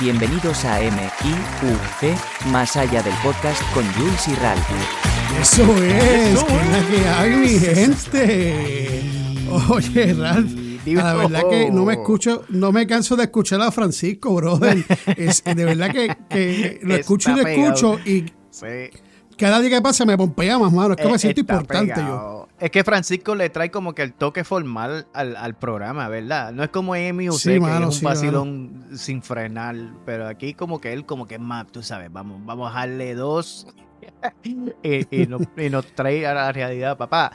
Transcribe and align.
Bienvenidos 0.00 0.64
a 0.64 0.78
MIUC, 0.80 2.16
más 2.50 2.74
allá 2.74 3.02
del 3.02 3.12
podcast 3.22 3.62
con 3.74 3.84
Jules 3.92 4.28
y 4.28 4.34
Ralph. 4.36 4.66
Eso 5.38 5.62
es, 5.84 6.42
que 6.42 6.56
es 6.56 6.70
la 6.70 6.88
que 6.88 7.08
hay, 7.08 7.36
mi 7.36 7.58
gente. 7.58 9.02
Oye, 9.68 10.14
Ralph. 10.14 10.50
La 10.86 11.12
verdad 11.12 11.42
que 11.50 11.70
no 11.70 11.84
me 11.84 11.92
escucho, 11.92 12.44
no 12.48 12.72
me 12.72 12.86
canso 12.86 13.14
de 13.14 13.24
escuchar 13.24 13.60
a 13.60 13.70
Francisco, 13.70 14.34
brother. 14.34 14.82
Es, 15.18 15.44
de 15.44 15.64
verdad 15.66 15.90
que, 15.90 16.16
que 16.30 16.80
lo 16.82 16.94
escucho 16.94 17.32
y 17.32 17.34
lo 17.34 17.46
escucho 17.46 17.98
y 18.06 18.24
cada 19.36 19.60
día 19.60 19.70
que 19.70 19.82
pasa 19.82 20.06
me 20.06 20.16
pompea 20.16 20.58
más, 20.58 20.72
mano. 20.72 20.94
Es 20.94 21.00
que 21.02 21.12
me 21.12 21.18
siento 21.18 21.40
importante 21.40 22.00
yo. 22.00 22.48
Es 22.60 22.70
que 22.70 22.84
Francisco 22.84 23.34
le 23.34 23.48
trae 23.48 23.70
como 23.70 23.94
que 23.94 24.02
el 24.02 24.12
toque 24.12 24.44
formal 24.44 25.06
al, 25.14 25.34
al 25.34 25.56
programa, 25.56 26.08
¿verdad? 26.08 26.52
No 26.52 26.62
es 26.62 26.68
como 26.68 26.94
Emi 26.94 27.30
o 27.30 27.32
Sí, 27.32 27.54
que 27.54 27.60
mano, 27.60 27.88
es 27.88 27.94
un 27.94 28.00
sí, 28.00 28.04
vacilón 28.04 28.86
sin 28.94 29.22
frenar, 29.22 29.76
pero 30.04 30.28
aquí 30.28 30.52
como 30.52 30.78
que 30.78 30.92
él 30.92 31.06
como 31.06 31.26
que 31.26 31.36
es 31.36 31.40
más, 31.40 31.68
tú 31.68 31.82
sabes, 31.82 32.12
vamos, 32.12 32.44
vamos 32.44 32.70
a 32.70 32.80
darle 32.80 33.14
dos 33.14 33.66
y, 34.42 35.22
y, 35.22 35.26
nos, 35.26 35.42
y 35.56 35.70
nos 35.70 35.86
trae 35.94 36.26
a 36.26 36.34
la 36.34 36.52
realidad, 36.52 36.98
papá. 36.98 37.32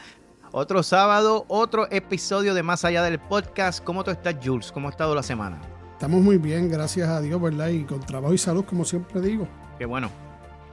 Otro 0.51 0.83
sábado, 0.83 1.45
otro 1.47 1.87
episodio 1.91 2.53
de 2.53 2.61
Más 2.61 2.85
Allá 2.85 3.01
del 3.01 3.19
Podcast. 3.19 3.83
¿Cómo 3.83 4.03
tú 4.03 4.11
estás, 4.11 4.35
Jules? 4.41 4.71
¿Cómo 4.71 4.87
ha 4.87 4.91
estado 4.91 5.15
la 5.15 5.23
semana? 5.23 5.59
Estamos 5.93 6.21
muy 6.21 6.37
bien, 6.37 6.69
gracias 6.69 7.09
a 7.09 7.19
Dios, 7.19 7.41
¿verdad? 7.41 7.69
Y 7.69 7.83
con 7.83 7.99
trabajo 7.99 8.33
y 8.33 8.37
salud, 8.37 8.63
como 8.63 8.85
siempre 8.85 9.19
digo. 9.21 9.47
Qué 9.79 9.85
bueno. 9.85 10.24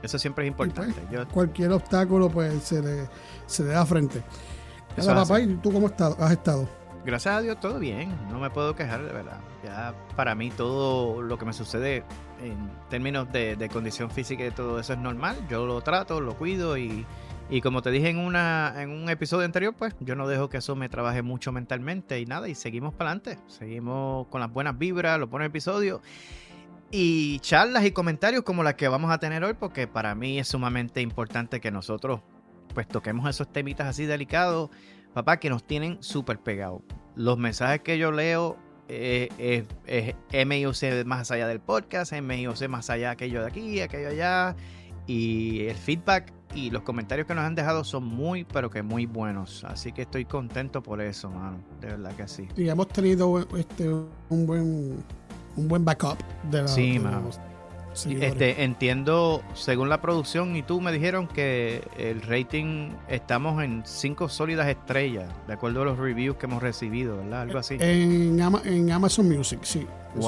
Eso 0.03 0.19
siempre 0.19 0.47
es 0.47 0.55
pues, 0.55 0.69
importante. 0.69 1.01
Yo- 1.11 1.27
cualquier 1.29 1.73
obstáculo, 1.73 2.29
pues 2.29 2.63
se 2.63 2.83
le, 2.83 3.09
se 3.47 3.65
le 3.65 3.71
da 3.71 3.87
frente. 3.87 4.23
Es 4.97 5.07
papá. 5.07 5.41
¿y 5.41 5.55
tú 5.57 5.73
cómo 5.73 5.87
estás, 5.87 6.15
has 6.19 6.33
estado? 6.33 6.69
Gracias 7.05 7.35
a 7.35 7.41
Dios, 7.41 7.59
todo 7.59 7.79
bien. 7.79 8.15
No 8.31 8.39
me 8.39 8.51
puedo 8.51 8.77
quejar, 8.77 9.03
de 9.03 9.13
verdad. 9.13 9.41
Ya 9.65 9.95
para 10.15 10.35
mí 10.35 10.51
todo 10.51 11.21
lo 11.23 11.39
que 11.39 11.45
me 11.45 11.53
sucede 11.53 12.05
en 12.43 12.71
términos 12.91 13.33
de, 13.33 13.57
de 13.57 13.69
condición 13.69 14.11
física 14.11 14.45
y 14.47 14.51
todo 14.51 14.79
eso 14.79 14.93
es 14.93 14.99
normal. 14.99 15.37
Yo 15.49 15.67
lo 15.67 15.81
trato, 15.81 16.21
lo 16.21 16.37
cuido 16.37 16.77
y, 16.77 17.05
y 17.51 17.61
como 17.61 17.83
te 17.83 17.91
dije 17.91 18.11
en, 18.11 18.19
una, 18.19 18.75
en 18.77 18.91
un 18.91 19.09
episodio 19.09 19.45
anterior, 19.45 19.75
pues 19.77 19.95
yo 20.01 20.15
no 20.15 20.29
dejo 20.29 20.49
que 20.49 20.59
eso 20.59 20.77
me 20.77 20.89
trabaje 20.89 21.23
mucho 21.23 21.51
mentalmente 21.51 22.21
y 22.21 22.27
nada. 22.27 22.49
Y 22.49 22.55
seguimos 22.55 22.95
para 22.95 23.11
adelante. 23.11 23.39
Seguimos 23.49 24.29
con 24.29 24.41
las 24.41 24.53
buenas 24.53 24.79
vibras, 24.79 25.19
los 25.19 25.29
buenos 25.29 25.47
episodios. 25.47 26.01
Y 26.93 27.41
charlas 27.41 27.85
y 27.85 27.91
comentarios 27.91 28.45
como 28.45 28.63
las 28.63 28.75
que 28.75 28.87
vamos 28.87 29.11
a 29.11 29.19
tener 29.19 29.43
hoy, 29.43 29.55
porque 29.55 29.89
para 29.89 30.15
mí 30.15 30.39
es 30.39 30.49
sumamente 30.49 31.01
importante 31.01 31.61
que 31.61 31.71
nosotros 31.71 32.21
pues 32.75 32.87
toquemos 32.87 33.29
esos 33.29 33.53
temitas 33.53 33.87
así 33.87 34.07
delicados 34.07 34.71
papá, 35.13 35.39
que 35.39 35.51
nos 35.51 35.65
tienen 35.65 36.03
súper 36.03 36.39
pegados. 36.39 36.83
Los 37.15 37.39
mensajes 37.39 37.81
que 37.83 37.99
yo 37.99 38.13
leo 38.13 38.57
eh, 38.89 39.29
es, 39.87 40.15
es 40.31 40.47
MIOC 40.47 41.05
más 41.05 41.31
allá 41.31 41.47
del 41.47 41.61
podcast, 41.61 42.13
MIOC 42.13 42.69
más 42.69 42.91
allá 42.91 43.13
aquello 43.13 43.43
de 43.43 43.47
aquí, 43.47 43.81
aquello 43.81 44.09
allá. 44.09 44.57
Y 45.07 45.67
el 45.67 45.77
feedback 45.77 46.33
y 46.55 46.71
los 46.71 46.83
comentarios 46.83 47.27
que 47.27 47.35
nos 47.35 47.45
han 47.45 47.55
dejado 47.55 47.83
son 47.83 48.05
muy, 48.05 48.45
pero 48.45 48.71
que 48.71 48.83
muy 48.83 49.07
buenos. 49.07 49.65
Así 49.65 49.93
que 49.93 50.03
estoy 50.03 50.25
contento 50.25 50.83
por 50.83 51.01
eso, 51.01 51.31
mano. 51.31 51.59
De 51.81 51.89
verdad 51.89 52.15
que 52.15 52.29
sí. 52.29 52.47
Y 52.57 52.69
hemos 52.69 52.89
tenido 52.89 53.41
este, 53.57 53.89
un 53.89 54.47
buen 54.47 55.03
un 55.57 55.69
buen 55.69 55.85
backup 55.85 56.17
de, 56.51 56.63
la, 56.63 56.69
Sí, 56.69 56.93
de 56.95 57.01
mano. 57.01 57.21
los 57.27 57.41
seguidores. 57.93 58.33
Este, 58.33 58.65
entiendo, 58.65 59.43
según 59.55 59.89
la 59.91 60.01
producción 60.01 60.57
y 60.57 60.63
tú 60.63 60.81
me 60.81 60.93
dijeron 60.93 61.27
que 61.29 61.87
el 61.99 62.23
rating 62.23 62.91
estamos 63.09 63.63
en 63.63 63.83
cinco 63.85 64.29
sólidas 64.31 64.67
estrellas, 64.69 65.29
de 65.47 65.53
acuerdo 65.53 65.83
a 65.83 65.85
los 65.85 65.99
reviews 65.99 66.37
que 66.37 66.47
hemos 66.47 66.63
recibido, 66.63 67.19
¿verdad? 67.19 67.43
Algo 67.43 67.59
así. 67.59 67.77
En, 67.81 68.41
Ama- 68.41 68.63
en 68.65 68.91
Amazon 68.91 69.29
Music, 69.29 69.61
sí. 69.63 69.87
Eso 70.17 70.19
es 70.19 70.25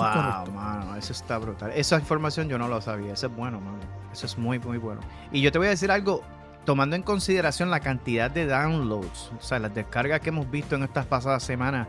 Wow, 0.46 0.52
mano, 0.54 0.96
eso 0.96 1.12
está 1.12 1.38
brutal. 1.38 1.70
Esa 1.74 1.96
información 1.98 2.48
yo 2.48 2.58
no 2.58 2.68
lo 2.68 2.80
sabía. 2.80 3.12
Eso 3.14 3.26
es 3.28 3.36
bueno, 3.36 3.60
mano. 3.60 3.78
Eso 4.12 4.26
es 4.26 4.36
muy, 4.38 4.58
muy 4.58 4.78
bueno. 4.78 5.00
Y 5.32 5.40
yo 5.40 5.50
te 5.52 5.58
voy 5.58 5.66
a 5.66 5.70
decir 5.70 5.90
algo, 5.90 6.22
tomando 6.64 6.96
en 6.96 7.02
consideración 7.02 7.70
la 7.70 7.80
cantidad 7.80 8.30
de 8.30 8.46
downloads, 8.46 9.32
o 9.38 9.42
sea, 9.42 9.58
las 9.58 9.74
descargas 9.74 10.20
que 10.20 10.28
hemos 10.30 10.50
visto 10.50 10.74
en 10.76 10.82
estas 10.84 11.04
pasadas 11.06 11.42
semanas, 11.42 11.88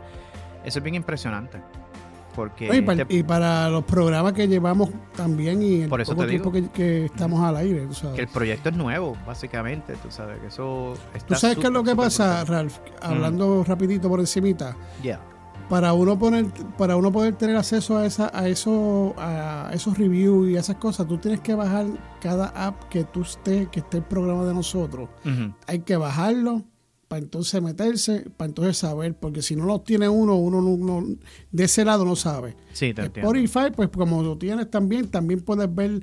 eso 0.64 0.78
es 0.78 0.82
bien 0.82 0.94
impresionante. 0.96 1.60
Porque 2.36 2.68
Oye, 2.70 2.78
y, 2.78 2.82
para, 2.82 3.02
este- 3.02 3.14
y 3.16 3.22
para 3.22 3.68
los 3.70 3.82
programas 3.84 4.34
que 4.34 4.46
llevamos 4.46 4.90
también 5.16 5.62
y 5.62 5.80
el 5.82 5.88
Por 5.88 6.00
eso 6.02 6.14
poco 6.14 6.26
tiempo 6.28 6.52
que, 6.52 6.68
que 6.68 7.06
estamos 7.06 7.42
al 7.42 7.56
aire. 7.56 7.88
que 8.14 8.20
el 8.20 8.28
proyecto 8.28 8.68
es 8.68 8.76
nuevo, 8.76 9.16
básicamente, 9.26 9.94
tú 9.94 10.10
sabes 10.10 10.38
que 10.40 10.48
eso 10.48 10.92
está 11.14 11.26
¿Tú 11.28 11.34
sabes 11.34 11.56
qué 11.56 11.66
es 11.66 11.72
lo 11.72 11.82
que 11.82 11.96
pasa, 11.96 12.44
brutal. 12.44 12.46
Ralph? 12.66 12.78
Hablando 13.00 13.64
rapidito 13.64 14.08
por 14.08 14.20
encimita. 14.20 14.76
Yeah. 15.02 15.18
Para 15.70 15.94
uno 15.94 16.16
poner, 16.16 16.46
para 16.78 16.94
uno 16.96 17.10
poder 17.10 17.34
tener 17.34 17.56
acceso 17.56 17.98
a 17.98 18.06
esa, 18.06 18.30
a 18.32 18.46
eso, 18.46 19.14
a 19.18 19.70
esos 19.72 19.98
reviews 19.98 20.48
y 20.50 20.56
esas 20.56 20.76
cosas, 20.76 21.08
tú 21.08 21.18
tienes 21.18 21.40
que 21.40 21.54
bajar 21.56 21.86
cada 22.20 22.48
app 22.50 22.84
que 22.90 23.02
tú 23.02 23.22
esté, 23.22 23.66
que 23.66 23.80
esté 23.80 23.96
el 23.96 24.04
programa 24.04 24.44
de 24.44 24.54
nosotros. 24.54 25.08
Hay 25.66 25.80
que 25.80 25.96
bajarlo 25.96 26.62
para 27.08 27.20
entonces 27.22 27.62
meterse, 27.62 28.28
para 28.36 28.48
entonces 28.48 28.78
saber, 28.78 29.14
porque 29.14 29.42
si 29.42 29.54
no 29.56 29.64
lo 29.64 29.80
tiene 29.80 30.08
uno, 30.08 30.34
uno 30.36 30.60
no, 30.60 30.76
no- 30.76 31.16
de 31.52 31.64
ese 31.64 31.84
lado 31.84 32.04
no 32.04 32.16
sabe. 32.16 32.56
Sí, 32.72 32.92
te. 32.94 33.02
Spotify, 33.02 33.70
pues 33.74 33.88
como 33.90 34.22
lo 34.22 34.36
tienes 34.36 34.70
también, 34.70 35.08
también 35.08 35.40
puedes 35.40 35.72
ver 35.72 36.02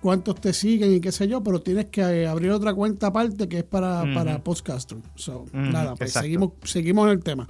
cuántos 0.00 0.36
te 0.40 0.52
siguen 0.52 0.94
y 0.94 1.00
qué 1.00 1.12
sé 1.12 1.26
yo, 1.28 1.42
pero 1.42 1.60
tienes 1.60 1.86
que 1.86 2.00
eh, 2.00 2.26
abrir 2.26 2.50
otra 2.52 2.72
cuenta 2.74 3.08
aparte 3.08 3.48
que 3.48 3.58
es 3.58 3.64
para, 3.64 4.02
Ujú. 4.04 4.14
para 4.14 4.42
podcaster. 4.42 4.98
So, 5.16 5.46
nada, 5.52 5.94
pues 5.96 6.10
exacto. 6.10 6.24
seguimos, 6.26 6.50
seguimos 6.64 7.06
en 7.06 7.12
el 7.12 7.22
tema. 7.24 7.48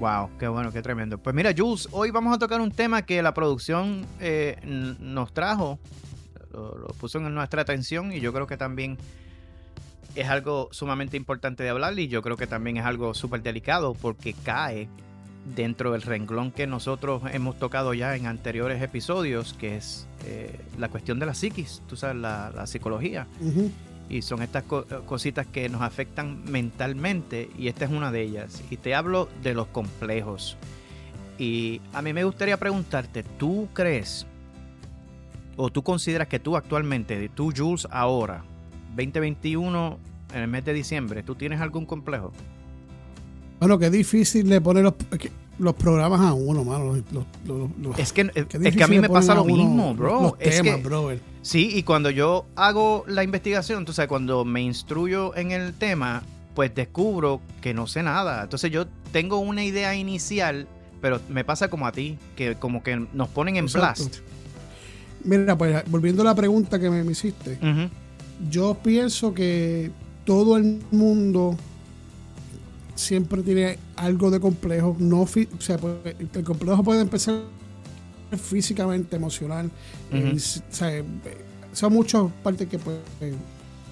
Wow, 0.00 0.30
qué 0.38 0.48
bueno, 0.48 0.72
qué 0.72 0.82
tremendo. 0.82 1.18
Pues 1.18 1.36
mira, 1.36 1.52
Jules, 1.56 1.88
hoy 1.92 2.10
vamos 2.10 2.34
a 2.34 2.38
tocar 2.38 2.60
un 2.60 2.72
tema 2.72 3.02
que 3.02 3.22
la 3.22 3.32
producción 3.32 4.04
eh, 4.20 4.56
nos 4.98 5.32
trajo, 5.32 5.78
lo, 6.52 6.76
lo 6.78 6.86
puso 6.88 7.18
en 7.18 7.32
nuestra 7.32 7.62
atención 7.62 8.12
y 8.12 8.18
yo 8.18 8.32
creo 8.32 8.46
que 8.48 8.56
también 8.56 8.98
es 10.14 10.28
algo 10.28 10.68
sumamente 10.72 11.16
importante 11.16 11.62
de 11.62 11.70
hablar 11.70 11.98
y 11.98 12.08
yo 12.08 12.22
creo 12.22 12.36
que 12.36 12.46
también 12.46 12.76
es 12.76 12.84
algo 12.84 13.14
súper 13.14 13.42
delicado 13.42 13.94
porque 13.94 14.32
cae 14.32 14.88
dentro 15.54 15.92
del 15.92 16.02
renglón 16.02 16.50
que 16.52 16.66
nosotros 16.66 17.22
hemos 17.32 17.58
tocado 17.58 17.92
ya 17.94 18.16
en 18.16 18.26
anteriores 18.26 18.80
episodios, 18.82 19.52
que 19.54 19.76
es 19.76 20.06
eh, 20.24 20.58
la 20.78 20.88
cuestión 20.88 21.18
de 21.18 21.26
la 21.26 21.34
psiquis, 21.34 21.82
tú 21.86 21.96
sabes, 21.96 22.16
la, 22.16 22.50
la 22.54 22.66
psicología. 22.66 23.26
Y 24.08 24.22
son 24.22 24.42
estas 24.42 24.62
co- 24.64 24.86
cositas 25.06 25.46
que 25.46 25.68
nos 25.68 25.82
afectan 25.82 26.44
mentalmente 26.50 27.50
y 27.58 27.68
esta 27.68 27.84
es 27.86 27.90
una 27.90 28.10
de 28.12 28.22
ellas. 28.22 28.62
Y 28.70 28.76
te 28.78 28.94
hablo 28.94 29.28
de 29.42 29.54
los 29.54 29.66
complejos. 29.68 30.56
Y 31.38 31.80
a 31.92 32.00
mí 32.02 32.12
me 32.12 32.24
gustaría 32.24 32.56
preguntarte, 32.58 33.22
¿tú 33.22 33.68
crees 33.72 34.26
o 35.56 35.70
tú 35.70 35.82
consideras 35.82 36.28
que 36.28 36.38
tú 36.38 36.56
actualmente, 36.56 37.28
tú 37.28 37.52
Jules 37.54 37.86
ahora, 37.90 38.44
2021, 38.96 39.98
en 40.34 40.40
el 40.40 40.48
mes 40.48 40.64
de 40.64 40.72
diciembre, 40.72 41.22
¿tú 41.22 41.34
tienes 41.34 41.60
algún 41.60 41.86
complejo? 41.86 42.32
Bueno, 43.60 43.78
qué 43.78 43.90
difícil 43.90 44.48
le 44.48 44.60
poner 44.60 44.82
los, 44.82 44.94
los 45.58 45.74
programas 45.74 46.20
a 46.20 46.34
uno, 46.34 46.64
mano. 46.64 46.96
Los, 47.12 47.24
los- 47.46 47.98
Es 47.98 48.12
que, 48.12 48.28
qué 48.28 48.58
es 48.68 48.76
que 48.76 48.84
a 48.84 48.88
mí 48.88 48.98
me 48.98 49.08
pasa 49.08 49.34
lo 49.34 49.44
uno 49.44 49.54
mismo, 49.56 49.94
bro. 49.94 50.20
Los 50.22 50.32
es 50.40 50.60
temas, 50.60 50.76
que, 50.76 50.82
brother. 50.82 51.20
Sí, 51.42 51.70
y 51.74 51.82
cuando 51.82 52.10
yo 52.10 52.46
hago 52.56 53.04
la 53.06 53.22
investigación, 53.22 53.78
entonces 53.80 54.06
cuando 54.06 54.44
me 54.44 54.60
instruyo 54.62 55.34
en 55.36 55.52
el 55.52 55.72
tema, 55.74 56.22
pues 56.54 56.74
descubro 56.74 57.40
que 57.60 57.74
no 57.74 57.86
sé 57.86 58.02
nada. 58.02 58.42
Entonces 58.42 58.70
yo 58.70 58.86
tengo 59.12 59.38
una 59.38 59.64
idea 59.64 59.94
inicial, 59.94 60.66
pero 61.00 61.20
me 61.28 61.44
pasa 61.44 61.68
como 61.68 61.86
a 61.86 61.92
ti, 61.92 62.18
que 62.36 62.56
como 62.56 62.82
que 62.82 63.06
nos 63.12 63.28
ponen 63.28 63.56
en 63.56 63.64
Exacto. 63.64 64.04
blast. 64.04 64.16
Mira, 65.22 65.56
pues 65.56 65.82
volviendo 65.90 66.22
a 66.22 66.26
la 66.26 66.34
pregunta 66.34 66.78
que 66.78 66.90
me, 66.90 67.02
me 67.02 67.12
hiciste, 67.12 67.52
Ujú, 67.62 67.88
yo 68.50 68.74
pienso 68.82 69.32
que 69.34 69.90
todo 70.24 70.56
el 70.56 70.80
mundo 70.90 71.56
siempre 72.94 73.42
tiene 73.42 73.78
algo 73.96 74.30
de 74.30 74.40
complejo. 74.40 74.96
No, 74.98 75.22
o 75.22 75.28
sea, 75.58 75.78
puede- 75.78 76.16
el 76.32 76.44
complejo 76.44 76.82
puede 76.82 77.00
empezar 77.00 77.40
físicamente, 78.40 79.16
emocional. 79.16 79.70
o 80.36 80.74
sea, 80.74 81.02
son 81.72 81.92
muchas 81.92 82.24
partes 82.42 82.68
que 82.68 82.78
pues, 82.78 82.96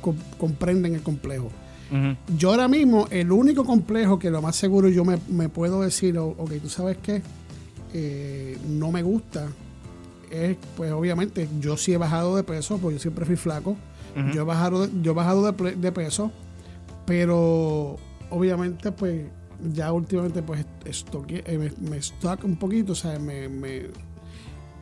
com- 0.00 0.16
comprenden 0.38 0.94
el 0.94 1.02
complejo. 1.02 1.50
Yo 2.38 2.50
ahora 2.50 2.68
mismo, 2.68 3.06
el 3.10 3.30
único 3.32 3.64
complejo 3.64 4.18
que 4.18 4.30
lo 4.30 4.40
más 4.40 4.56
seguro 4.56 4.88
yo 4.88 5.04
me, 5.04 5.18
me 5.28 5.48
puedo 5.50 5.82
decir, 5.82 6.16
o- 6.16 6.28
ok, 6.38 6.52
tú 6.62 6.68
sabes 6.68 6.96
qué, 7.02 7.22
Eh, 7.94 8.56
no 8.70 8.90
me 8.90 9.02
gusta, 9.02 9.48
es 10.30 10.56
pues 10.78 10.90
obviamente 10.92 11.46
yo 11.60 11.76
sí 11.76 11.92
he 11.92 11.98
bajado 11.98 12.36
de 12.36 12.42
peso, 12.42 12.78
porque 12.78 12.94
yo 12.96 13.02
siempre 13.02 13.26
fui 13.26 13.36
flaco. 13.36 13.76
Yo 14.34 14.42
he 14.42 14.44
bajado, 14.44 14.86
de- 14.86 15.02
yo 15.02 15.12
he 15.12 15.14
bajado 15.14 15.42
de, 15.44 15.52
peso, 15.92 16.30
pero 17.06 17.96
obviamente 18.30 18.92
pues 18.92 19.26
ya 19.72 19.92
últimamente 19.92 20.42
pues 20.42 20.60
eh, 21.46 21.58
me, 21.58 21.88
me 21.88 21.96
stock 21.98 22.44
un 22.44 22.56
poquito, 22.56 22.92
o 22.92 22.96
sea, 22.96 23.18
me, 23.18 23.48
me- 23.48 23.86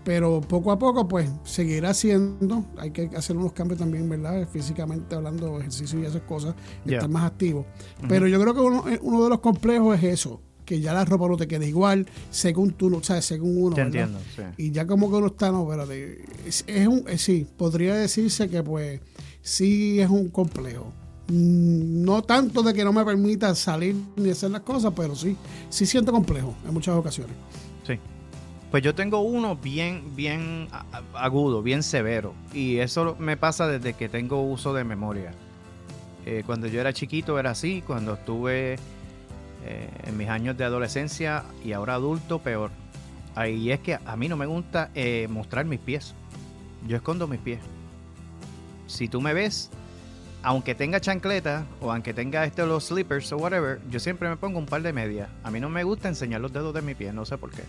pero 0.05 0.41
poco 0.41 0.73
a 0.73 0.79
poco 0.79 1.07
pues 1.07 1.31
seguiré 1.45 1.87
haciendo, 1.87 2.65
hay 2.79 2.91
que 2.91 3.11
hacer 3.17 3.37
unos 3.37 3.53
cambios 3.53 3.79
también, 3.79 4.09
¿verdad? 4.09 4.49
Físicamente 4.51 5.15
hablando, 5.15 5.59
ejercicio 5.61 6.01
y 6.01 6.07
esas 6.07 6.23
cosas, 6.23 6.55
Ya. 6.87 6.97
estar 6.97 7.11
más 7.11 7.25
activo. 7.25 7.67
Pero 8.09 8.27
yo 8.27 8.41
creo 8.41 8.55
que 8.55 8.61
uno, 8.61 8.89
eh, 8.89 8.99
uno 9.03 9.23
de 9.25 9.29
los 9.29 9.41
complejos 9.41 9.97
es 9.99 10.05
eso, 10.05 10.41
que 10.71 10.81
ya 10.81 10.95
la 10.95 11.05
ropa 11.05 11.27
no 11.27 11.37
te 11.37 11.49
queda 11.49 11.67
igual, 11.67 12.07
según 12.31 12.71
tú, 12.71 12.97
o 12.97 13.03
sea, 13.03 13.21
según 13.21 13.61
uno. 13.61 13.75
Te 13.75 13.81
entiendo, 13.83 14.21
sí. 14.37 14.43
Y 14.57 14.71
ya 14.71 14.87
como 14.87 15.11
que 15.11 15.17
uno 15.17 15.27
está, 15.27 15.51
no, 15.51 15.65
espérate, 15.65 16.23
es, 16.47 16.63
es 16.69 16.87
un, 16.87 17.03
eh, 17.09 17.19
sí, 17.19 17.45
podría 17.57 17.97
decirse 17.97 18.49
que 18.49 18.63
pues 18.63 19.01
sí 19.43 19.99
es 19.99 20.09
un 20.09 20.29
complejo. 20.29 20.93
Mm, 21.27 22.05
No 22.05 22.23
tanto 22.23 22.63
de 22.63 22.73
que 22.73 22.85
no 22.85 22.93
me 22.93 23.05
permita 23.05 23.53
salir 23.57 23.97
ni 24.15 24.31
hacer 24.31 24.53
las 24.53 24.61
cosas, 24.61 24.93
pero 24.95 25.17
sí, 25.17 25.37
sí 25.71 25.87
siento 25.87 26.13
complejo 26.13 26.55
en 26.65 26.73
muchas 26.73 26.95
ocasiones. 26.95 27.35
Sí. 27.85 27.95
Pues 28.71 28.85
yo 28.85 28.95
tengo 28.95 29.23
uno 29.23 29.57
bien, 29.57 30.15
bien 30.15 30.69
agudo, 31.15 31.65
bien 31.65 31.83
severo. 31.83 32.33
Y 32.55 32.77
eso 32.77 33.17
me 33.19 33.37
pasa 33.37 33.67
desde 33.67 33.95
que 33.95 34.09
tengo 34.09 34.41
uso 34.43 34.73
de 34.73 34.85
memoria. 34.85 35.33
Eh, 36.27 36.45
cuando 36.47 36.69
yo 36.69 36.81
era 36.81 36.93
chiquito 36.93 37.41
era 37.41 37.51
así, 37.51 37.83
cuando 37.85 38.15
estuve 38.15 38.77
eh, 39.65 39.89
en 40.05 40.17
mis 40.17 40.29
años 40.29 40.57
de 40.57 40.65
adolescencia 40.65 41.45
y 41.65 41.73
ahora 41.73 41.95
adulto, 41.95 42.39
peor. 42.39 42.71
Ahí 43.35 43.71
es 43.71 43.81
que 43.81 43.99
a 44.05 44.17
mí 44.17 44.29
no 44.29 44.37
me 44.37 44.47
gusta 44.47 44.91
eh, 44.95 45.29
mostrar 45.31 45.65
mis 45.65 45.81
pies. 45.81 46.15
Yo 46.87 46.97
escondo 46.97 47.27
mis 47.27 47.41
pies. 47.41 47.61
Si 48.87 49.09
tú 49.09 49.21
me 49.21 49.35
ves, 49.35 49.71
aunque 50.43 50.75
tenga 50.75 51.01
chancleta 51.01 51.67
o 51.81 51.93
aunque 51.93 52.15
tenga 52.15 52.45
este, 52.45 52.67
los 52.67 52.87
slippers 52.87 53.33
o 53.33 53.37
whatever, 53.37 53.81
yo 53.91 54.01
siempre 54.01 54.29
me 54.29 54.37
pongo 54.37 54.59
un 54.59 54.67
par 54.67 54.83
de 54.83 54.93
medias. 54.93 55.29
A 55.45 55.51
mí 55.51 55.61
no 55.61 55.69
me 55.69 55.85
gusta 55.85 56.09
enseñar 56.09 56.41
los 56.41 56.53
dedos 56.53 56.75
de 56.75 56.83
mi 56.83 56.95
pie, 56.95 57.13
no 57.13 57.25
sé 57.25 57.39
por 57.39 57.51
qué. 57.51 57.63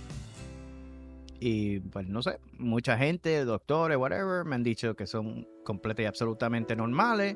Y 1.39 1.79
pues 1.79 2.07
no 2.07 2.21
sé, 2.21 2.39
mucha 2.57 2.97
gente, 2.97 3.43
doctores, 3.45 3.97
whatever, 3.97 4.45
me 4.45 4.55
han 4.55 4.63
dicho 4.63 4.95
que 4.95 5.07
son 5.07 5.47
completas 5.63 6.03
y 6.03 6.05
absolutamente 6.05 6.75
normales 6.75 7.35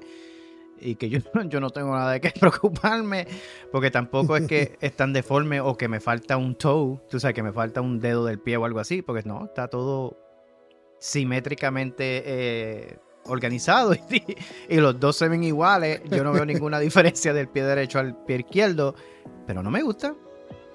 y 0.79 0.95
que 0.95 1.09
yo, 1.09 1.19
yo 1.47 1.59
no 1.59 1.69
tengo 1.69 1.91
nada 1.95 2.13
de 2.13 2.21
qué 2.21 2.31
preocuparme 2.39 3.27
porque 3.71 3.91
tampoco 3.91 4.37
es 4.37 4.47
que 4.47 4.77
es 4.81 4.95
tan 4.95 5.13
deforme 5.13 5.61
o 5.61 5.77
que 5.77 5.87
me 5.87 5.99
falta 5.99 6.37
un 6.37 6.55
toe, 6.55 6.99
tú 7.09 7.19
sabes, 7.19 7.35
que 7.35 7.43
me 7.43 7.53
falta 7.53 7.81
un 7.81 7.99
dedo 7.99 8.25
del 8.25 8.39
pie 8.39 8.57
o 8.57 8.65
algo 8.65 8.79
así, 8.79 9.01
porque 9.01 9.23
no, 9.25 9.45
está 9.45 9.67
todo 9.67 10.17
simétricamente 10.99 12.23
eh, 12.25 12.97
organizado 13.25 13.93
y, 14.09 14.23
y 14.69 14.77
los 14.77 14.99
dos 14.99 15.15
se 15.17 15.27
ven 15.27 15.43
iguales. 15.43 16.01
Yo 16.09 16.23
no 16.23 16.31
veo 16.31 16.45
ninguna 16.45 16.79
diferencia 16.79 17.33
del 17.33 17.47
pie 17.47 17.63
derecho 17.63 17.99
al 17.99 18.15
pie 18.25 18.37
izquierdo, 18.37 18.95
pero 19.45 19.61
no 19.61 19.71
me 19.71 19.81
gusta. 19.81 20.15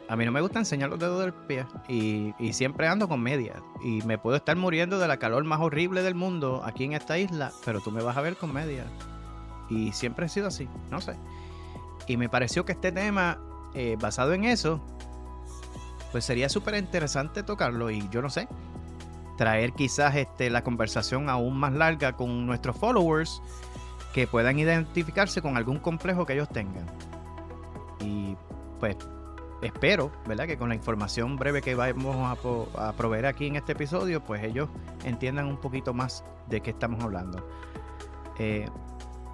A 0.09 0.17
mí 0.17 0.25
no 0.25 0.33
me 0.33 0.41
gusta 0.41 0.59
enseñar 0.59 0.91
los 0.91 0.99
dedos 0.99 1.21
del 1.21 1.33
pie 1.33 1.65
y, 1.89 2.35
y 2.41 2.53
siempre 2.53 2.89
ando 2.89 3.09
con 3.09 3.23
medias. 3.23 3.63
Y 3.85 4.03
me 4.03 4.19
puedo 4.19 4.37
estar 4.37 4.57
muriendo 4.57 4.99
de 4.99 5.07
la 5.07 5.19
calor 5.19 5.45
más 5.45 5.61
horrible 5.61 6.03
del 6.03 6.17
mundo 6.17 6.63
aquí 6.65 6.83
en 6.83 6.95
esta 6.95 7.17
isla, 7.17 7.53
pero 7.65 7.81
tú 7.81 7.93
me 7.93 8.03
vas 8.03 8.17
a 8.17 8.21
ver 8.21 8.35
con 8.35 8.53
medias. 8.53 8.89
Y 9.71 9.93
siempre 9.93 10.27
he 10.27 10.29
sido 10.29 10.49
así, 10.49 10.69
no 10.91 11.01
sé. 11.01 11.17
Y 12.07 12.17
me 12.17 12.29
pareció 12.29 12.65
que 12.65 12.73
este 12.73 12.93
tema, 12.93 13.39
eh, 13.75 13.97
basado 14.01 14.35
en 14.35 14.45
eso, 14.45 14.81
pues 16.13 16.25
sería 16.25 16.49
súper 16.49 16.75
interesante 16.75 17.43
tocarlo 17.43 17.91
y 17.91 18.09
yo 18.11 18.21
no 18.21 18.31
sé, 18.31 18.49
traer 19.37 19.73
quizás 19.73 20.17
este, 20.17 20.51
la 20.51 20.63
conversación 20.63 21.31
aún 21.31 21.57
más 21.57 21.73
larga 21.73 22.13
con 22.13 22.47
nuestros 22.47 22.77
followers 22.77 23.41
que 24.13 24.27
puedan 24.27 24.59
identificarse 24.59 25.41
con 25.41 25.57
algún 25.57 25.79
complejo 25.79 26.27
que 26.27 26.35
ellos 26.35 26.49
tengan. 26.49 26.85
Y 28.01 28.37
pues 28.81 28.97
espero, 29.63 30.11
¿verdad? 30.27 30.47
Que 30.47 30.57
con 30.57 30.69
la 30.69 30.75
información 30.75 31.37
breve 31.37 31.63
que 31.63 31.75
vamos 31.75 32.17
a, 32.17 32.89
a 32.89 32.93
proveer 32.93 33.27
aquí 33.27 33.47
en 33.47 33.57
este 33.57 33.73
episodio, 33.73 34.23
pues 34.25 34.43
ellos 34.43 34.69
entiendan 35.05 35.47
un 35.47 35.59
poquito 35.59 35.95
más 35.95 36.25
de 36.49 36.61
qué 36.61 36.71
estamos 36.71 37.03
hablando. 37.05 37.47
Eh, 38.39 38.67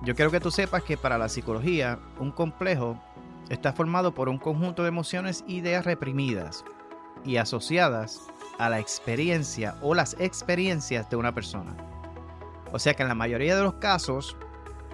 yo 0.03 0.15
quiero 0.15 0.31
que 0.31 0.41
tú 0.41 0.51
sepas 0.51 0.83
que 0.83 0.97
para 0.97 1.19
la 1.19 1.29
psicología, 1.29 1.99
un 2.19 2.31
complejo 2.31 2.99
está 3.49 3.73
formado 3.73 4.15
por 4.15 4.29
un 4.29 4.39
conjunto 4.39 4.83
de 4.83 4.89
emociones 4.89 5.45
e 5.49 5.55
ideas 5.55 5.85
reprimidas 5.85 6.65
y 7.25 7.37
asociadas 7.37 8.23
a 8.59 8.69
la 8.69 8.79
experiencia 8.79 9.77
o 9.83 9.95
las 9.95 10.17
experiencias 10.19 11.09
de 11.11 11.17
una 11.17 11.35
persona. 11.35 11.77
O 12.73 12.79
sea 12.79 12.95
que 12.95 13.03
en 13.03 13.09
la 13.09 13.15
mayoría 13.15 13.57
de 13.57 13.63
los 13.63 13.75
casos, 13.75 14.37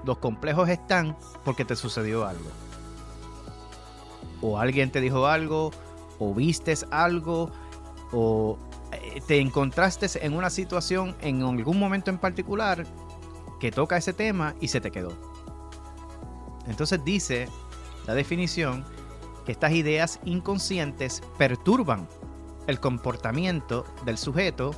los 0.04 0.18
complejos 0.18 0.68
están 0.68 1.16
porque 1.44 1.64
te 1.64 1.76
sucedió 1.76 2.26
algo. 2.26 2.50
O 4.40 4.58
alguien 4.58 4.90
te 4.90 5.00
dijo 5.00 5.26
algo, 5.26 5.70
o 6.18 6.34
vistes 6.34 6.86
algo, 6.90 7.50
o 8.12 8.58
eh, 8.92 9.22
te 9.26 9.40
encontraste 9.40 10.06
en 10.24 10.34
una 10.34 10.50
situación 10.50 11.16
en 11.20 11.42
algún 11.42 11.78
momento 11.78 12.10
en 12.10 12.18
particular 12.18 12.84
que 13.62 13.70
toca 13.70 13.96
ese 13.96 14.12
tema 14.12 14.56
y 14.60 14.66
se 14.66 14.80
te 14.80 14.90
quedó. 14.90 15.16
Entonces 16.66 17.04
dice 17.04 17.46
la 18.08 18.14
definición 18.14 18.84
que 19.46 19.52
estas 19.52 19.70
ideas 19.70 20.18
inconscientes 20.24 21.22
perturban 21.38 22.08
el 22.66 22.80
comportamiento 22.80 23.84
del 24.04 24.18
sujeto 24.18 24.74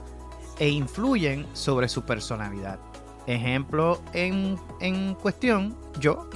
e 0.58 0.68
influyen 0.68 1.46
sobre 1.54 1.88
su 1.88 2.02
personalidad. 2.02 2.78
Ejemplo 3.26 4.02
en, 4.12 4.58
en 4.80 5.14
cuestión, 5.14 5.74
yo. 5.98 6.28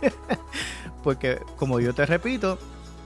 Porque 1.02 1.42
como 1.56 1.80
yo 1.80 1.94
te 1.94 2.06
repito, 2.06 2.58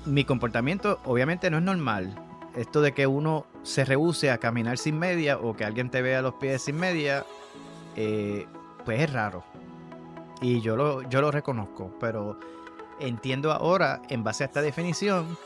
mi 0.06 0.24
comportamiento 0.24 1.00
obviamente 1.04 1.50
no 1.50 1.58
es 1.58 1.64
normal. 1.64 2.14
Esto 2.54 2.80
de 2.80 2.94
que 2.94 3.08
uno 3.08 3.44
se 3.64 3.84
rehúse 3.84 4.30
a 4.30 4.38
caminar 4.38 4.78
sin 4.78 4.96
media 5.00 5.36
o 5.36 5.56
que 5.56 5.64
alguien 5.64 5.90
te 5.90 6.00
vea 6.00 6.22
los 6.22 6.34
pies 6.34 6.62
sin 6.62 6.76
media, 6.76 7.26
eh, 7.96 8.46
pues 8.84 9.00
es 9.00 9.12
raro. 9.12 9.44
Y 10.40 10.60
yo 10.60 10.76
lo, 10.76 11.02
yo 11.08 11.20
lo 11.20 11.30
reconozco, 11.30 11.96
pero 12.00 12.38
entiendo 13.00 13.52
ahora, 13.52 14.02
en 14.08 14.22
base 14.24 14.44
a 14.44 14.46
esta 14.46 14.62
definición, 14.62 15.36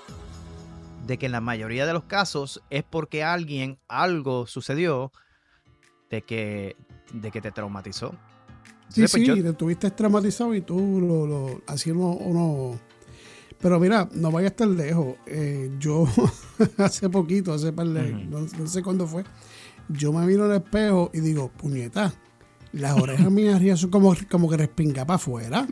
de 1.06 1.18
que 1.18 1.26
en 1.26 1.32
la 1.32 1.40
mayoría 1.40 1.86
de 1.86 1.92
los 1.92 2.04
casos 2.04 2.62
es 2.70 2.82
porque 2.84 3.22
alguien, 3.24 3.78
algo 3.88 4.46
sucedió 4.46 5.12
de 6.10 6.22
que, 6.22 6.76
de 7.12 7.30
que 7.30 7.40
te 7.40 7.50
traumatizó. 7.50 8.10
Sí, 8.90 9.02
Entonces, 9.02 9.10
pues, 9.12 9.22
sí, 9.22 9.26
yo- 9.26 9.42
te 9.42 9.48
estuviste 9.50 9.90
traumatizado 9.90 10.54
y 10.54 10.60
tú 10.62 11.00
lo, 11.00 11.26
lo 11.26 11.60
así 11.66 11.90
uno, 11.90 12.10
uno- 12.12 12.78
Pero 13.60 13.78
mira, 13.80 14.08
no 14.12 14.30
vayas 14.30 14.54
tan 14.56 14.76
lejos. 14.76 15.16
Eh, 15.26 15.70
yo 15.78 16.06
hace 16.78 17.08
poquito, 17.08 17.52
hace 17.52 17.72
par 17.72 17.86
de- 17.88 18.12
Ujú. 18.14 18.24
no, 18.30 18.40
no 18.58 18.66
sé 18.66 18.82
cuándo 18.82 19.06
fue, 19.06 19.24
yo 19.88 20.12
me 20.12 20.24
miro 20.26 20.44
al 20.44 20.52
espejo 20.62 21.10
y 21.14 21.20
digo, 21.20 21.48
puñeta, 21.50 22.12
las 22.72 23.00
orejas 23.00 23.30
mías 23.30 23.56
arriba 23.56 23.76
son 23.76 23.90
como, 23.90 24.14
como 24.30 24.48
que 24.50 24.56
respinga 24.56 25.04
para 25.06 25.16
afuera. 25.16 25.66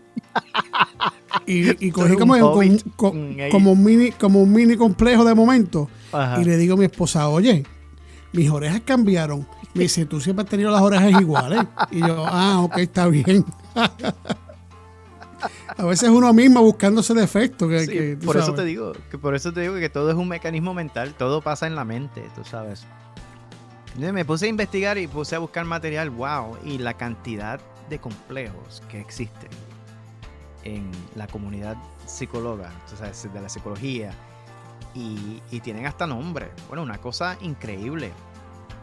Y, 1.47 1.87
y 1.87 1.91
cogí 1.91 2.07
eres 2.09 2.19
como, 2.19 2.33
un 2.35 2.41
como- 2.41 2.53
hobbit. 2.55 2.83
co- 2.97 3.13
Mm, 3.13 3.41
ahí. 3.41 3.51
como 3.51 3.73
un 3.73 3.85
mini, 3.85 4.11
como 4.13 4.43
un 4.43 4.53
mini 4.53 4.77
complejo 4.77 5.25
de 5.25 5.35
momento. 5.35 5.89
Ajá. 6.13 6.41
Y 6.41 6.45
le 6.45 6.57
digo 6.57 6.75
a 6.75 6.77
mi 6.79 6.85
esposa, 6.87 7.29
oye, 7.29 7.65
mis 8.33 8.51
orejas 8.51 8.81
cambiaron. 8.85 9.47
Me 9.75 9.83
dice, 9.83 10.07
tú 10.07 10.21
siempre 10.21 10.45
has 10.45 10.51
tenido 10.51 10.71
las 10.71 10.81
orejas 10.83 11.21
iguales. 11.21 11.63
Y 11.91 12.01
yo, 12.01 12.25
ah, 12.27 12.61
ok, 12.63 12.79
está 12.79 13.07
bien. 13.09 13.45
a 15.77 15.85
veces 15.85 16.09
uno 16.09 16.33
mismo 16.33 16.63
buscándose 16.63 17.13
defectos. 17.15 17.69
Que, 17.69 17.81
Sí, 17.81 17.93
que, 17.93 18.17
tú 18.17 18.27
por 18.27 18.37
eso 18.39 18.55
te 18.55 18.65
digo, 18.65 18.93
que 19.11 19.19
por 19.19 19.35
eso 19.35 19.53
te 19.53 19.61
digo 19.61 19.75
que 19.75 19.89
todo 19.91 20.11
es 20.11 20.17
un 20.17 20.29
mecanismo 20.29 20.73
mental, 20.75 21.15
todo 21.19 21.43
pasa 21.43 21.67
en 21.67 21.75
la 21.77 21.85
mente, 21.85 22.23
tú 22.35 22.43
sabes. 22.45 22.87
Entonces 23.97 24.13
me 24.13 24.27
puse 24.27 24.45
a 24.45 24.49
investigar 24.51 24.99
y 24.99 25.07
puse 25.07 25.35
a 25.37 25.39
buscar 25.39 25.65
material, 25.65 26.11
wow, 26.11 26.59
y 26.63 26.77
la 26.77 26.93
cantidad 26.93 27.59
de 27.89 27.99
complejos 27.99 28.83
que 28.91 29.01
existen 29.01 29.49
en 30.65 30.91
la 31.15 31.27
comunidad 31.27 31.79
psicóloga, 32.05 32.71
sabes, 32.85 33.33
de 33.33 33.41
la 33.41 33.49
psicología, 33.49 34.13
y, 34.95 35.41
y 35.51 35.61
tienen 35.61 35.87
hasta 35.87 36.07
nombre. 36.07 36.51
Bueno, 36.69 36.83
una 36.83 36.99
cosa 36.99 37.39
increíble. 37.41 38.13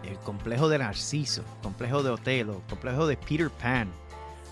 El 0.03 0.17
complejo 0.17 0.67
de 0.67 0.79
Narciso, 0.79 1.43
complejo 1.61 2.01
de 2.01 2.09
Otelo, 2.09 2.63
complejo 2.67 3.05
de 3.05 3.15
Peter 3.15 3.51
Pan. 3.51 3.89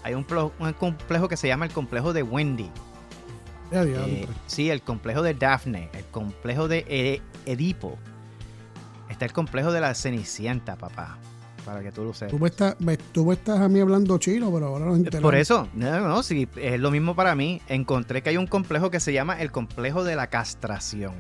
Hay 0.04 0.14
un, 0.14 0.28
un 0.60 0.74
complejo 0.74 1.28
que 1.28 1.38
se 1.38 1.48
llama 1.48 1.66
el 1.66 1.72
complejo 1.72 2.14
de 2.14 2.22
Wendy. 2.22 2.70
Eh, 3.72 4.28
sí, 4.46 4.70
el 4.70 4.84
complejo 4.84 5.24
de 5.24 5.34
Daphne, 5.34 5.90
el 5.94 6.06
complejo 6.06 6.68
de 6.68 7.20
Edipo. 7.48 7.98
Está 9.12 9.26
el 9.26 9.34
complejo 9.34 9.72
de 9.72 9.82
la 9.82 9.94
Cenicienta, 9.94 10.76
papá. 10.78 11.18
Para 11.66 11.84
que 11.84 11.92
tú 11.92 12.04
lo 12.04 12.14
sepas. 12.14 12.32
Tú 12.32 12.40
me, 12.40 12.48
estás, 12.48 12.76
me- 12.80 12.98
tú 12.98 13.24
me 13.26 13.34
estás 13.36 13.60
a 13.60 13.70
mí 13.70 13.80
hablando 13.80 14.18
chino, 14.18 14.52
pero 14.52 14.68
ahora 14.68 14.86
no 14.86 14.96
Eh, 14.96 15.22
Por 15.22 15.36
eso, 15.36 15.68
no, 15.76 16.00
no, 16.08 16.24
sí, 16.24 16.48
es 16.56 16.80
lo 16.80 16.90
mismo 16.90 17.16
para 17.16 17.36
mí. 17.36 17.62
Encontré 17.68 18.24
que 18.24 18.30
hay 18.32 18.38
un 18.38 18.48
complejo 18.48 18.90
que 18.90 19.00
se 19.00 19.14
llama 19.14 19.40
el 19.40 19.52
complejo 19.52 20.04
de 20.04 20.16
la 20.16 20.28
castración. 20.28 21.14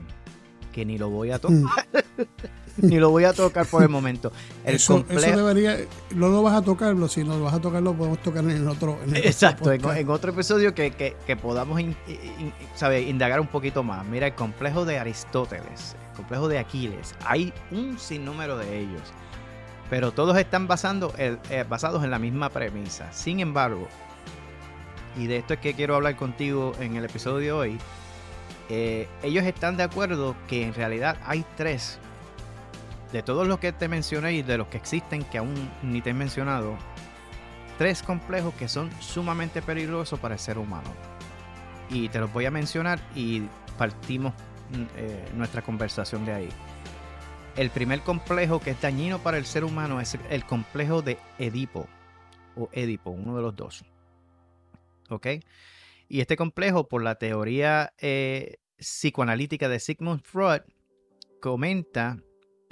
Que 0.73 0.83
ni 0.85 0.97
lo 0.97 1.09
voy 1.09 1.29
a 1.31 1.37
tocar, 1.37 1.85
ni 2.77 2.97
lo 2.97 3.09
voy 3.09 3.23
a 3.25 3.33
tocar 3.33 3.65
por 3.65 3.83
el 3.83 3.89
momento. 3.89 4.31
El 4.65 4.75
eso, 4.75 4.97
eso 4.97 5.07
complejo. 5.07 5.37
debería, 5.37 5.77
no 6.15 6.29
lo 6.29 6.41
vas 6.43 6.55
a 6.55 6.61
tocarlo, 6.61 7.07
si 7.07 7.23
no 7.23 7.37
lo 7.37 7.43
vas 7.45 7.53
a 7.55 7.59
tocar, 7.61 7.81
lo 7.81 7.93
podemos 7.93 8.19
tocar 8.21 8.43
en 8.43 8.51
el 8.51 8.67
otro. 8.67 8.97
en 9.03 9.09
el 9.09 9.17
otro 9.17 9.27
Exacto, 9.29 9.71
en, 9.71 10.09
otro 10.09 10.31
episodio 10.31 10.73
que, 10.73 10.91
que- 10.91 11.15
que 11.25 11.35
podamos 11.35 11.79
in- 11.79 11.95
in- 12.07 12.53
sabe, 12.75 13.01
indagar 13.01 13.39
un 13.39 13.47
poquito 13.47 13.83
más. 13.83 14.05
Mira, 14.05 14.27
el 14.27 14.35
complejo 14.35 14.85
de 14.85 14.99
Aristóteles, 14.99 15.95
el 16.11 16.15
complejo 16.17 16.47
de 16.47 16.59
Aquiles, 16.59 17.15
hay 17.25 17.53
un 17.71 17.97
sinnúmero 17.99 18.57
de 18.57 18.79
ellos, 18.79 19.01
pero 19.89 20.11
todos 20.11 20.37
están 20.37 20.67
basando, 20.67 21.13
el- 21.17 21.39
eh, 21.49 21.65
basados 21.67 22.03
en 22.03 22.11
la 22.11 22.19
misma 22.19 22.49
premisa. 22.49 23.11
Sin 23.11 23.39
embargo, 23.41 23.87
y 25.17 25.27
de 25.27 25.37
esto 25.37 25.53
es 25.55 25.59
que 25.59 25.73
quiero 25.73 25.95
hablar 25.95 26.15
contigo 26.15 26.71
en 26.79 26.95
el 26.95 27.03
episodio 27.05 27.37
de 27.39 27.51
hoy, 27.51 27.77
eh, 28.69 29.09
ellos 29.23 29.43
están 29.43 29.75
de 29.75 29.83
acuerdo 29.83 30.35
que 30.47 30.63
en 30.63 30.73
realidad 30.73 31.17
hay 31.25 31.43
tres. 31.57 31.99
De 33.11 33.23
todos 33.23 33.47
los 33.47 33.59
que 33.59 33.73
te 33.73 33.87
mencioné 33.87 34.33
y 34.33 34.41
de 34.41 34.57
los 34.57 34.67
que 34.67 34.77
existen 34.77 35.23
que 35.23 35.37
aún 35.37 35.53
ni 35.83 36.01
te 36.01 36.11
he 36.11 36.13
mencionado, 36.13 36.77
tres 37.77 38.03
complejos 38.03 38.53
que 38.53 38.69
son 38.69 38.89
sumamente 39.01 39.61
peligrosos 39.61 40.19
para 40.19 40.35
el 40.35 40.39
ser 40.39 40.57
humano. 40.57 40.89
Y 41.89 42.07
te 42.07 42.19
los 42.19 42.31
voy 42.31 42.45
a 42.45 42.51
mencionar 42.51 42.99
y 43.15 43.43
partimos 43.77 44.33
mm, 44.69 44.83
eh, 44.95 45.29
nuestra 45.35 45.61
conversación 45.61 46.25
de 46.25 46.33
ahí. 46.33 46.49
El 47.57 47.69
primer 47.69 47.99
complejo 48.01 48.61
que 48.61 48.71
es 48.71 48.81
dañino 48.81 49.19
para 49.19 49.37
el 49.37 49.45
ser 49.45 49.65
humano 49.65 49.99
es 49.99 50.17
el 50.29 50.45
complejo 50.45 51.01
de 51.01 51.17
Edipo 51.37 51.87
o 52.55 52.69
Edipo, 52.71 53.09
uno 53.09 53.35
de 53.35 53.41
los 53.41 53.55
dos. 53.55 53.83
¿Ok? 55.09 55.27
Y 56.07 56.21
este 56.21 56.37
complejo, 56.37 56.87
por 56.87 57.03
la 57.03 57.15
teoría 57.15 57.93
eh, 57.97 58.57
psicoanalítica 58.77 59.67
de 59.67 59.79
Sigmund 59.79 60.21
Freud, 60.23 60.61
comenta 61.41 62.17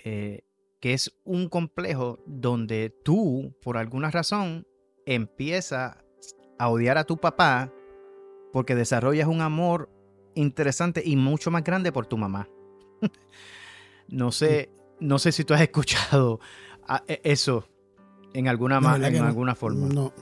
eh, 0.04 0.42
que 0.80 0.94
es 0.94 1.14
un 1.24 1.50
complejo 1.50 2.20
donde 2.26 2.90
tú, 2.90 3.56
por 3.62 3.78
alguna 3.78 4.12
razón, 4.12 4.68
empiezas 5.06 5.98
a 6.58 6.70
odiar 6.70 6.98
a 6.98 7.04
tu 7.04 7.18
papá 7.18 7.72
porque 8.52 8.76
desarrollas 8.76 9.28
un 9.28 9.42
amor 9.42 9.90
interesante 10.36 11.02
y 11.06 11.16
mucho 11.16 11.52
más 11.52 11.64
grande 11.64 11.92
por 11.92 12.06
tu 12.06 12.18
mamá. 12.18 12.50
no 14.08 14.32
sé, 14.32 14.70
no 15.00 15.20
sé 15.20 15.32
si 15.32 15.44
tú 15.44 15.54
has 15.54 15.62
escuchado 15.62 16.40
e, 17.08 17.22
eso 17.24 17.68
en 18.34 18.48
alguna, 18.48 18.78
en 18.78 19.24
alguna 19.24 19.56
forma. 19.56 19.88
No. 19.88 20.14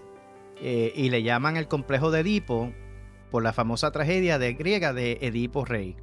Eh, 0.59 0.91
y 0.95 1.09
le 1.09 1.21
llaman 1.23 1.57
el 1.57 1.67
complejo 1.67 2.09
de 2.09 2.21
Edipo 2.21 2.73
por 3.31 3.43
la 3.43 3.53
famosa 3.53 3.91
tragedia 3.91 4.39
de 4.39 4.53
griega 4.53 4.93
de 4.93 5.19
Edipo 5.21 5.65
Rey. 5.65 5.95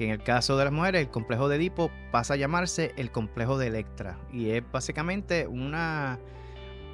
Que 0.00 0.06
en 0.06 0.12
el 0.12 0.22
caso 0.22 0.56
de 0.56 0.64
las 0.64 0.72
mujeres, 0.72 1.02
el 1.02 1.10
complejo 1.10 1.50
de 1.50 1.56
Edipo 1.56 1.90
pasa 2.10 2.32
a 2.32 2.36
llamarse 2.38 2.94
el 2.96 3.10
complejo 3.10 3.58
de 3.58 3.66
Electra. 3.66 4.18
Y 4.32 4.48
es 4.48 4.62
básicamente 4.72 5.46
una, 5.46 6.18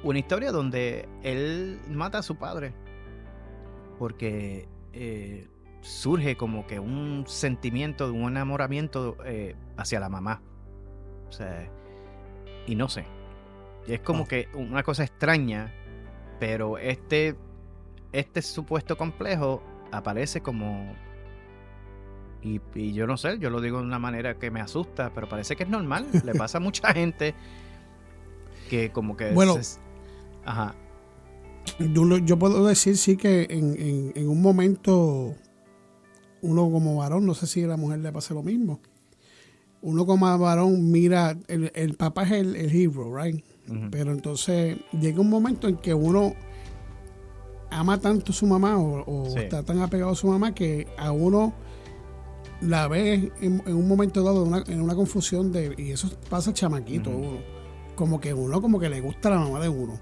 una 0.03 0.19
historia 0.19 0.51
donde 0.51 1.07
él 1.23 1.79
mata 1.87 2.17
a 2.17 2.21
su 2.21 2.35
padre. 2.35 2.73
Porque 3.97 4.67
eh, 4.91 5.47
surge 5.79 6.35
como 6.35 6.67
que 6.67 6.81
un 6.81 7.23
sentimiento 7.27 8.07
de 8.07 8.11
un 8.11 8.27
enamoramiento 8.27 9.15
eh, 9.23 9.55
hacia 9.77 10.01
la 10.01 10.09
mamá. 10.09 10.41
O 11.29 11.31
sea, 11.31 11.71
y 12.65 12.75
no 12.75 12.89
sé. 12.89 13.05
Es 13.87 14.01
como 14.01 14.23
oh. 14.23 14.27
que 14.27 14.49
una 14.53 14.83
cosa 14.83 15.05
extraña, 15.05 15.73
pero 16.41 16.77
este, 16.77 17.37
este 18.11 18.41
supuesto 18.41 18.97
complejo 18.97 19.63
aparece 19.93 20.41
como... 20.41 20.93
Y, 22.75 22.93
yo 22.93 23.07
no 23.07 23.17
sé, 23.17 23.39
yo 23.39 23.49
lo 23.49 23.61
digo 23.61 23.79
de 23.79 23.85
una 23.85 23.99
manera 23.99 24.37
que 24.37 24.51
me 24.51 24.61
asusta, 24.61 25.11
pero 25.13 25.27
parece 25.27 25.55
que 25.55 25.63
es 25.63 25.69
normal. 25.69 26.07
Le 26.23 26.33
pasa 26.33 26.57
a 26.57 26.61
mucha 26.61 26.93
gente 26.93 27.35
que 28.69 28.91
como 28.91 29.17
que... 29.17 29.31
Bueno, 29.31 29.57
ajá. 30.45 30.75
Yo, 31.79 32.39
puedo 32.39 32.65
decir 32.65 32.95
sí 32.97 33.17
que 33.17 33.47
en, 33.49 34.13
en 34.15 34.29
un 34.29 34.41
momento 34.41 35.35
uno 36.41 36.71
como 36.71 36.97
varón, 36.97 37.25
no 37.25 37.33
sé 37.33 37.47
si 37.47 37.63
a 37.63 37.67
la 37.67 37.77
mujer 37.77 37.99
le 37.99 38.11
pasa 38.11 38.33
lo 38.33 38.43
mismo. 38.43 38.79
Uno 39.81 40.05
como 40.05 40.37
varón 40.37 40.91
mira, 40.91 41.37
el, 41.47 41.71
el 41.75 41.95
papá 41.95 42.23
es 42.23 42.31
el, 42.31 42.55
el 42.55 42.75
hero, 42.75 43.15
right? 43.15 43.43
Pero 43.91 44.13
entonces 44.13 44.77
llega 44.93 45.19
un 45.19 45.29
momento 45.29 45.67
en 45.67 45.75
que 45.75 45.93
uno 45.93 46.33
ama 47.69 47.99
tanto 47.99 48.31
a 48.31 48.35
su 48.35 48.47
mamá 48.47 48.77
o, 48.77 49.25
está 49.37 49.61
tan 49.63 49.79
apegado 49.81 50.11
a 50.11 50.15
su 50.15 50.27
mamá 50.27 50.55
que 50.55 50.87
a 50.97 51.11
uno 51.11 51.53
la 52.61 52.87
ve 52.87 53.31
en, 53.41 53.61
un 53.67 53.87
momento 53.87 54.23
dado 54.23 54.45
en 54.67 54.81
una 54.81 54.95
confusión 54.95 55.51
de 55.51 55.75
y 55.77 55.91
eso 55.91 56.09
pasa 56.29 56.53
chamaquito 56.53 57.09
uno. 57.09 57.39
Como 57.95 58.19
que 58.19 58.33
uno 58.33 58.61
como 58.61 58.79
que 58.79 58.89
le 58.89 59.01
gusta 59.01 59.29
la 59.29 59.39
mamá 59.39 59.59
de 59.59 59.69
uno 59.69 59.99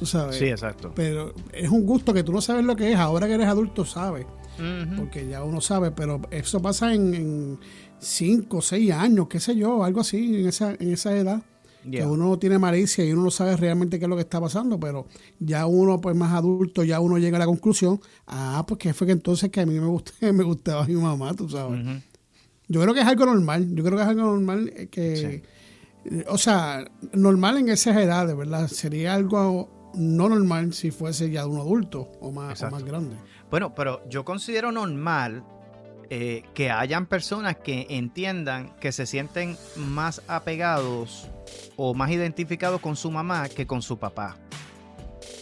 tú 0.00 0.06
sabes. 0.06 0.36
Sí 0.36 0.46
exacto. 0.46 0.92
Pero 0.96 1.34
es 1.52 1.68
un 1.68 1.84
gusto 1.84 2.14
que 2.14 2.24
tú 2.24 2.32
no 2.32 2.40
sabes 2.40 2.64
lo 2.64 2.74
que 2.74 2.90
es 2.90 2.98
ahora 2.98 3.26
que 3.26 3.34
eres 3.34 3.46
adulto 3.46 3.84
sabes. 3.84 4.26
Porque 4.96 5.26
ya 5.26 5.42
uno 5.42 5.62
sabe, 5.62 5.90
pero 5.90 6.20
eso 6.30 6.60
pasa 6.60 6.92
en 6.92 7.58
5 7.98 8.58
o 8.58 8.60
6 8.60 8.92
años, 8.92 9.26
qué 9.28 9.40
sé 9.40 9.56
yo, 9.56 9.84
algo 9.84 10.00
así, 10.00 10.40
en 10.40 10.48
esa, 10.48 10.72
en 10.72 10.92
esa 10.92 11.16
edad. 11.16 11.42
Que 11.88 12.04
uno 12.04 12.38
tiene 12.38 12.58
malicia 12.58 13.04
y 13.04 13.12
uno 13.12 13.24
no 13.24 13.30
sabe 13.30 13.56
realmente 13.56 13.98
qué 13.98 14.04
es 14.04 14.08
lo 14.08 14.16
que 14.16 14.22
está 14.22 14.40
pasando, 14.40 14.78
pero 14.78 15.06
ya 15.38 15.66
uno, 15.66 16.00
pues 16.00 16.14
más 16.14 16.32
adulto, 16.32 16.84
ya 16.84 17.00
uno 17.00 17.16
llega 17.18 17.36
a 17.36 17.40
la 17.40 17.46
conclusión, 17.46 18.00
ah, 18.26 18.64
pues 18.68 18.78
que 18.78 18.92
fue 18.92 19.06
que 19.06 19.14
entonces 19.14 19.50
que 19.50 19.60
a 19.60 19.66
mí 19.66 19.78
me, 19.80 19.86
gustaba, 19.86 20.32
me 20.32 20.44
gustaba 20.44 20.86
mi 20.86 20.94
mamá, 20.94 21.32
tú 21.34 21.48
sabes. 21.48 21.80
Yo 22.68 22.80
creo 22.82 22.94
que 22.94 23.00
es 23.00 23.06
algo 23.06 23.26
normal, 23.26 23.74
yo 23.74 23.82
creo 23.82 23.96
que 23.96 24.02
es 24.02 24.08
algo 24.08 24.22
normal 24.22 24.72
eh, 24.76 24.88
que, 24.88 25.42
o 26.28 26.38
sea, 26.38 26.84
normal 27.12 27.56
en 27.56 27.68
esas 27.70 27.96
edades, 27.96 28.36
¿verdad? 28.36 28.68
Sería 28.68 29.14
algo 29.14 29.92
no 29.94 30.28
normal 30.28 30.72
si 30.72 30.90
fuese 30.90 31.30
ya 31.30 31.42
de 31.42 31.48
un 31.48 31.58
adulto 31.58 32.12
o 32.20 32.30
más, 32.30 32.62
o 32.62 32.70
más 32.70 32.84
grande. 32.84 33.16
Bueno, 33.50 33.74
pero 33.74 34.08
yo 34.08 34.24
considero 34.24 34.70
normal 34.70 35.42
eh, 36.10 36.42
que 36.54 36.70
hayan 36.70 37.06
personas 37.06 37.56
que 37.56 37.86
entiendan 37.88 38.76
que 38.80 38.92
se 38.92 39.06
sienten 39.06 39.56
más 39.76 40.22
apegados 40.26 41.28
o 41.76 41.94
más 41.94 42.10
identificados 42.10 42.80
con 42.80 42.96
su 42.96 43.10
mamá 43.10 43.48
que 43.48 43.66
con 43.66 43.82
su 43.82 43.98
papá. 43.98 44.36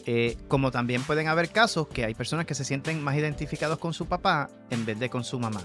Eh, 0.06 0.38
como 0.48 0.70
también 0.70 1.02
pueden 1.02 1.28
haber 1.28 1.50
casos 1.50 1.88
que 1.88 2.04
hay 2.04 2.14
personas 2.14 2.46
que 2.46 2.54
se 2.54 2.64
sienten 2.64 3.02
más 3.02 3.16
identificados 3.16 3.78
con 3.78 3.92
su 3.92 4.06
papá 4.06 4.48
en 4.70 4.86
vez 4.86 4.98
de 4.98 5.10
con 5.10 5.22
su 5.22 5.38
mamá. 5.38 5.60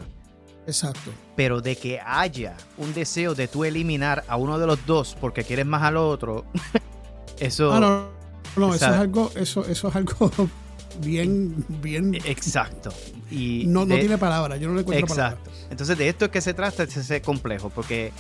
Exacto. 0.68 1.12
Pero 1.36 1.62
de 1.62 1.76
que 1.76 2.00
haya 2.06 2.56
un 2.78 2.94
deseo 2.94 3.36
de 3.36 3.48
tú 3.48 3.64
eliminar 3.66 4.24
a 4.28 4.38
uno 4.38 4.60
de 4.60 4.68
los 4.68 4.86
dos 4.86 5.16
porque 5.20 5.44
quieres 5.44 5.66
más 5.66 5.84
al 5.84 5.98
otro, 5.98 6.46
eso. 7.40 7.72
Ah, 7.72 7.80
no, 7.80 8.10
no, 8.56 8.74
eso 8.74 8.86
es 8.86 8.92
algo, 8.92 9.32
eso, 9.36 9.66
eso 9.66 9.88
es 9.88 9.96
algo 9.96 10.32
bien, 11.00 11.66
bien. 11.82 12.16
Exacto. 12.26 12.92
Y 13.32 13.64
no, 13.68 13.86
no 13.86 13.96
tiene 13.96 14.18
palabras, 14.18 14.60
yo 14.60 14.68
no 14.68 14.76
le 14.76 14.82
encuentro 14.82 15.08
Exacto. 15.08 15.52
Entonces, 15.70 15.98
de 15.98 16.10
esto 16.10 16.26
es 16.26 16.32
que 16.32 16.42
se 16.42 16.54
trata 16.54 16.84
ese 16.84 17.22
complejo, 17.22 17.70
porque 17.70 18.12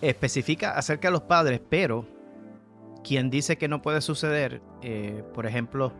especifica 0.00 0.72
acerca 0.72 1.08
de 1.08 1.12
los 1.12 1.22
padres, 1.22 1.60
pero 1.68 2.06
quien 3.02 3.30
dice 3.30 3.56
que 3.56 3.68
no 3.68 3.82
puede 3.82 4.00
suceder, 4.00 4.62
eh, 4.82 5.22
por 5.34 5.46
ejemplo, 5.46 5.92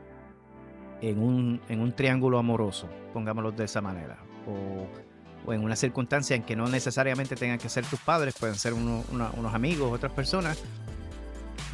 en 1.01 1.23
un, 1.23 1.61
en 1.69 1.81
un 1.81 1.93
triángulo 1.93 2.39
amoroso, 2.39 2.89
pongámoslo 3.13 3.53
de 3.53 3.65
esa 3.65 3.81
manera, 3.81 4.19
o, 4.47 5.53
en 5.53 5.63
una 5.63 5.77
circunstancia 5.77 6.35
en 6.35 6.43
que 6.43 6.57
no 6.57 6.67
necesariamente 6.67 7.37
tengan 7.37 7.59
que 7.59 7.69
ser 7.69 7.85
tus 7.85 8.01
padres, 8.01 8.35
pueden 8.39 8.55
ser 8.55 8.73
unos 8.73 9.55
amigos, 9.55 9.93
otras 9.93 10.13
personas, 10.13 10.59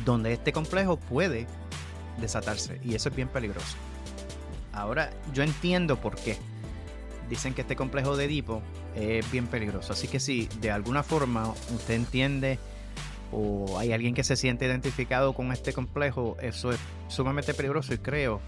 donde 0.04 0.32
este 0.32 0.52
complejo 0.52 0.96
puede 0.96 1.46
desatarse, 2.20 2.80
y 2.82 2.96
eso 2.96 3.08
es 3.08 3.14
bien 3.14 3.28
peligroso. 3.28 3.76
Ahora 4.72 5.10
yo 5.32 5.42
entiendo 5.42 6.00
por 6.00 6.16
qué. 6.16 6.36
Dicen 7.28 7.54
que 7.54 7.60
este 7.60 7.76
complejo 7.76 8.16
de 8.16 8.24
Edipo 8.24 8.62
es 8.94 9.30
bien 9.30 9.46
peligroso. 9.46 9.92
Así 9.92 10.08
que 10.08 10.20
si 10.20 10.48
de 10.60 10.70
alguna 10.70 11.02
forma 11.02 11.52
usted 11.74 11.94
entiende 11.94 12.58
o 13.32 13.78
hay 13.78 13.92
alguien 13.92 14.14
que 14.14 14.24
se 14.24 14.36
siente 14.36 14.66
identificado 14.66 15.32
con 15.32 15.52
este 15.52 15.72
complejo, 15.72 16.36
eso 16.40 16.72
es 16.72 16.78
sumamente 17.08 17.54
peligroso 17.54 17.94
y 17.94 17.98
creo 17.98 18.40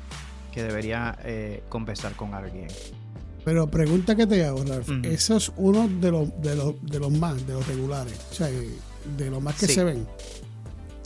que 0.53 0.63
debería 0.63 1.19
eh, 1.25 1.63
conversar 1.69 2.15
con 2.15 2.35
alguien. 2.35 2.69
Pero 3.45 3.69
pregunta 3.69 4.15
que 4.15 4.27
te 4.27 4.45
hago, 4.45 4.63
Ralph. 4.65 4.89
Eso 5.05 5.37
es 5.37 5.51
uno 5.57 5.89
de 5.89 6.11
los, 6.11 6.41
de 6.41 6.55
los, 6.55 6.75
de 6.83 7.01
los 7.01 7.11
más, 7.11 7.45
de 7.47 7.55
los 7.55 7.67
regulares. 7.67 8.15
O 8.31 8.35
sea, 8.35 8.49
de 8.49 9.31
los 9.31 9.43
más 9.43 9.59
que 9.59 9.67
se 9.67 9.83
ven. 9.83 10.07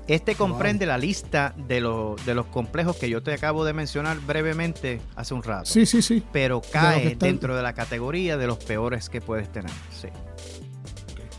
Este 0.09 0.37
comprende 0.37 0.87
la 0.87 0.99
lista 0.99 1.53
de, 1.57 1.83
de, 2.25 2.35
los 2.35 2.47
complejos 2.47 2.97
que 2.97 3.11
yo 3.11 3.25
te 3.25 3.33
acabo 3.33 3.65
de 3.65 3.73
mencionar 3.73 4.21
brevemente 4.21 5.01
hace 5.17 5.35
un 5.35 5.43
rato. 5.43 5.67
Sí, 5.67 5.85
sí, 5.85 6.01
sí. 6.01 6.23
Pero 6.33 6.61
cae 6.61 7.17
dentro 7.17 7.57
de 7.57 7.63
la 7.63 7.73
categoría 7.73 8.37
de 8.37 8.47
los 8.47 8.59
peores 8.59 9.09
que 9.09 9.21
puedes 9.21 9.51
tener. 9.51 9.73
Sí. 9.91 10.09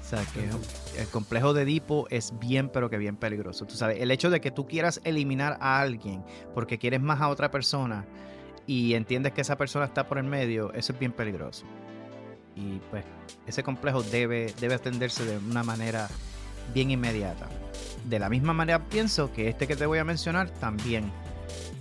O 0.07 0.09
sea, 0.09 0.23
que 0.33 0.49
el 1.01 1.07
complejo 1.07 1.53
de 1.53 1.63
Edipo 1.63 2.07
es 2.09 2.33
bien, 2.39 2.69
pero 2.69 2.89
que 2.89 2.97
bien 2.97 3.15
peligroso. 3.15 3.65
Tú 3.65 3.75
sabes, 3.75 4.01
el 4.01 4.11
hecho 4.11 4.29
de 4.29 4.41
que 4.41 4.51
tú 4.51 4.67
quieras 4.67 4.99
eliminar 5.05 5.57
a 5.61 5.79
alguien 5.79 6.23
porque 6.53 6.77
quieres 6.77 7.01
más 7.01 7.21
a 7.21 7.29
otra 7.29 7.51
persona 7.51 8.05
y 8.65 8.95
entiendes 8.95 9.31
que 9.33 9.41
esa 9.41 9.57
persona 9.57 9.85
está 9.85 10.07
por 10.07 10.17
el 10.17 10.25
medio, 10.25 10.73
eso 10.73 10.91
es 10.91 10.99
bien 10.99 11.13
peligroso. 11.13 11.65
Y 12.55 12.79
pues 12.89 13.05
ese 13.45 13.63
complejo 13.63 14.03
debe, 14.03 14.53
debe 14.59 14.75
atenderse 14.75 15.23
de 15.25 15.37
una 15.37 15.63
manera 15.63 16.09
bien 16.73 16.91
inmediata. 16.91 17.47
De 18.05 18.19
la 18.19 18.29
misma 18.29 18.53
manera 18.53 18.87
pienso 18.87 19.31
que 19.33 19.49
este 19.49 19.67
que 19.67 19.75
te 19.75 19.85
voy 19.85 19.99
a 19.99 20.03
mencionar 20.03 20.49
también, 20.49 21.11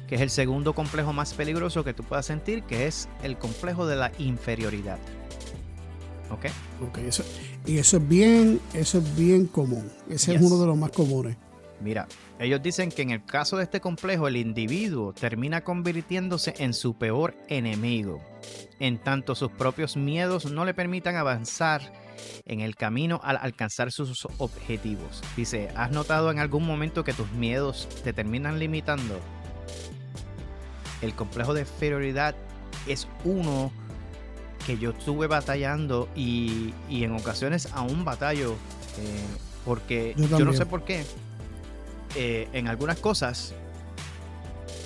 que 0.08 0.16
es 0.16 0.20
el 0.20 0.30
segundo 0.30 0.74
complejo 0.74 1.12
más 1.12 1.34
peligroso 1.34 1.84
que 1.84 1.94
tú 1.94 2.02
puedas 2.02 2.26
sentir, 2.26 2.62
que 2.64 2.86
es 2.86 3.08
el 3.22 3.38
complejo 3.38 3.86
de 3.86 3.96
la 3.96 4.12
inferioridad. 4.18 4.98
¿Ok? 6.30 6.46
Ok, 6.88 6.98
eso, 6.98 7.24
y 7.64 7.78
eso 7.78 7.98
es 7.98 8.08
bien, 8.08 8.60
eso 8.74 8.98
es 8.98 9.16
bien 9.16 9.46
común. 9.46 9.90
Ese 10.08 10.34
es 10.34 10.42
uno 10.42 10.58
de 10.58 10.66
los 10.66 10.76
más 10.76 10.90
comunes. 10.90 11.36
Mira, 11.80 12.08
ellos 12.38 12.62
dicen 12.62 12.90
que 12.90 13.02
en 13.02 13.10
el 13.10 13.24
caso 13.24 13.56
de 13.56 13.64
este 13.64 13.80
complejo 13.80 14.28
el 14.28 14.36
individuo 14.36 15.12
termina 15.12 15.62
convirtiéndose 15.62 16.54
en 16.58 16.72
su 16.72 16.94
peor 16.94 17.36
enemigo. 17.48 18.20
en 18.78 18.98
tanto 18.98 19.34
sus 19.34 19.50
propios 19.50 19.96
miedos 19.96 20.50
no 20.50 20.64
le 20.64 20.74
permitan 20.74 21.16
avanzar 21.16 21.92
en 22.44 22.60
el 22.60 22.76
camino 22.76 23.20
al 23.22 23.36
alcanzar 23.36 23.92
sus 23.92 24.26
objetivos. 24.38 25.22
Dice, 25.36 25.70
¿has 25.74 25.90
notado 25.90 26.30
en 26.30 26.38
algún 26.38 26.66
momento 26.66 27.04
que 27.04 27.12
tus 27.12 27.30
miedos 27.32 27.88
te 28.04 28.12
terminan 28.12 28.58
limitando? 28.58 29.20
El 31.02 31.14
complejo 31.14 31.54
de 31.54 31.62
inferioridad 31.62 32.34
es 32.86 33.08
uno 33.24 33.72
que 34.66 34.78
yo 34.78 34.90
estuve 34.90 35.26
batallando 35.26 36.08
y, 36.16 36.72
en 36.90 37.14
ocasiones 37.14 37.68
aún 37.72 38.04
batallo 38.04 38.52
eh, 38.98 39.24
porque 39.64 40.14
yo, 40.16 40.40
no 40.40 40.52
sé 40.52 40.66
por 40.66 40.84
qué 40.84 41.04
eh, 42.16 42.48
en 42.52 42.66
algunas 42.66 42.98
cosas 42.98 43.54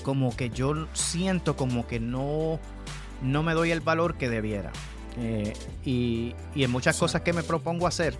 como 0.03 0.35
que 0.37 0.51
yo 0.51 0.87
siento 0.95 1.57
como 1.57 1.87
que 1.87 2.01
no, 2.01 2.59
no 3.23 3.43
me 3.43 3.55
doy 3.55 3.71
el 3.71 3.81
valor 3.81 4.17
que 4.17 4.29
debiera. 4.29 4.73
Eh, 5.19 5.53
y, 5.85 6.35
en 6.55 6.71
muchas 6.71 6.99
cosas 6.99 7.23
que 7.23 7.33
me 7.33 7.43
propongo 7.43 7.87
hacer, 7.87 8.17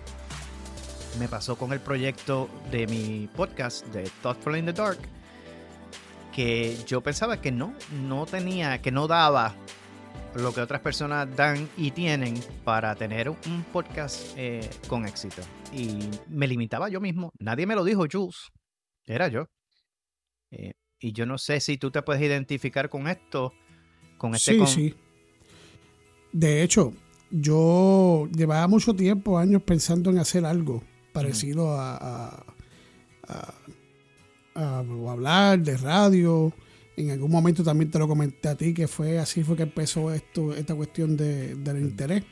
me 1.19 1.27
pasó 1.27 1.57
con 1.57 1.73
el 1.73 1.79
proyecto 1.79 2.49
de 2.71 2.87
mi 2.87 3.27
podcast 3.35 3.85
de 3.87 4.09
Thoughtful 4.21 4.57
in 4.57 4.65
the 4.65 4.73
Dark, 4.73 4.99
que 6.33 6.77
yo 6.87 7.01
pensaba 7.01 7.41
que 7.41 7.51
no, 7.51 7.73
no 8.07 8.25
tenía, 8.25 8.81
que 8.81 8.91
no 8.91 9.07
daba 9.07 9.55
lo 10.35 10.53
que 10.53 10.61
otras 10.61 10.81
personas 10.81 11.33
dan 11.35 11.69
y 11.75 11.91
tienen 11.91 12.39
para 12.63 12.95
tener 12.95 13.29
un 13.29 13.65
podcast 13.73 14.33
eh, 14.37 14.69
con 14.87 15.05
éxito. 15.05 15.41
Y 15.73 15.99
me 16.29 16.47
limitaba 16.47 16.89
yo 16.89 17.01
mismo. 17.01 17.31
Nadie 17.39 17.65
me 17.65 17.75
lo 17.75 17.83
dijo, 17.83 18.05
Jules. 18.09 18.49
Era 19.05 19.27
yo. 19.27 19.49
Eh, 20.51 20.73
y 20.99 21.13
yo 21.13 21.25
no 21.25 21.37
sé 21.37 21.59
si 21.59 21.77
tú 21.77 21.91
te 21.91 22.01
puedes 22.01 22.21
identificar 22.21 22.89
con 22.89 23.07
esto, 23.07 23.53
con 24.17 24.35
este... 24.35 24.53
Sí, 24.53 24.67
sí. 24.67 24.95
De 26.31 26.63
hecho, 26.63 26.93
yo 27.29 28.27
llevaba 28.35 28.67
mucho 28.67 28.93
tiempo, 28.95 29.37
años, 29.37 29.61
pensando 29.63 30.09
en 30.09 30.17
hacer 30.17 30.45
algo 30.45 30.83
parecido 31.11 31.73
a, 31.77 32.45
a, 33.27 33.53
a, 34.55 34.79
hablar 34.79 35.61
de 35.61 35.77
radio. 35.77 36.53
En 36.97 37.11
algún 37.11 37.31
momento 37.31 37.63
también 37.63 37.89
te 37.89 37.99
lo 37.99 38.07
comenté 38.07 38.49
a 38.49 38.55
ti, 38.55 38.73
que 38.73 38.87
fue 38.87 39.17
así 39.17 39.43
fue 39.43 39.55
que 39.55 39.63
empezó 39.63 40.11
esto, 40.11 40.53
esta 40.53 40.75
cuestión 40.75 41.17
de, 41.17 41.55
del 41.55 41.79
interés. 41.79 42.23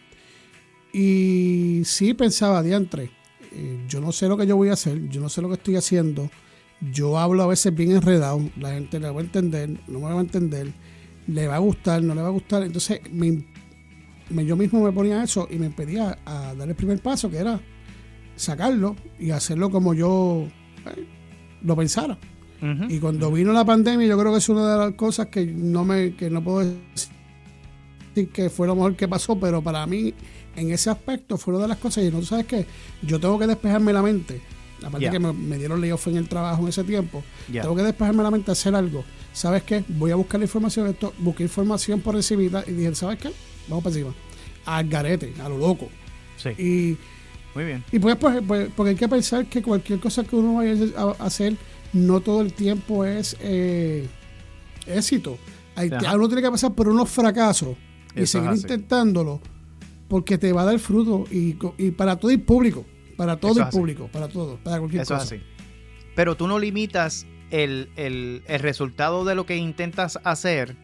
Y 0.93 1.81
sí 1.85 2.13
pensaba, 2.13 2.63
diantre, 2.63 3.11
eh, 3.51 3.85
yo 3.87 4.01
no 4.01 4.11
sé 4.11 4.27
lo 4.27 4.37
que 4.37 4.47
yo 4.47 4.55
voy 4.55 4.69
a 4.69 4.73
hacer, 4.73 5.07
yo 5.09 5.21
no 5.21 5.29
sé 5.29 5.41
lo 5.41 5.47
que 5.47 5.55
estoy 5.55 5.75
haciendo 5.75 6.29
yo 6.81 7.17
hablo 7.17 7.43
a 7.43 7.47
veces 7.47 7.75
bien 7.75 7.91
enredado, 7.91 8.41
la 8.57 8.73
gente 8.73 8.99
le 8.99 9.09
va 9.09 9.19
a 9.19 9.23
entender, 9.23 9.69
no 9.87 9.99
me 9.99 10.05
va 10.05 10.17
a 10.17 10.21
entender, 10.21 10.71
le 11.27 11.47
va 11.47 11.55
a 11.55 11.59
gustar, 11.59 12.01
no 12.01 12.15
le 12.15 12.21
va 12.21 12.27
a 12.27 12.31
gustar. 12.31 12.63
Entonces 12.63 13.01
me, 13.11 13.45
yo 14.29 14.55
mismo 14.55 14.83
me 14.83 14.91
ponía 14.91 15.23
eso 15.23 15.47
y 15.49 15.57
me 15.57 15.67
impedía 15.67 16.19
a 16.25 16.53
dar 16.55 16.67
el 16.69 16.75
primer 16.75 16.99
paso, 16.99 17.29
que 17.29 17.37
era 17.37 17.59
sacarlo 18.35 18.95
y 19.19 19.31
hacerlo 19.31 19.69
como 19.69 19.93
yo 19.93 20.47
eh, 20.85 21.05
lo 21.61 21.75
pensara. 21.75 22.17
Y 22.89 22.99
cuando 22.99 23.31
vino 23.31 23.53
la 23.53 23.63
pandemia, 23.63 24.05
yo 24.05 24.19
creo 24.19 24.33
que 24.33 24.39
es 24.39 24.49
una 24.49 24.73
de 24.73 24.77
las 24.77 24.93
cosas 24.95 25.27
que 25.27 25.45
no 25.45 25.85
me 25.85 26.13
que 26.15 26.29
no 26.29 26.43
puedo 26.43 26.59
decir 26.59 28.29
que 28.33 28.49
fue 28.49 28.67
lo 28.67 28.75
mejor 28.75 28.97
que 28.97 29.07
pasó, 29.07 29.39
pero 29.39 29.61
para 29.61 29.87
mí 29.87 30.13
en 30.57 30.69
ese 30.71 30.89
aspecto 30.89 31.37
fue 31.37 31.53
una 31.53 31.63
de 31.63 31.69
las 31.69 31.77
cosas 31.77 32.03
y 32.03 32.11
no 32.11 32.21
sabes 32.21 32.47
que 32.47 32.65
yo 33.01 33.17
tengo 33.17 33.39
que 33.39 33.47
despejarme 33.47 33.93
la 33.93 34.01
mente 34.01 34.41
Aparte 34.83 35.09
que 35.09 35.19
me, 35.19 35.57
dieron 35.57 35.81
layoff 35.81 36.07
en 36.07 36.17
el 36.17 36.27
trabajo 36.27 36.63
en 36.63 36.69
ese 36.69 36.83
tiempo, 36.83 37.23
tengo 37.51 37.75
que 37.75 37.83
despejarme 37.83 38.23
la 38.23 38.31
mente 38.31 38.51
a 38.51 38.53
hacer 38.53 38.75
algo. 38.75 39.03
¿Sabes 39.33 39.63
qué? 39.63 39.83
Voy 39.87 40.11
a 40.11 40.15
buscar 40.15 40.39
la 40.39 40.45
información. 40.45 40.87
Esto, 40.87 41.13
busqué 41.19 41.43
información 41.43 42.01
por 42.01 42.15
encima 42.15 42.63
y 42.65 42.71
dije, 42.71 42.95
¿sabes 42.95 43.19
qué? 43.19 43.31
Vamos 43.69 43.83
para 43.83 43.95
encima. 43.95 44.15
Al 44.65 44.87
garete, 44.89 45.33
a 45.41 45.49
lo 45.49 45.57
loco. 45.57 45.89
Sí. 46.37 46.49
Y, 46.49 46.97
Muy 47.55 47.65
bien. 47.65 47.83
Y 47.91 47.99
pues, 47.99 48.15
pues, 48.17 48.41
pues, 48.47 48.69
porque 48.75 48.91
hay 48.91 48.95
que 48.95 49.07
pensar 49.07 49.45
que 49.45 49.61
cualquier 49.61 49.99
cosa 49.99 50.23
que 50.23 50.35
uno 50.35 50.55
vaya 50.55 50.75
a 50.97 51.11
hacer, 51.25 51.55
no 51.93 52.21
todo 52.21 52.41
el 52.41 52.53
tiempo 52.53 53.05
es 53.05 53.37
eh, 53.39 54.07
éxito. 54.85 55.37
Hay, 55.75 55.89
uno 55.89 56.27
tiene 56.27 56.41
que 56.41 56.51
pasar 56.51 56.73
por 56.73 56.89
unos 56.89 57.09
fracasos 57.09 57.77
y 58.15 58.25
seguir 58.25 58.51
intentándolo 58.51 59.39
porque 60.09 60.37
te 60.37 60.51
va 60.51 60.63
a 60.63 60.65
dar 60.65 60.79
fruto 60.79 61.25
y, 61.31 61.57
y 61.77 61.91
para 61.91 62.17
todo 62.17 62.31
el 62.31 62.41
público. 62.41 62.85
Para 63.15 63.37
todo 63.37 63.61
el 63.61 63.69
público, 63.69 64.09
para 64.11 64.27
todo, 64.27 64.57
para 64.63 64.79
cualquier 64.79 65.03
Eso 65.03 65.13
cosa. 65.13 65.35
Es 65.35 65.41
así. 65.41 65.43
Pero 66.15 66.35
tú 66.35 66.47
no 66.47 66.57
limitas 66.57 67.25
el, 67.51 68.43
resultado 68.59 69.25
de 69.25 69.35
lo 69.35 69.45
que 69.45 69.57
intentas 69.57 70.19
hacer 70.23 70.75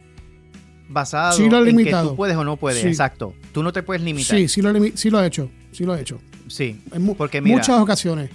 basado 0.88 1.38
en 1.66 1.78
que 1.78 1.92
tú 1.92 2.16
puedes 2.16 2.38
o 2.38 2.44
no 2.44 2.58
puedes. 2.58 2.84
Exacto. 2.86 3.34
Tú 3.52 3.64
no 3.64 3.74
te 3.74 3.84
puedes 3.84 4.04
limitar. 4.04 4.38
Sí, 4.38 4.48
sí 4.48 4.62
lo, 4.62 4.72
sí 4.96 5.10
lo 5.10 5.22
he 5.22 5.28
hecho. 5.28 5.50
Sí 5.72 5.84
lo 5.84 5.96
he 5.96 6.02
hecho. 6.02 6.20
Sí. 6.48 6.82
En 6.92 7.16
porque 7.16 7.42
muchas 7.42 7.80
ocasiones. 7.80 8.30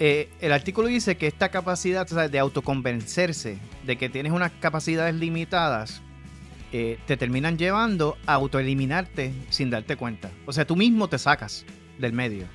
Eh, 0.00 0.28
el 0.40 0.52
artículo 0.52 0.88
dice 0.88 1.16
que 1.16 1.26
esta 1.26 1.50
capacidad 1.50 2.06
de 2.06 2.38
autoconvencerse 2.38 3.58
de 3.86 3.96
que 3.96 4.08
tienes 4.08 4.32
unas 4.32 4.50
capacidades 4.60 5.14
limitadas 5.14 6.02
eh, 6.72 6.98
te 7.06 7.16
terminan 7.16 7.56
llevando 7.56 8.16
a 8.26 8.34
autoeliminarte 8.34 9.32
sin 9.50 9.70
darte 9.70 9.96
cuenta. 9.96 10.30
O 10.46 10.52
sea, 10.52 10.66
tú 10.66 10.74
mismo 10.74 11.08
te 11.08 11.18
sacas 11.18 11.64
del 11.98 12.12
medio. 12.12 12.46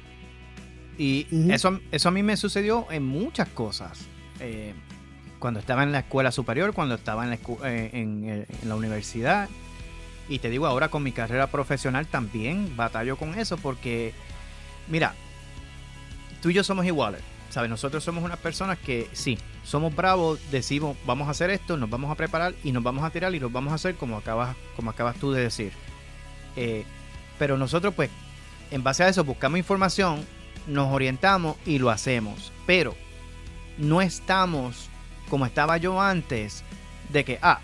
Y 0.97 1.27
eso, 1.49 1.79
eso 1.93 2.09
a 2.09 2.11
mí 2.11 2.23
me 2.23 2.35
sucedió 2.35 2.85
en 2.91 3.05
muchas 3.05 3.47
cosas. 3.47 4.01
Eh, 4.41 4.73
cuando 5.39 5.59
estaba 5.59 5.83
en 5.83 5.91
la 5.91 5.99
escuela 5.99 6.31
superior, 6.31 6.73
cuando 6.73 6.95
estaba 6.95 7.23
en 7.23 7.29
la, 7.31 7.37
eh, 7.65 7.89
en, 7.93 8.45
la 8.67 8.75
universidad. 8.75 9.49
Y 10.27 10.39
te 10.39 10.49
digo, 10.49 10.67
ahora 10.67 10.89
con 10.89 11.01
mi 11.01 11.11
carrera 11.11 11.47
profesional 11.47 12.05
también 12.07 12.75
batallo 12.75 13.17
con 13.17 13.37
eso 13.37 13.57
porque, 13.57 14.13
mira, 14.87 15.15
tú 16.41 16.49
y 16.49 16.53
yo 16.53 16.63
somos 16.63 16.85
iguales. 16.85 17.21
¿Sabes? 17.49 17.71
Nosotros 17.71 18.03
somos 18.03 18.23
unas 18.23 18.37
personas 18.37 18.77
que 18.77 19.09
sí, 19.11 19.39
somos 19.63 19.95
bravos, 19.95 20.39
decimos, 20.51 20.95
vamos 21.07 21.27
a 21.27 21.31
hacer 21.31 21.49
esto, 21.49 21.77
nos 21.77 21.89
vamos 21.89 22.11
a 22.11 22.15
preparar 22.15 22.53
y 22.63 22.71
nos 22.71 22.83
vamos 22.83 23.03
a 23.03 23.09
tirar 23.09 23.33
y 23.33 23.39
lo 23.39 23.49
vamos 23.49 23.71
a 23.71 23.75
hacer 23.75 23.95
como 23.95 24.17
acabas, 24.17 24.55
como 24.75 24.91
acabas 24.91 25.15
tú 25.15 25.31
de 25.31 25.41
decir. 25.41 25.71
Eh, 26.55 26.83
pero 27.39 27.57
nosotros, 27.57 27.95
pues, 27.95 28.11
en 28.69 28.83
base 28.83 29.03
a 29.03 29.09
eso, 29.09 29.23
buscamos 29.23 29.57
información 29.57 30.23
nos 30.69 30.93
orientamos 30.93 31.57
y 31.65 31.79
lo 31.79 31.89
hacemos. 31.89 32.51
Pero 32.65 32.95
no 33.77 34.01
estamos 34.01 34.88
como 35.29 35.45
estaba 35.45 35.77
yo 35.77 36.01
antes 36.01 36.63
de 37.11 37.23
que, 37.23 37.39
ah, 37.41 37.61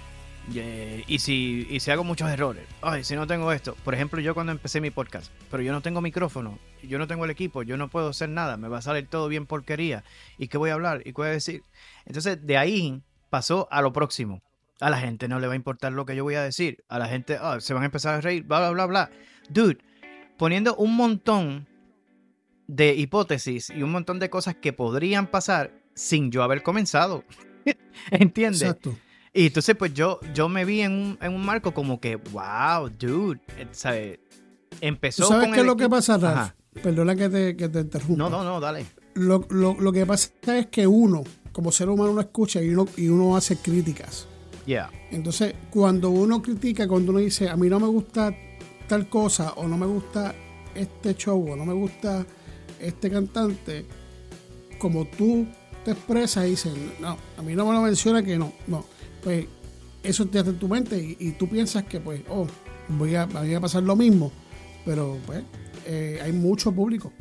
y 1.08 1.19
si, 1.19 1.67
y 1.69 1.80
si 1.80 1.91
hago 1.91 2.04
muchos 2.04 2.30
errores, 2.30 2.63
ay, 2.82 3.04
si 3.04 3.15
no 3.15 3.25
tengo 3.25 3.51
esto. 3.51 3.75
Por 3.84 3.93
ejemplo, 3.93 4.21
yo 4.21 4.34
cuando 4.34 4.51
empecé 4.51 4.80
mi 4.80 4.91
podcast, 4.91 5.32
pero 5.49 5.63
yo 5.63 5.71
no 5.73 5.82
tengo 5.82 6.01
micrófono, 6.01 6.60
yo 6.84 6.99
no 6.99 7.08
tengo 7.08 7.25
el 7.25 7.32
equipo, 7.32 7.63
yo 7.63 7.78
no 7.78 7.89
puedo 7.89 8.10
hacer 8.10 8.30
nada, 8.30 8.58
me 8.58 8.67
va 8.67 8.78
a 8.78 8.82
salir 8.82 9.08
todo 9.08 9.28
bien 9.28 9.45
porquería. 9.45 10.04
¿Y 10.38 10.47
qué 10.47 10.58
voy 10.58 10.69
a 10.69 10.75
hablar? 10.75 11.01
¿Y 11.01 11.06
qué 11.06 11.13
voy 11.13 11.28
a 11.28 11.32
decir? 11.32 11.63
Entonces, 12.06 12.45
de 12.45 12.58
ahí 12.58 13.01
pasó 13.30 13.67
a 13.71 13.82
lo 13.82 13.91
próximo. 13.91 14.41
A 14.82 14.89
la 14.89 14.97
gente 14.97 15.28
no 15.28 15.39
le 15.39 15.47
va 15.47 15.54
a 15.54 15.56
importar 15.56 15.93
lo 15.93 16.06
que 16.06 16.15
yo 16.15 16.23
voy 16.23 16.36
a 16.36 16.43
decir. 16.43 16.84
A 16.89 16.99
la 16.99 17.08
gente 17.08 17.38
ah, 17.39 17.60
se 17.60 17.73
van 17.73 17.84
a 17.84 17.88
empezar 17.88 18.15
a 18.15 18.21
reír, 18.21 18.43
bla, 18.43 18.60
bla, 18.60 18.71
bla, 18.71 18.86
bla. 18.86 19.12
Dude, 19.49 19.78
poniendo 20.38 20.75
un 20.75 20.95
montón 20.95 21.67
de 22.67 22.93
hipótesis 22.93 23.69
y 23.69 23.84
un 23.84 23.91
montón 23.91 24.19
de 24.19 24.30
cosas 24.30 24.56
que 24.56 24.73
podrían 24.73 25.28
pasar 25.28 25.71
sin 25.95 26.32
yo 26.32 26.43
haber 26.43 26.62
comenzado. 26.62 27.23
¿Entiendes? 28.12 28.62
Exacto. 28.62 28.95
Y 29.34 29.47
entonces, 29.47 29.75
pues 29.75 29.93
yo, 29.93 30.19
yo 30.34 30.47
me 30.47 30.63
vi 30.63 30.82
en 30.82 30.93
un, 30.93 31.17
en 31.21 31.34
un 31.34 31.45
marco 31.45 31.73
como 31.73 31.99
que, 31.99 32.15
wow, 32.15 32.89
dude, 32.89 33.41
eh, 33.58 33.67
¿sabes? 33.71 34.19
Empezó 34.80 35.28
¿Sabes 35.28 35.49
qué 35.54 35.60
es 35.60 35.65
lo 35.65 35.75
que 35.75 35.89
pasa, 35.89 36.17
Ralph? 36.17 36.51
Perdona 36.82 37.15
que 37.15 37.30
te, 37.30 37.56
que 37.56 37.67
te 37.67 37.80
interrumpa. 37.82 38.15
No, 38.15 38.30
no, 38.30 38.43
no, 38.43 38.60
dale. 38.62 38.86
Lo, 39.13 39.45
lo, 39.49 39.73
lo, 39.73 39.91
que 39.91 40.06
pasa 40.06 40.32
es 40.58 40.67
que 40.67 40.88
uno, 40.88 41.23
como 41.51 41.71
ser 41.71 41.89
humano, 41.89 42.12
uno 42.12 42.21
escucha 42.21 42.62
y 42.62 42.69
uno, 42.69 42.88
y 42.95 43.10
uno 43.10 43.36
hace 43.36 43.58
críticas. 43.58 44.28
Yeah. 44.65 44.89
Entonces, 45.12 45.54
cuando 45.69 46.10
uno 46.10 46.41
critica, 46.41 46.88
cuando 46.88 47.12
uno 47.12 47.19
dice, 47.19 47.49
a 47.49 47.58
mí 47.58 47.67
no 47.67 47.80
me 47.80 47.88
gusta 47.88 48.34
tal 48.88 49.10
cosa, 49.10 49.54
o 49.54 49.67
no 49.67 49.78
me 49.78 49.86
gusta 49.86 50.34
este 50.73 51.13
show, 51.15 51.51
o 51.51 51.56
no 51.56 51.65
me 51.65 51.73
gusta 51.73 52.25
este 52.80 53.10
cantante, 53.10 53.86
como 54.80 55.06
tú 55.06 55.45
te 55.86 55.91
expresas 55.91 56.45
y 56.45 56.50
dices, 56.50 56.74
no, 57.00 57.17
a 57.38 57.41
mí 57.41 57.56
no 57.56 57.65
me 57.65 57.74
lo 57.74 57.82
menciona 57.82 58.24
que 58.24 58.38
no, 58.38 58.52
no, 58.67 58.84
pues 59.24 59.45
eso 60.04 60.26
te 60.28 60.39
hace 60.39 60.50
en 60.50 60.60
tu 60.60 60.67
mente 60.67 60.98
y, 60.98 61.32
tú 61.34 61.48
piensas 61.48 61.84
que 61.84 62.00
pues, 62.00 62.21
oh, 62.28 62.48
voy 62.89 63.15
a, 63.15 63.26
voy 63.26 63.54
a 63.54 63.62
pasar 63.62 63.84
lo 63.84 63.95
mismo, 63.95 64.32
pero 64.84 65.17
pues 65.26 65.43
eh, 65.86 66.19
hay 66.21 66.32
mucho 66.32 66.71
público. 66.71 67.13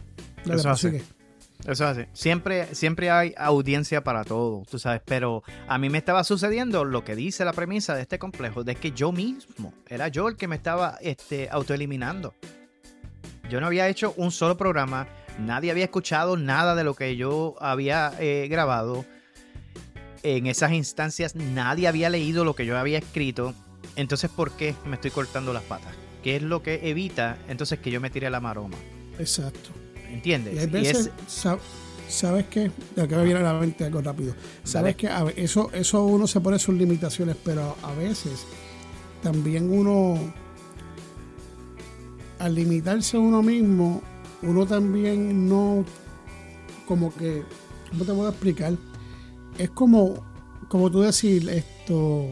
eso 0.45 0.55
es 0.55 0.67
así. 0.67 0.89
Eso 1.61 1.73
es 1.73 1.99
así. 1.99 2.03
Siempre, 2.13 2.75
siempre 2.75 3.11
hay 3.11 3.33
audiencia 3.39 4.03
para 4.05 4.25
todo, 4.25 4.65
tú 4.71 4.79
sabes. 4.79 5.01
Pero 5.05 5.43
a 5.67 5.79
mí 5.79 5.89
me 5.89 5.99
estaba 5.99 6.25
sucediendo 6.25 6.85
lo 6.85 7.05
que 7.05 7.15
dice 7.15 7.45
la 7.45 7.53
premisa 7.55 7.95
de 7.95 8.03
este 8.03 8.19
complejo, 8.19 8.65
de 8.65 8.75
que 8.75 8.91
yo 8.91 9.13
mismo, 9.13 9.73
era 9.89 10.09
yo 10.09 10.29
el 10.29 10.37
que 10.37 10.49
me 10.49 10.57
estaba 10.57 10.99
este, 11.01 11.49
autoeliminando. 11.51 12.35
Yo 13.49 13.61
no 13.61 13.67
había 13.67 13.89
hecho 13.89 14.15
un 14.17 14.31
solo 14.31 14.57
programa, 14.57 15.07
Nadie 15.39 15.71
había 15.71 15.85
escuchado 15.85 16.37
nada 16.37 16.75
de 16.75 16.85
lo 16.85 16.95
que 16.95 17.17
yo 17.17 17.57
había 17.61 18.13
eh, 18.21 18.47
grabado. 18.49 19.05
En 20.23 20.47
esas 20.47 20.73
instancias 20.73 21.35
nadie 21.35 21.89
había 21.89 22.09
leído 22.09 22.45
lo 22.45 22.55
que 22.55 22.67
yo 22.67 22.79
había 22.79 22.99
escrito. 22.99 23.55
entonces, 23.97 24.31
¿por 24.31 24.53
qué 24.53 24.75
me 24.87 24.95
estoy 24.95 25.11
cortando 25.11 25.53
las 25.53 25.63
patas? 25.65 25.95
¿Qué 26.23 26.37
es 26.37 26.43
lo 26.43 26.63
que 26.63 26.89
evita 26.89 27.37
entonces 27.49 27.79
que 27.81 27.91
yo 27.91 28.01
me 28.01 28.09
tire 28.09 28.31
la 28.31 28.41
maroma? 28.41 28.77
Exacto. 29.19 29.71
¿Entiendes? 30.11 30.55
Y 30.55 30.59
hay 30.59 30.67
veces, 30.67 31.11
¿sabes 32.09 32.47
qué? 32.47 32.71
De 32.97 33.09
que 33.09 33.17
me 33.17 33.25
viene 33.25 33.41
a 33.41 33.53
la 33.53 33.55
mente 33.55 33.85
algo 33.85 34.01
rápido. 34.01 34.35
¿Sabes 34.63 34.97
qué? 34.97 35.11
eso, 35.37 35.71
eso 35.73 36.05
uno 36.05 36.27
se 36.27 36.41
pone 36.41 36.59
sus 36.59 36.75
limitaciones, 36.75 37.37
pero 37.45 37.77
a 37.83 37.93
veces 37.93 38.47
también 39.23 39.71
uno, 39.71 40.19
al 42.39 42.55
limitarse 42.55 43.17
a 43.17 43.21
uno 43.21 43.43
mismo, 43.43 44.03
uno 44.43 44.67
también 44.67 45.49
no, 45.49 45.85
como 46.87 47.15
que, 47.15 47.45
¿cómo 47.91 48.05
te 48.05 48.13
puedo 48.13 48.29
explicar? 48.29 48.75
Es 49.59 49.71
como, 49.71 50.15
como 50.69 50.91
tú 50.91 51.01
decir, 51.01 51.49
esto, 51.49 52.27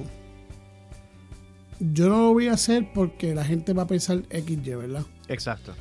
yo 1.80 2.08
no 2.08 2.22
lo 2.22 2.32
voy 2.32 2.48
a 2.48 2.54
hacer 2.54 2.92
porque 2.92 3.34
la 3.34 3.44
gente 3.44 3.72
va 3.72 3.82
a 3.82 3.86
pensar 3.86 4.22
XY, 4.30 4.74
¿verdad? 4.74 5.04
Exacto. 5.28 5.74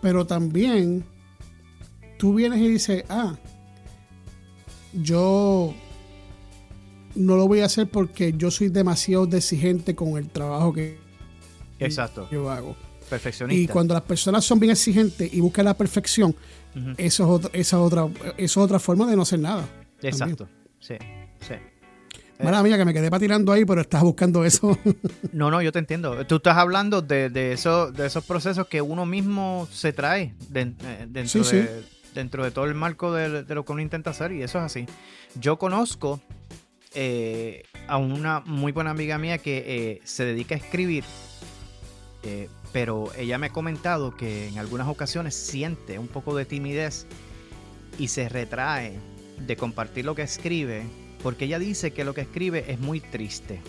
Pero 0.00 0.26
también 0.26 1.04
tú 2.18 2.34
vienes 2.34 2.60
y 2.60 2.68
dices, 2.68 3.04
ah, 3.08 3.36
yo 4.92 5.74
no 7.14 7.36
lo 7.36 7.48
voy 7.48 7.60
a 7.60 7.66
hacer 7.66 7.90
porque 7.90 8.32
yo 8.36 8.50
soy 8.50 8.68
demasiado 8.68 9.24
exigente 9.36 9.94
con 9.94 10.16
el 10.16 10.28
trabajo 10.28 10.72
que 10.72 10.98
Exacto. 11.78 12.28
yo 12.30 12.50
hago. 12.50 12.76
Perfeccionista. 13.08 13.62
Y 13.62 13.66
cuando 13.66 13.94
las 13.94 14.02
personas 14.02 14.44
son 14.44 14.60
bien 14.60 14.72
exigentes 14.72 15.32
y 15.32 15.40
buscan 15.40 15.64
la 15.64 15.74
perfección, 15.74 16.34
eso 16.96 17.24
es 17.24 17.30
otra, 17.30 17.50
esa 17.52 17.80
otra, 17.80 18.08
eso 18.36 18.60
es 18.60 18.64
otra 18.64 18.78
forma 18.78 19.06
de 19.06 19.16
no 19.16 19.22
hacer 19.22 19.40
nada. 19.40 19.68
Exacto. 20.02 20.48
Sí, 20.78 20.94
sí. 21.40 21.54
Mala 22.42 22.62
mía, 22.62 22.76
que 22.76 22.84
me 22.84 22.94
quedé 22.94 23.10
patinando 23.10 23.52
ahí, 23.52 23.64
pero 23.64 23.80
estás 23.80 24.02
buscando 24.02 24.44
eso. 24.44 24.78
no, 25.32 25.50
no, 25.50 25.60
yo 25.60 25.72
te 25.72 25.80
entiendo. 25.80 26.24
Tú 26.26 26.36
estás 26.36 26.56
hablando 26.56 27.02
de, 27.02 27.30
de, 27.30 27.52
eso, 27.52 27.90
de 27.90 28.06
esos 28.06 28.24
procesos 28.24 28.68
que 28.68 28.80
uno 28.80 29.06
mismo 29.06 29.66
se 29.72 29.92
trae 29.92 30.22
eh, 30.54 31.06
dentro, 31.08 31.42
de, 31.42 31.82
dentro 32.14 32.44
de 32.44 32.50
todo 32.50 32.66
el 32.66 32.74
marco 32.74 33.12
de, 33.12 33.42
lo 33.42 33.64
que 33.64 33.72
uno 33.72 33.82
intenta 33.82 34.10
hacer, 34.10 34.32
y 34.32 34.42
eso 34.42 34.58
es 34.58 34.64
así. 34.64 34.86
Yo 35.34 35.58
conozco 35.58 36.20
eh, 36.94 37.64
a 37.88 37.96
una 37.96 38.40
muy 38.40 38.70
buena 38.70 38.90
amiga 38.90 39.18
mía 39.18 39.38
que 39.38 39.64
eh, 39.66 40.00
se 40.04 40.24
dedica 40.24 40.54
a 40.54 40.58
escribir, 40.58 41.04
pero 42.80 43.10
ella 43.16 43.38
me 43.38 43.48
ha 43.48 43.50
comentado 43.50 44.16
que 44.16 44.46
en 44.46 44.56
algunas 44.56 44.86
ocasiones 44.86 45.34
siente 45.34 45.98
un 45.98 46.06
poco 46.06 46.36
de 46.36 46.44
timidez 46.44 47.06
y 47.98 48.06
se 48.06 48.28
retrae 48.28 48.96
de 49.44 49.56
compartir 49.56 50.04
lo 50.04 50.14
que 50.14 50.22
escribe 50.22 50.84
porque 51.20 51.46
ella 51.46 51.58
dice 51.58 51.92
que 51.92 52.04
lo 52.04 52.14
que 52.14 52.20
escribe 52.20 52.70
es 52.70 52.78
muy 52.78 53.00
triste. 53.00 53.60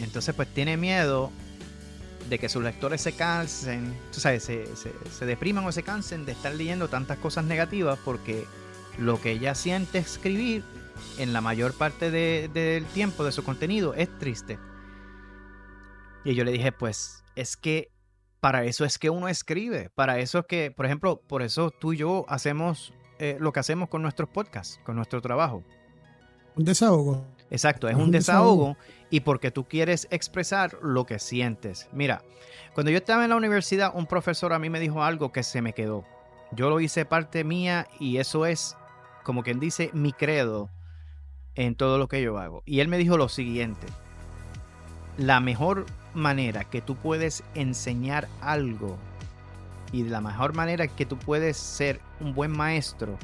Entonces 0.00 0.34
pues 0.34 0.48
tiene 0.48 0.78
miedo 0.78 1.30
de 2.30 2.38
que 2.38 2.48
sus 2.48 2.64
lectores 2.64 3.02
se 3.02 3.12
cansen, 3.12 3.92
tú 4.14 4.18
sabes, 4.18 4.44
se, 4.44 4.64
se, 4.76 5.26
depriman 5.26 5.66
o 5.66 5.70
se 5.70 5.82
cansen 5.82 6.24
de 6.24 6.32
estar 6.32 6.54
leyendo 6.54 6.88
tantas 6.88 7.18
cosas 7.18 7.44
negativas 7.44 7.98
porque 8.02 8.46
lo 8.96 9.20
que 9.20 9.32
ella 9.32 9.54
siente 9.54 9.98
escribir 9.98 10.64
en 11.18 11.34
la 11.34 11.42
mayor 11.42 11.74
parte 11.74 12.10
del 12.10 12.86
tiempo 12.86 13.24
de 13.24 13.32
su 13.32 13.44
contenido 13.44 13.92
es 13.92 14.08
triste. 14.18 14.58
Y 16.24 16.34
yo 16.34 16.44
le 16.44 16.52
dije, 16.52 16.72
pues 16.72 17.22
es 17.36 17.58
que 17.58 17.90
para 18.40 18.64
eso 18.64 18.84
es 18.84 18.98
que 18.98 19.10
uno 19.10 19.28
escribe, 19.28 19.90
para 19.94 20.18
eso 20.18 20.40
es 20.40 20.46
que, 20.46 20.70
por 20.70 20.86
ejemplo, 20.86 21.20
por 21.26 21.42
eso 21.42 21.70
tú 21.70 21.92
y 21.92 21.98
yo 21.98 22.24
hacemos 22.28 22.92
eh, 23.18 23.36
lo 23.40 23.52
que 23.52 23.60
hacemos 23.60 23.88
con 23.88 24.02
nuestros 24.02 24.28
podcasts, 24.28 24.80
con 24.84 24.96
nuestro 24.96 25.20
trabajo. 25.20 25.62
Un 26.54 26.64
desahogo. 26.64 27.24
Exacto, 27.50 27.88
es, 27.88 27.96
un, 27.96 28.10
desahogo, 28.10 28.76
y 29.10 29.20
porque 29.20 29.50
tú 29.50 29.66
quieres 29.66 30.06
expresar 30.10 30.78
lo 30.82 31.06
que 31.06 31.18
sientes. 31.18 31.88
Mira, 31.92 32.22
cuando 32.74 32.90
yo 32.90 32.98
estaba 32.98 33.24
en 33.24 33.30
la 33.30 33.36
universidad, 33.36 33.92
un 33.94 34.06
profesor 34.06 34.52
a 34.52 34.58
mí 34.58 34.68
me 34.68 34.80
dijo 34.80 35.02
algo 35.02 35.32
que 35.32 35.42
se 35.42 35.62
me 35.62 35.72
quedó. 35.72 36.04
Yo 36.52 36.68
lo 36.68 36.78
hice 36.80 37.06
parte 37.06 37.42
mía 37.42 37.86
y 37.98 38.18
eso 38.18 38.44
es, 38.44 38.76
como 39.24 39.42
quien 39.42 39.60
dice, 39.60 39.90
mi 39.94 40.12
credo 40.12 40.68
en 41.54 41.74
todo 41.74 41.98
lo 41.98 42.06
que 42.06 42.20
yo 42.22 42.38
hago. 42.38 42.62
Y 42.66 42.80
él 42.80 42.88
me 42.88 42.98
dijo 42.98 43.16
lo 43.16 43.28
siguiente. 43.28 43.86
La 45.16 45.40
mejor 45.40 45.86
manera 46.14 46.64
que 46.64 46.80
tú 46.80 46.96
puedes 46.96 47.44
enseñar 47.54 48.28
algo 48.40 48.96
y 49.92 50.02
de 50.02 50.10
la 50.10 50.20
mejor 50.20 50.54
manera 50.54 50.86
que 50.86 51.06
tú 51.06 51.16
puedes 51.18 51.56
ser 51.56 52.00
un 52.20 52.34
buen 52.34 52.50
maestro 52.50 53.16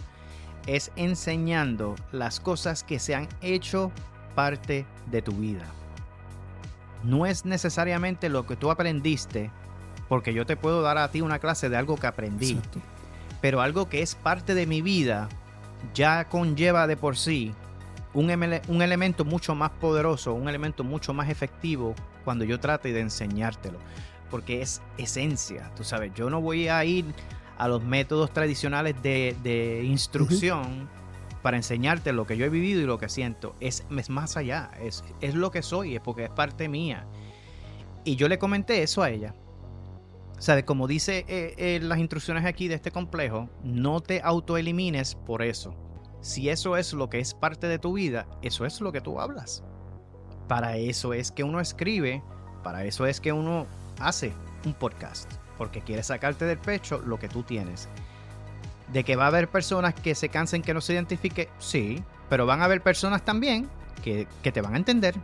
es 0.67 0.91
enseñando 0.97 1.95
las 2.13 2.41
cosas 2.41 2.85
que 2.85 2.99
se 2.99 3.15
han 3.15 3.29
hecho 3.43 3.93
parte 4.35 4.87
de 5.11 5.23
tu 5.23 5.33
vida. 5.33 5.67
No 7.03 7.27
es 7.27 7.45
necesariamente 7.45 8.31
lo 8.31 8.47
que 8.47 8.57
tú 8.57 8.71
aprendiste, 8.71 9.51
porque 10.09 10.33
yo 10.33 10.47
te 10.47 10.57
puedo 10.57 10.81
dar 10.81 10.97
a 10.97 11.11
ti 11.11 11.21
una 11.21 11.39
clase 11.39 11.69
de 11.69 11.77
algo 11.77 11.97
que 11.97 12.07
aprendí, 12.07 12.59
pero 13.43 13.61
algo 13.61 13.91
que 13.91 14.01
es 14.01 14.15
parte 14.15 14.55
de 14.55 14.67
mi 14.67 14.81
vida 14.81 15.29
ya 15.93 16.29
conlleva 16.29 16.87
de 16.87 16.97
por 16.97 17.19
sí 17.19 17.55
un, 18.15 18.31
un, 18.69 18.83
elemento 18.83 19.25
mucho 19.25 19.55
más 19.55 19.71
poderoso, 19.71 20.33
un 20.35 20.49
elemento 20.49 20.85
mucho 20.85 21.13
más 21.13 21.29
efectivo 21.29 21.95
cuando 22.25 22.45
yo 22.45 22.59
trate 22.61 22.93
de 22.93 23.01
enseñártelo, 23.01 23.79
porque 24.31 24.63
es 24.63 24.81
esencia, 24.97 25.71
tú 25.77 25.85
sabes, 25.85 26.13
yo 26.15 26.31
no 26.31 26.41
voy 26.41 26.69
a 26.69 26.85
ir 26.85 27.05
a 27.59 27.69
los 27.69 27.83
métodos 27.85 28.33
tradicionales 28.33 28.95
de, 29.03 29.83
instrucción 29.85 30.89
para 31.43 31.57
enseñarte 31.57 32.13
lo 32.13 32.27
que 32.27 32.37
yo 32.37 32.47
he 32.47 32.49
vivido 32.49 32.81
y 32.81 32.85
lo 32.85 32.99
que 32.99 33.09
siento. 33.09 33.55
Es, 33.61 33.85
más 34.09 34.37
allá, 34.37 34.71
es, 34.81 35.05
es, 35.21 35.35
lo 35.35 35.51
que 35.51 35.63
soy, 35.63 35.97
es 35.97 36.01
porque 36.01 36.25
es 36.25 36.31
parte 36.31 36.69
mía. 36.69 37.07
Y 38.05 38.17
yo 38.17 38.29
le 38.29 38.39
comenté 38.39 38.83
eso 38.83 39.03
a 39.03 39.11
ella. 39.11 39.35
O 40.39 40.41
sea, 40.41 40.65
como 40.65 40.87
dice 40.87 41.25
eh, 41.29 41.55
eh, 41.57 41.81
las 41.83 41.99
instrucciones 41.99 42.45
aquí 42.45 42.69
de 42.69 42.75
este 42.75 42.91
complejo, 42.91 43.49
no 43.63 44.01
te 44.01 44.21
autoelimines 44.23 45.15
por 45.15 45.43
eso. 45.43 45.75
Si 46.25 46.49
eso 46.49 46.79
es 46.79 46.95
lo 46.95 47.11
que 47.11 47.19
es 47.19 47.35
parte 47.35 47.69
de 47.69 47.79
tu 47.79 47.93
vida, 47.93 48.27
eso 48.41 48.65
es 48.65 48.81
lo 48.81 48.93
que 48.93 49.03
tú 49.03 49.21
hablas. 49.21 49.63
Para 50.49 50.79
eso 50.79 51.13
es 51.13 51.31
que 51.31 51.45
uno 51.45 51.61
escribe, 51.61 52.23
para 52.63 52.83
eso 52.87 53.05
es 53.05 53.21
que 53.21 53.31
uno 53.31 53.67
hace 54.01 54.33
un 54.65 54.73
podcast 54.73 55.31
porque 55.59 55.83
quieres 55.83 56.07
sacarte 56.07 56.47
del 56.47 56.57
pecho 56.57 57.03
lo 57.05 57.19
que 57.19 57.29
tú 57.29 57.43
tienes. 57.43 57.91
De 58.91 59.05
que 59.05 59.17
va 59.17 59.25
a 59.25 59.27
haber 59.27 59.49
personas 59.49 59.93
que 59.93 60.15
se 60.15 60.31
cansen 60.31 60.63
que 60.63 60.73
no 60.73 60.81
se 60.81 60.95
identifique, 60.95 61.51
sí, 61.59 62.03
pero 62.31 62.47
van 62.47 62.63
a 62.63 62.65
haber 62.65 62.81
personas 62.81 63.23
también 63.23 63.69
que, 64.03 64.27
te 64.43 64.63
van 64.63 64.73
a 64.73 64.77
entender 64.79 65.15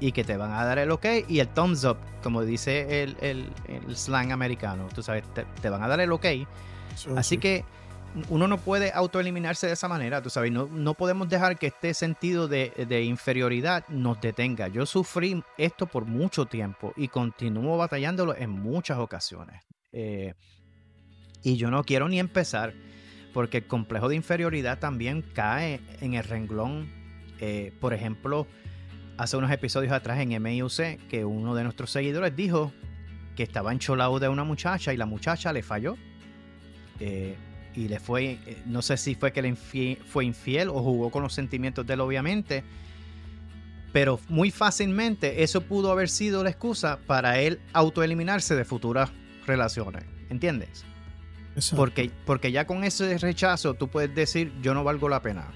y 0.00 0.12
que 0.12 0.24
te 0.24 0.38
van 0.38 0.52
a 0.52 0.64
dar 0.64 0.78
el 0.78 0.92
ok 0.92 1.04
y 1.28 1.40
el 1.40 1.48
thumbs 1.48 1.84
up, 1.84 1.98
como 2.22 2.40
dice 2.40 3.02
el, 3.02 3.52
slang 3.94 4.32
americano, 4.32 4.88
tú 4.94 5.02
sabes, 5.02 5.24
te, 5.34 5.68
van 5.68 5.82
a 5.82 5.88
dar 5.88 6.00
el 6.00 6.10
ok. 6.10 6.24
Así 7.18 7.36
que 7.36 7.66
uno 8.28 8.46
no 8.46 8.58
puede 8.58 8.92
autoeliminarse 8.92 9.66
de 9.66 9.72
esa 9.72 9.88
manera, 9.88 10.22
tú 10.22 10.30
sabes, 10.30 10.52
no, 10.52 10.66
no 10.66 10.94
podemos 10.94 11.28
dejar 11.28 11.58
que 11.58 11.68
este 11.68 11.94
sentido 11.94 12.48
de, 12.48 13.02
inferioridad 13.04 13.84
nos 13.88 14.20
detenga. 14.20 14.68
Yo 14.68 14.86
sufrí 14.86 15.42
esto 15.58 15.86
por 15.86 16.04
mucho 16.04 16.46
tiempo 16.46 16.92
y 16.96 17.08
continúo 17.08 17.76
batallándolo 17.76 18.36
en 18.36 18.50
muchas 18.50 18.98
ocasiones. 18.98 19.62
Eh, 19.92 20.34
y 21.42 21.56
yo 21.56 21.70
no 21.70 21.84
quiero 21.84 22.08
ni 22.08 22.20
empezar, 22.20 22.72
porque 23.32 23.58
el 23.58 23.66
complejo 23.66 24.08
de 24.08 24.16
inferioridad 24.16 24.78
también 24.78 25.22
cae 25.22 25.80
en 26.00 26.14
el 26.14 26.24
renglón. 26.24 26.88
Eh, 27.40 27.72
por 27.80 27.92
ejemplo, 27.92 28.46
hace 29.18 29.36
unos 29.36 29.50
episodios 29.50 29.92
atrás 29.92 30.20
en 30.20 30.40
MIUC, 30.40 31.08
que 31.08 31.24
uno 31.24 31.54
de 31.54 31.64
nuestros 31.64 31.90
seguidores 31.90 32.34
dijo 32.34 32.72
que 33.34 33.42
estaba 33.42 33.72
encholado 33.72 34.20
de 34.20 34.28
una 34.28 34.44
muchacha 34.44 34.92
y 34.92 34.96
la 34.96 35.06
muchacha 35.06 35.52
le 35.52 35.64
falló. 35.64 35.96
Eh, 37.00 37.36
y 37.74 37.88
le 37.88 37.98
fue, 37.98 38.38
eh, 38.46 38.62
no 38.66 38.82
sé 38.82 38.96
si 38.96 39.14
fue 39.14 39.32
que 39.32 39.42
le 39.42 39.56
fue 39.56 40.24
infiel 40.24 40.68
o 40.68 40.82
jugó 40.82 41.10
con 41.10 41.22
los 41.22 41.32
sentimientos 41.32 41.86
de 41.86 41.94
él, 41.94 42.00
obviamente. 42.00 42.64
Pero 43.92 44.18
muy 44.28 44.50
fácilmente 44.50 45.42
eso 45.42 45.60
pudo 45.60 45.92
haber 45.92 46.08
sido 46.08 46.42
la 46.42 46.50
excusa 46.50 46.98
para 47.06 47.38
él 47.38 47.60
autoeliminarse 47.72 48.56
de 48.56 48.64
futuras 48.64 49.10
relaciones. 49.46 50.04
¿Entiendes? 50.30 50.84
Porque, 51.76 52.10
porque 52.26 52.50
ya 52.50 52.66
con 52.66 52.82
ese 52.82 53.16
rechazo 53.18 53.74
tú 53.74 53.88
puedes 53.88 54.12
decir 54.12 54.52
yo 54.60 54.74
no 54.74 54.82
valgo 54.82 55.08
la 55.08 55.22
pena. 55.22 55.46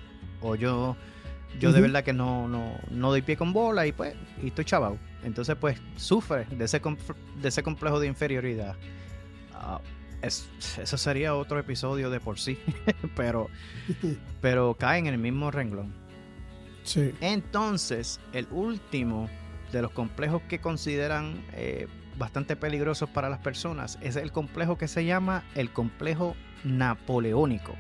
O 0.41 0.55
yo, 0.55 0.97
yo 1.59 1.73
de 1.73 1.81
verdad 1.81 2.05
que 2.05 2.13
no, 2.13 2.47
no, 2.47 2.79
no 2.91 3.11
doy 3.11 3.23
pie 3.23 3.37
con 3.37 3.53
bola 3.53 3.87
y 3.87 3.93
pues 3.93 4.15
y 4.41 4.49
estoy 4.49 4.65
chavado. 4.65 4.99
Entonces 5.25 5.57
pues 5.57 5.81
sufre 5.97 6.45
de 6.45 6.65
ese, 6.65 6.81
de 7.41 7.49
ese 7.49 7.63
complejo 7.65 7.99
de 7.99 8.07
inferioridad. 8.07 8.77
Ah, 10.23 10.27
eso 10.27 10.99
sería 10.99 11.35
otro 11.35 11.59
episodio 11.59 12.11
de 12.11 12.21
por 12.21 12.39
sí, 12.39 12.59
pero, 13.17 13.49
pero 14.41 14.75
cae 14.75 14.99
en 14.99 15.07
el 15.07 15.19
mismo 15.19 15.51
renglón. 15.51 15.93
Sí. 16.83 17.13
Entonces, 17.21 18.21
el 18.33 18.47
último 18.51 19.29
de 19.73 19.83
los 19.83 19.91
complejos 19.91 20.43
que 20.49 20.61
consideran 20.61 21.45
eh, 21.53 21.87
bastante 22.17 22.57
peligrosos 22.57 23.11
para 23.11 23.29
las 23.29 23.41
personas 23.41 23.99
es 24.01 24.17
el 24.17 24.33
complejo 24.33 24.79
que 24.79 24.89
se 24.89 25.05
llama 25.05 25.45
el 25.55 25.71
complejo 25.71 26.35
napoleónico. 26.65 27.75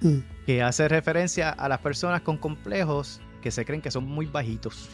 Mm. 0.00 0.18
que 0.44 0.62
hace 0.62 0.88
referencia 0.88 1.50
a 1.50 1.68
las 1.68 1.80
personas 1.80 2.20
con 2.20 2.36
complejos 2.36 3.20
que 3.42 3.50
se 3.50 3.64
creen 3.64 3.82
que 3.82 3.90
son 3.90 4.04
muy 4.04 4.26
bajitos. 4.26 4.88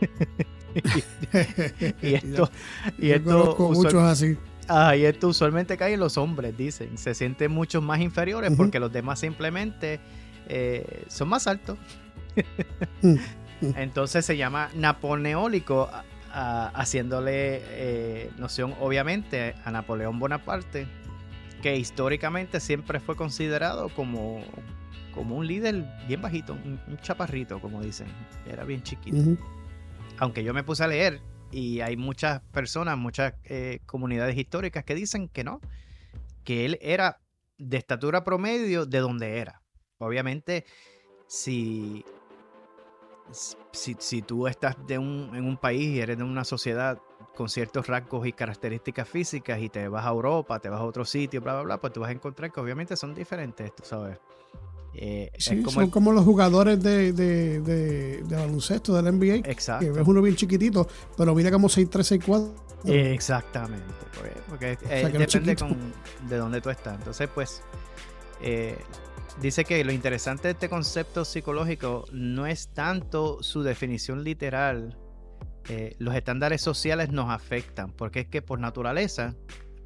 y, 2.02 2.14
esto, 2.14 2.50
y 2.98 3.10
esto 3.10 3.56
muchos 3.58 4.02
así. 4.02 4.36
Ah, 4.68 4.94
y 4.94 5.04
esto 5.06 5.28
usualmente 5.28 5.76
cae 5.76 5.94
en 5.94 6.00
los 6.00 6.18
hombres, 6.18 6.56
dicen. 6.56 6.98
Se 6.98 7.14
sienten 7.14 7.50
muchos 7.50 7.82
más 7.82 8.00
inferiores 8.00 8.52
porque 8.56 8.78
los 8.78 8.92
demás 8.92 9.18
simplemente 9.18 9.98
eh, 10.46 11.04
son 11.08 11.28
más 11.28 11.46
altos. 11.46 11.78
Mm, 13.02 13.14
mm. 13.60 13.74
Entonces 13.76 14.24
se 14.24 14.36
llama 14.36 14.70
napoleónico, 14.74 15.90
haciéndole 16.30 17.62
eh, 17.64 18.30
noción, 18.38 18.74
obviamente, 18.78 19.54
a 19.64 19.70
Napoleón 19.70 20.18
Bonaparte, 20.18 20.86
que 21.62 21.76
históricamente 21.76 22.60
siempre 22.60 23.00
fue 23.00 23.16
considerado 23.16 23.88
como, 23.88 24.42
como 25.14 25.36
un 25.36 25.46
líder 25.46 25.84
bien 26.06 26.22
bajito, 26.22 26.52
un, 26.52 26.98
chaparrito, 27.00 27.60
como 27.60 27.82
dicen. 27.82 28.06
Era 28.46 28.64
bien 28.64 28.82
chiquito. 28.82 29.40
Aunque 30.18 30.44
yo 30.44 30.52
me 30.52 30.62
puse 30.62 30.84
a 30.84 30.88
leer 30.88 31.20
y 31.50 31.80
hay 31.80 31.96
muchas 31.96 32.42
personas, 32.52 32.98
muchas 32.98 33.34
eh, 33.44 33.80
comunidades 33.86 34.36
históricas 34.36 34.84
que 34.84 34.94
dicen 34.94 35.28
que 35.28 35.44
no, 35.44 35.60
que 36.44 36.64
él 36.64 36.78
era 36.80 37.20
de 37.58 37.76
estatura 37.76 38.24
promedio 38.24 38.86
de 38.86 38.98
donde 38.98 39.38
era. 39.38 39.62
Obviamente, 39.98 40.64
si, 41.26 42.04
si, 43.72 44.22
tú 44.22 44.46
estás 44.46 44.76
de 44.86 44.98
un, 44.98 45.30
en 45.34 45.44
un 45.44 45.56
país 45.56 45.88
y 45.88 46.00
eres 46.00 46.18
de 46.18 46.24
una 46.24 46.44
sociedad 46.44 46.98
con 47.34 47.48
ciertos 47.48 47.86
rasgos 47.86 48.26
y 48.26 48.32
características 48.32 49.08
físicas 49.08 49.60
y 49.60 49.68
te 49.68 49.88
vas 49.88 50.04
a 50.04 50.10
Europa, 50.10 50.58
te 50.60 50.68
vas 50.68 50.80
a 50.80 50.84
otro 50.84 51.04
sitio, 51.04 51.40
bla, 51.40 51.54
bla, 51.54 51.62
bla, 51.62 51.80
pues 51.80 51.92
tú 51.92 52.00
vas 52.00 52.10
a 52.10 52.12
encontrar 52.12 52.52
que 52.52 52.60
obviamente 52.60 52.96
son 52.96 53.14
diferentes, 53.14 53.74
tú 53.74 53.84
sabes. 53.84 54.18
Eh, 55.00 55.30
son 55.38 55.90
como 55.90 56.10
los 56.10 56.24
jugadores 56.24 56.82
de, 56.82 57.12
de, 57.12 57.60
de, 57.60 58.22
de, 58.24 58.36
baloncesto 58.36 59.00
del 59.00 59.16
NBA. 59.16 59.48
Exacto. 59.48 59.86
Que 59.86 59.92
ves 59.92 60.08
uno 60.08 60.20
bien 60.20 60.34
chiquitito, 60.34 60.88
pero 61.16 61.36
mira 61.36 61.52
como 61.52 61.68
6'3, 61.68 62.20
6'4. 62.20 63.12
Exactamente. 63.12 63.84
Porque, 64.48 64.76
eh, 64.90 65.08
depende 65.16 65.56
de 66.28 66.36
dónde 66.36 66.60
tú 66.60 66.70
estás. 66.70 66.98
Entonces, 66.98 67.28
pues, 67.32 67.62
eh, 68.42 68.76
dice 69.40 69.64
que 69.64 69.84
lo 69.84 69.92
interesante 69.92 70.48
de 70.48 70.52
este 70.54 70.68
concepto 70.68 71.24
psicológico 71.24 72.04
no 72.10 72.48
es 72.48 72.66
tanto 72.74 73.40
su 73.40 73.62
definición 73.62 74.24
literal. 74.24 74.98
los 75.98 76.14
estándares 76.14 76.62
sociales 76.62 77.10
nos 77.12 77.30
afectan, 77.30 77.92
porque 77.92 78.20
es 78.20 78.26
que 78.26 78.42
por 78.42 78.58
naturaleza, 78.58 79.36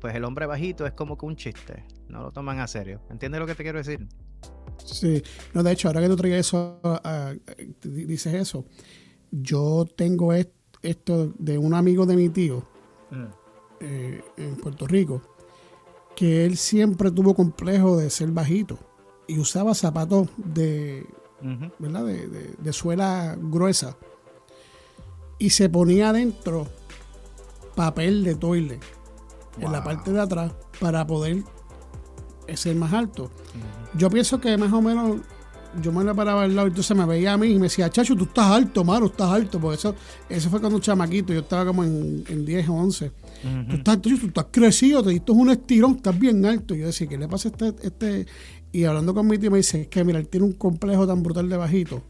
pues 0.01 0.15
el 0.15 0.25
hombre 0.25 0.47
bajito 0.47 0.87
es 0.87 0.93
como 0.93 1.19
que 1.19 1.27
un 1.27 1.37
chiste. 1.37 1.85
No 2.09 2.23
lo 2.23 2.31
toman 2.31 2.61
a 2.61 2.67
serio. 2.67 3.03
¿Entiendes 3.11 3.41
lo 3.41 3.47
que 3.47 3.57
te 3.57 3.63
quiero 3.63 3.79
decir? 3.79 4.07
Sí, 4.79 5.23
no, 5.55 5.63
de 5.63 5.73
hecho, 5.73 5.89
ahora 5.89 6.01
que 6.01 6.09
tú 6.09 6.17
traes 6.17 6.47
eso, 6.47 6.81
dices 7.83 8.35
eso, 8.35 8.65
yo 9.31 9.87
tengo 9.97 10.33
esto 10.33 11.33
de 11.39 11.59
un 11.59 11.75
amigo 11.75 12.07
de 12.07 12.17
mi 12.17 12.29
tío 12.29 12.63
mm. 13.11 13.25
eh, 13.81 14.23
en 14.37 14.57
Puerto 14.57 14.87
Rico, 14.87 15.23
que 16.15 16.45
él 16.45 16.57
siempre 16.57 17.11
tuvo 17.11 17.35
complejo 17.35 17.97
de 17.97 18.11
ser 18.11 18.31
bajito 18.31 18.79
y 19.27 19.39
usaba 19.39 19.75
zapatos 19.75 20.29
de, 20.37 21.07
¿verdad? 21.79 22.05
De, 22.05 22.73
suela 22.73 23.37
gruesa 23.41 23.97
y 25.39 25.51
se 25.51 25.69
ponía 25.69 26.11
adentro 26.11 26.69
papel 27.75 28.25
de 28.25 28.35
toile 28.35 28.81
en 29.59 29.73
la 29.73 29.83
parte 29.83 30.13
de 30.13 30.21
atrás 30.21 30.53
para 30.81 31.07
poder 31.07 31.43
ser 32.55 32.77
más 32.77 32.93
alto. 32.93 33.31
Yo 33.97 34.11
pienso 34.11 34.41
que 34.41 34.57
más 34.57 34.73
o 34.73 34.83
menos 34.83 35.21
yo 35.81 35.93
me 35.93 36.05
la 36.05 36.13
paraba 36.13 36.43
al 36.43 36.55
lado 36.55 36.69
y 36.69 36.71
entonces 36.71 36.97
me 36.97 37.07
veía 37.07 37.33
a 37.33 37.39
mí 37.39 37.49
y 37.49 37.55
me 37.55 37.63
decía, 37.63 37.89
Chacho, 37.89 38.15
tú 38.15 38.25
estás 38.25 38.47
alto, 38.47 38.85
mano, 38.85 39.07
estás 39.07 39.31
alto. 39.31 39.59
Porque 39.59 39.77
eso, 39.77 39.95
eso 40.29 40.51
fue 40.51 40.61
cuando 40.61 40.77
un 40.77 40.83
chamaquito, 40.83 41.33
yo 41.33 41.41
estaba 41.41 41.67
como 41.67 41.85
en, 41.85 42.25
en 42.29 42.45
10 42.45 42.69
o 42.69 42.75
11. 42.75 43.11
Tú 43.69 43.77
estás 43.77 43.95
alto, 43.95 44.11
tú 44.11 44.27
estás 44.27 44.47
crecido, 44.51 45.03
te 45.03 45.11
diste 45.11 45.33
un 45.33 45.51
estirón, 45.51 45.97
estás 45.97 46.19
bien 46.19 46.45
alto. 46.45 46.75
Y 46.75 46.81
yo 46.81 46.87
decía, 46.87 47.07
¿qué 47.07 47.19
le 47.19 47.29
pasa 47.29 47.49
a 47.49 47.53
este, 47.53 47.87
este? 47.87 48.27
Y 48.73 48.85
hablando 48.85 49.15
con 49.15 49.27
mi 49.27 49.39
tío 49.39 49.51
me 49.51 49.59
dice, 49.59 49.83
es 49.83 49.89
que 49.89 50.05
mira, 50.05 50.19
él 50.19 50.29
tiene 50.29 50.47
un 50.47 50.55
complejo 50.55 51.07
tan 51.07 51.23
brutal 51.23 51.49
de 51.49 51.57
bajito, 51.57 52.03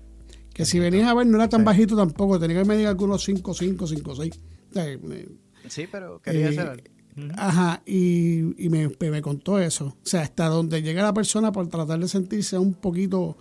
que 0.55 0.65
si 0.65 0.79
venías 0.79 1.09
a 1.09 1.15
ver 1.15 1.27
no 1.27 1.37
era 1.37 1.49
tan 1.49 1.65
bajito 1.65 1.97
tampoco, 1.97 2.39
tenía 2.39 2.63
que 2.63 2.69
medir 2.69 2.87
algunos 2.87 3.25
5, 3.25 3.53
5, 3.53 3.87
5, 3.87 4.15
6. 4.15 4.41
Sí, 5.69 5.89
pero 5.91 6.21
quería 6.21 6.51
eh, 6.51 6.53
ser 6.53 6.92
Ajá, 7.37 7.83
y, 7.85 8.55
me, 8.71 8.91
me, 8.99 9.23
contó 9.23 9.59
eso. 9.59 9.87
O 9.87 10.07
sea, 10.07 10.23
hasta 10.23 10.49
donde 10.49 10.83
llega 10.83 11.03
la 11.03 11.13
persona 11.13 11.53
por 11.53 11.69
tratar 11.69 11.99
de 11.99 12.09
sentirse 12.09 12.59
un 12.59 12.75
poquito 12.75 13.37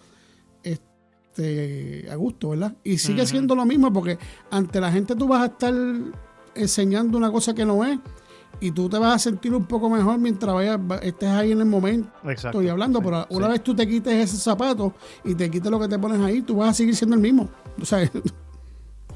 este, 0.64 2.08
a 2.12 2.16
gusto, 2.16 2.50
¿verdad? 2.50 2.76
Y 2.84 2.98
sigue 2.98 3.26
siendo 3.26 3.56
lo 3.56 3.66
mismo 3.66 3.92
porque 3.94 4.18
ante 4.50 4.82
la 4.82 4.92
gente 4.92 5.16
tú 5.16 5.28
vas 5.28 5.42
a 5.42 5.46
estar 5.46 5.74
enseñando 6.56 7.18
una 7.18 7.32
cosa 7.32 7.54
que 7.54 7.66
no 7.66 7.86
es 7.86 7.98
y 8.60 8.72
tú 8.72 8.90
te 8.90 8.98
vas 8.98 9.16
a 9.16 9.20
sentir 9.20 9.54
un 9.56 9.66
poco 9.66 9.90
mejor 9.90 10.20
mientras 10.20 10.54
vayas, 10.54 10.80
estés 11.02 11.30
ahí 11.30 11.52
en 11.54 11.60
el 11.60 11.66
momento. 11.66 12.12
Estoy 12.28 12.68
hablando, 12.68 13.02
pero 13.02 13.26
una 13.30 13.48
vez 13.48 13.64
tú 13.64 13.74
te 13.74 13.88
quites 13.88 14.14
ese 14.14 14.38
zapato 14.38 14.94
y 15.24 15.34
te 15.34 15.50
quites 15.50 15.72
lo 15.72 15.80
que 15.80 15.88
te 15.88 15.98
pones 15.98 16.20
ahí, 16.20 16.42
tú 16.42 16.58
vas 16.58 16.72
a 16.72 16.74
seguir 16.74 16.96
siendo 16.96 17.16
el 17.16 17.22
mismo. 17.22 17.50
O 17.82 17.86
sea, 17.86 18.00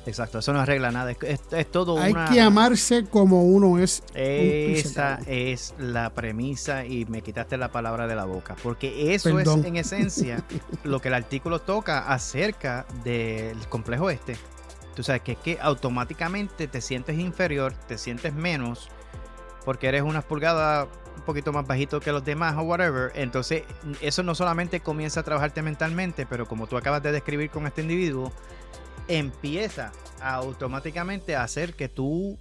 Exacto, 0.05 0.39
eso 0.39 0.53
no 0.53 0.59
arregla 0.59 0.91
nada. 0.91 1.11
Es, 1.11 1.71
todo 1.71 1.99
Hay 1.99 2.13
que 2.31 2.39
amarse 2.39 3.05
como 3.05 3.43
uno 3.43 3.79
es. 3.79 4.03
Esa 4.13 5.19
es 5.25 5.73
la 5.79 6.11
premisa 6.11 6.85
y 6.85 7.05
me 7.05 7.21
quitaste 7.21 7.57
la 7.57 7.71
palabra 7.71 8.07
de 8.07 8.15
la 8.15 8.25
boca. 8.25 8.55
Porque 8.61 9.13
eso 9.13 9.39
es 9.39 9.47
en 9.47 9.77
esencia 9.77 10.43
lo 10.83 11.01
que 11.01 11.07
el 11.07 11.15
artículo 11.15 11.59
toca 11.59 11.99
acerca 12.07 12.85
del 13.03 13.57
complejo 13.67 14.09
este. 14.09 14.37
Tú 14.95 15.03
sabes 15.03 15.21
que 15.23 15.33
es 15.33 15.37
que 15.39 15.57
automáticamente 15.61 16.67
te 16.67 16.79
sientes 16.79 17.19
inferior, 17.19 17.73
te 17.87 17.97
sientes 17.97 18.33
menos, 18.33 18.89
porque 19.65 19.87
eres 19.87 20.03
unas 20.03 20.23
pulgadas 20.23 20.87
poquito 21.25 21.51
más 21.51 21.67
bajito 21.67 21.99
que 21.99 22.11
los 22.11 22.23
demás 22.23 22.55
o 22.57 22.61
whatever. 22.61 23.11
Entonces, 23.15 23.63
eso 24.01 24.23
no 24.23 24.35
solamente 24.35 24.79
comienza 24.79 25.19
a 25.19 25.23
trabajarte 25.23 25.61
mentalmente, 25.61 26.25
pero 26.25 26.45
como 26.45 26.67
tú 26.67 26.77
acabas 26.77 27.03
de 27.03 27.11
describir 27.11 27.49
con 27.49 27.67
este 27.67 27.81
individuo, 27.81 28.31
empieza 29.07 29.91
automáticamente 30.21 31.35
a 31.35 31.43
hacer 31.43 31.73
que 31.73 31.89
tú 31.89 32.39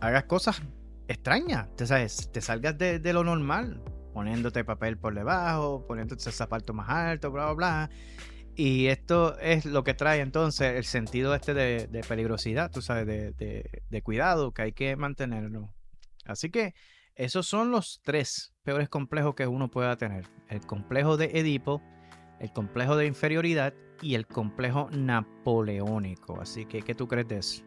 hagas 0.00 0.24
cosas 0.24 0.62
extrañas, 1.08 1.68
te, 1.76 1.86
sabes, 1.86 2.30
te 2.32 2.40
salgas 2.40 2.76
de, 2.78 3.12
lo 3.12 3.24
normal, 3.24 3.82
poniéndote 4.12 4.64
papel 4.64 4.96
por 4.98 5.14
debajo, 5.14 5.86
poniéndote 5.86 6.30
zapato 6.32 6.72
más 6.74 6.88
alto, 6.88 7.30
bla, 7.30 7.46
bla, 7.46 7.54
bla. 7.54 7.90
Y 8.54 8.88
esto 8.88 9.38
es 9.38 9.64
lo 9.64 9.82
que 9.82 9.94
trae 9.94 10.20
entonces 10.20 10.74
el 10.74 10.84
sentido 10.84 11.34
este 11.34 11.54
de, 11.54 12.04
peligrosidad, 12.06 12.70
tú 12.70 12.82
sabes, 12.82 13.06
de, 13.06 14.02
cuidado 14.02 14.52
que 14.52 14.62
hay 14.62 14.72
que 14.72 14.96
mantenerlo. 14.96 15.72
Así 16.24 16.50
que 16.50 16.74
esos 17.16 17.46
son 17.46 17.70
los 17.70 18.00
tres 18.02 18.54
peores 18.62 18.88
complejos 18.88 19.34
que 19.34 19.46
uno 19.46 19.70
pueda 19.70 19.96
tener. 19.96 20.28
El 20.48 20.60
complejo 20.60 21.16
de 21.16 21.26
Edipo, 21.34 21.82
el 22.40 22.52
complejo 22.52 22.96
de 22.96 23.06
inferioridad 23.06 23.74
y 24.00 24.14
el 24.14 24.26
complejo 24.26 24.88
napoleónico. 24.90 26.40
Así 26.40 26.64
que, 26.64 26.82
¿qué 26.82 26.94
tú 26.94 27.06
crees 27.08 27.28
de 27.28 27.38
eso? 27.38 27.62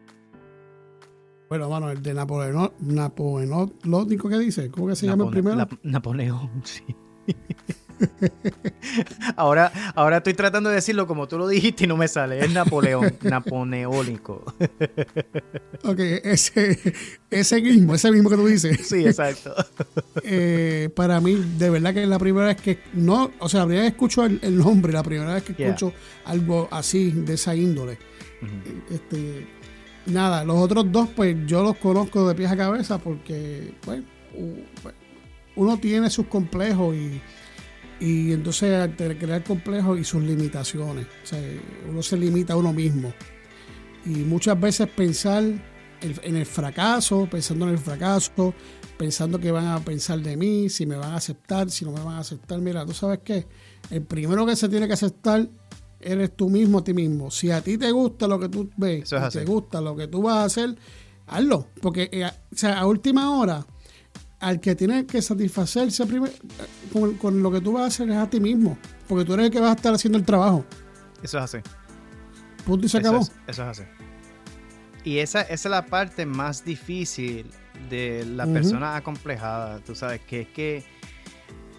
Bueno, 1.48 1.68
bueno, 1.68 1.90
el 1.90 2.02
de 2.02 2.12
Napoleón, 2.12 2.72
napoleónico, 2.80 4.28
¿qué 4.28 4.38
dice? 4.38 4.68
¿Cómo 4.68 4.88
que 4.88 4.96
se 4.96 5.06
llama 5.06 5.24
el 5.26 5.30
primero? 5.30 5.68
Napoleón, 5.84 6.50
sí. 6.64 6.84
ahora, 9.36 9.72
ahora 9.94 10.18
estoy 10.18 10.34
tratando 10.34 10.68
de 10.68 10.76
decirlo 10.76 11.06
como 11.06 11.28
tú 11.28 11.38
lo 11.38 11.48
dijiste 11.48 11.84
y 11.84 11.86
no 11.86 11.96
me 11.96 12.08
sale. 12.08 12.38
Es 12.40 12.50
Napoleón, 12.52 13.16
napoleónico. 13.22 14.44
ok, 15.84 15.98
ese, 15.98 16.94
ese 17.30 17.62
mismo, 17.62 17.94
ese 17.94 18.10
mismo 18.10 18.30
que 18.30 18.36
tú 18.36 18.46
dices. 18.46 18.86
Sí, 18.86 19.06
exacto. 19.06 19.54
Eh, 20.22 20.90
para 20.94 21.20
mí, 21.20 21.34
de 21.58 21.70
verdad 21.70 21.94
que 21.94 22.02
es 22.02 22.08
la 22.08 22.18
primera 22.18 22.46
vez 22.46 22.56
que 22.56 22.78
no, 22.94 23.30
o 23.38 23.48
sea, 23.48 23.60
la 23.60 23.66
primera 23.66 23.84
vez 23.84 23.92
que 23.92 23.96
escucho 23.96 24.24
el, 24.24 24.58
nombre, 24.58 24.92
la 24.92 25.02
primera 25.02 25.34
vez 25.34 25.42
que 25.42 25.64
escucho 25.64 25.92
algo 26.24 26.68
así, 26.70 27.10
de 27.10 27.34
esa 27.34 27.54
índole. 27.54 27.98
Este, 28.90 29.46
nada, 30.06 30.44
los 30.44 30.56
otros 30.56 30.90
dos, 30.90 31.08
pues 31.14 31.36
yo 31.46 31.62
los 31.62 31.76
conozco 31.76 32.28
de 32.28 32.34
pies 32.34 32.50
a 32.50 32.56
cabeza 32.56 32.98
porque, 32.98 33.74
bueno, 33.84 34.04
pues, 34.82 34.94
uno 35.56 35.78
tiene 35.78 36.10
sus 36.10 36.26
complejos 36.26 36.94
y 36.94 37.20
y 38.00 38.32
entonces 38.32 38.74
al 38.74 38.94
crear 38.96 39.42
complejos 39.42 39.98
y 39.98 40.04
sus 40.04 40.22
limitaciones. 40.22 41.06
uno 41.88 42.02
se 42.02 42.16
limita 42.16 42.52
a 42.52 42.56
uno 42.56 42.72
mismo. 42.72 43.12
Y 44.04 44.10
muchas 44.10 44.58
veces 44.60 44.88
pensar 44.88 45.42
en 46.00 46.36
el 46.36 46.46
fracaso, 46.46 47.26
pensando 47.30 47.66
en 47.66 47.72
el 47.72 47.78
fracaso, 47.78 48.54
pensando 48.96 49.38
que 49.38 49.50
van 49.50 49.66
a 49.66 49.80
pensar 49.80 50.20
de 50.20 50.36
mí, 50.36 50.68
si 50.68 50.86
me 50.86 50.96
van 50.96 51.12
a 51.12 51.16
aceptar, 51.16 51.70
si 51.70 51.84
no 51.84 51.92
me 51.92 52.00
van 52.00 52.16
a 52.16 52.18
aceptar. 52.20 52.60
Mira, 52.60 52.84
tú 52.84 52.92
sabes 52.92 53.20
qué, 53.24 53.46
el 53.90 54.02
primero 54.02 54.46
que 54.46 54.56
se 54.56 54.68
tiene 54.68 54.86
que 54.86 54.92
aceptar 54.92 55.48
eres 56.00 56.36
tú 56.36 56.50
mismo 56.50 56.78
a 56.78 56.84
ti 56.84 56.92
mismo. 56.92 57.30
Si 57.30 57.50
a 57.50 57.60
ti 57.62 57.78
te 57.78 57.90
gusta 57.90 58.28
lo 58.28 58.38
que 58.38 58.48
tú 58.48 58.70
ves, 58.76 59.08
si 59.08 59.16
te 59.38 59.44
gusta 59.44 59.80
lo 59.80 59.96
que 59.96 60.06
tú 60.06 60.22
vas 60.22 60.36
a 60.36 60.44
hacer, 60.44 60.76
hazlo. 61.26 61.68
Porque 61.80 62.08
eh, 62.12 62.26
o 62.26 62.56
sea, 62.56 62.78
a 62.78 62.86
última 62.86 63.36
hora 63.36 63.66
al 64.40 64.60
que 64.60 64.74
tiene 64.74 65.06
que 65.06 65.22
satisfacerse 65.22 66.06
primero 66.06 66.32
con, 67.20 67.42
lo 67.42 67.50
que 67.50 67.60
tú 67.60 67.72
vas 67.72 67.84
a 67.84 67.86
hacer 67.86 68.10
es 68.10 68.16
a 68.16 68.28
ti 68.28 68.40
mismo, 68.40 68.78
porque 69.08 69.24
tú 69.24 69.34
eres 69.34 69.46
el 69.46 69.52
que 69.52 69.60
vas 69.60 69.70
a 69.70 69.74
estar 69.74 69.94
haciendo 69.94 70.18
el 70.18 70.24
trabajo. 70.24 70.64
Eso 71.22 71.38
es 71.38 71.44
así. 71.44 71.58
Punto 72.64 72.86
y 72.86 72.88
se 72.88 72.98
acabó. 72.98 73.20
eso 73.20 73.34
es 73.46 73.58
así. 73.58 73.82
Y 75.04 75.18
esa, 75.18 75.42
esa 75.42 75.54
es 75.54 75.64
la 75.66 75.86
parte 75.86 76.26
más 76.26 76.64
difícil 76.64 77.50
de 77.88 78.24
la 78.26 78.46
persona 78.46 78.96
acomplejada, 78.96 79.78
tú 79.80 79.94
sabes, 79.94 80.20
que 80.22 80.42
es 80.42 80.48
que 80.48 80.84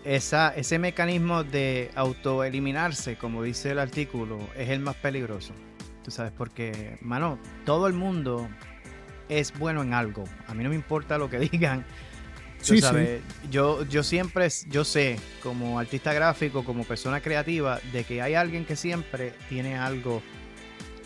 esa, 0.06 0.50
ese 0.56 0.80
mecanismo 0.80 1.44
de 1.44 1.92
autoeliminarse, 1.96 3.18
como 3.18 3.44
dice 3.44 3.72
el 3.72 3.80
artículo, 3.80 4.40
es 4.56 4.70
el 4.70 4.80
más 4.80 4.96
peligroso. 4.96 5.54
Tú 6.04 6.12
sabes, 6.12 6.32
porque, 6.32 6.98
mano, 7.02 7.38
todo 7.66 7.88
el 7.88 7.94
mundo 7.94 8.48
es 9.28 9.58
bueno 9.60 9.82
en 9.82 9.94
algo. 9.94 10.24
A 10.48 10.54
mí 10.54 10.64
no 10.64 10.70
me 10.70 10.76
importa 10.76 11.18
lo 11.18 11.30
que 11.30 11.40
digan. 11.52 11.86
Tú 12.68 12.78
sabes, 12.78 13.22
Yo, 13.50 13.84
yo 13.86 14.04
siempre, 14.04 14.48
yo 14.70 14.84
sé, 14.84 15.20
como 15.42 15.80
artista 15.80 16.14
gráfico, 16.14 16.64
como 16.64 16.84
persona 16.84 17.22
creativa, 17.22 17.80
de 17.92 18.04
que 18.04 18.22
hay 18.22 18.36
alguien 18.36 18.66
que 18.66 18.76
siempre 18.76 19.34
tiene 19.50 19.78
algo 19.78 20.22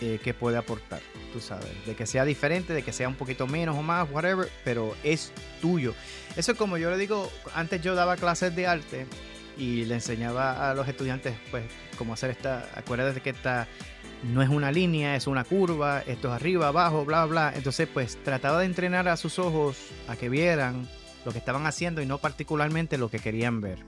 eh, 0.02 0.19
que 0.24 0.34
puede 0.34 0.58
aportar, 0.58 1.00
tú 1.32 1.39
sabes, 1.39 1.69
de 1.86 1.95
que 1.95 2.06
sea 2.08 2.26
diferente, 2.26 2.74
de 2.74 2.82
que 2.82 2.91
sea 2.91 3.08
un 3.08 3.15
poquito 3.15 3.45
menos 3.45 3.78
o 3.78 3.84
más, 3.84 4.10
whatever, 4.10 4.50
pero 4.63 4.95
es 5.04 5.32
tuyo. 5.62 5.93
Eso 6.36 6.54
es 6.54 6.58
como 6.58 6.78
yo 6.78 6.89
le 6.89 6.97
digo, 6.97 7.32
antes 7.54 7.82
yo 7.82 7.93
daba 7.93 8.15
clases 8.15 8.56
de 8.56 8.65
arte 8.65 9.06
y 9.58 9.86
le 9.86 9.95
enseñaba 9.95 10.71
a 10.71 10.74
los 10.74 10.88
estudiantes, 10.88 11.36
pues, 11.52 11.63
cómo 11.97 12.13
hacer 12.13 12.32
esta, 12.32 12.67
acuérdate 12.76 13.21
que 13.21 13.30
esta 13.30 13.67
no 14.24 14.41
es 14.41 14.50
una 14.50 14.71
línea, 14.71 15.15
es 15.15 15.28
una 15.28 15.43
curva, 15.43 16.02
esto 16.08 16.30
es 16.30 16.34
arriba, 16.34 16.69
abajo, 16.69 17.06
bla, 17.06 17.26
bla. 17.26 17.54
Entonces, 17.56 17.88
pues, 17.93 18.17
trataba 18.24 18.60
de 18.60 18.65
entrenar 18.65 19.08
a 19.08 19.17
sus 19.17 19.38
ojos 19.39 19.78
a 20.08 20.15
que 20.15 20.30
vieran 20.30 20.88
lo 21.26 21.32
que 21.32 21.38
estaban 21.38 21.66
haciendo 21.66 22.02
y 22.02 22.06
no 22.06 22.18
particularmente 22.18 22.98
lo 22.98 23.10
que 23.10 23.20
querían 23.20 23.62
ver. 23.62 23.80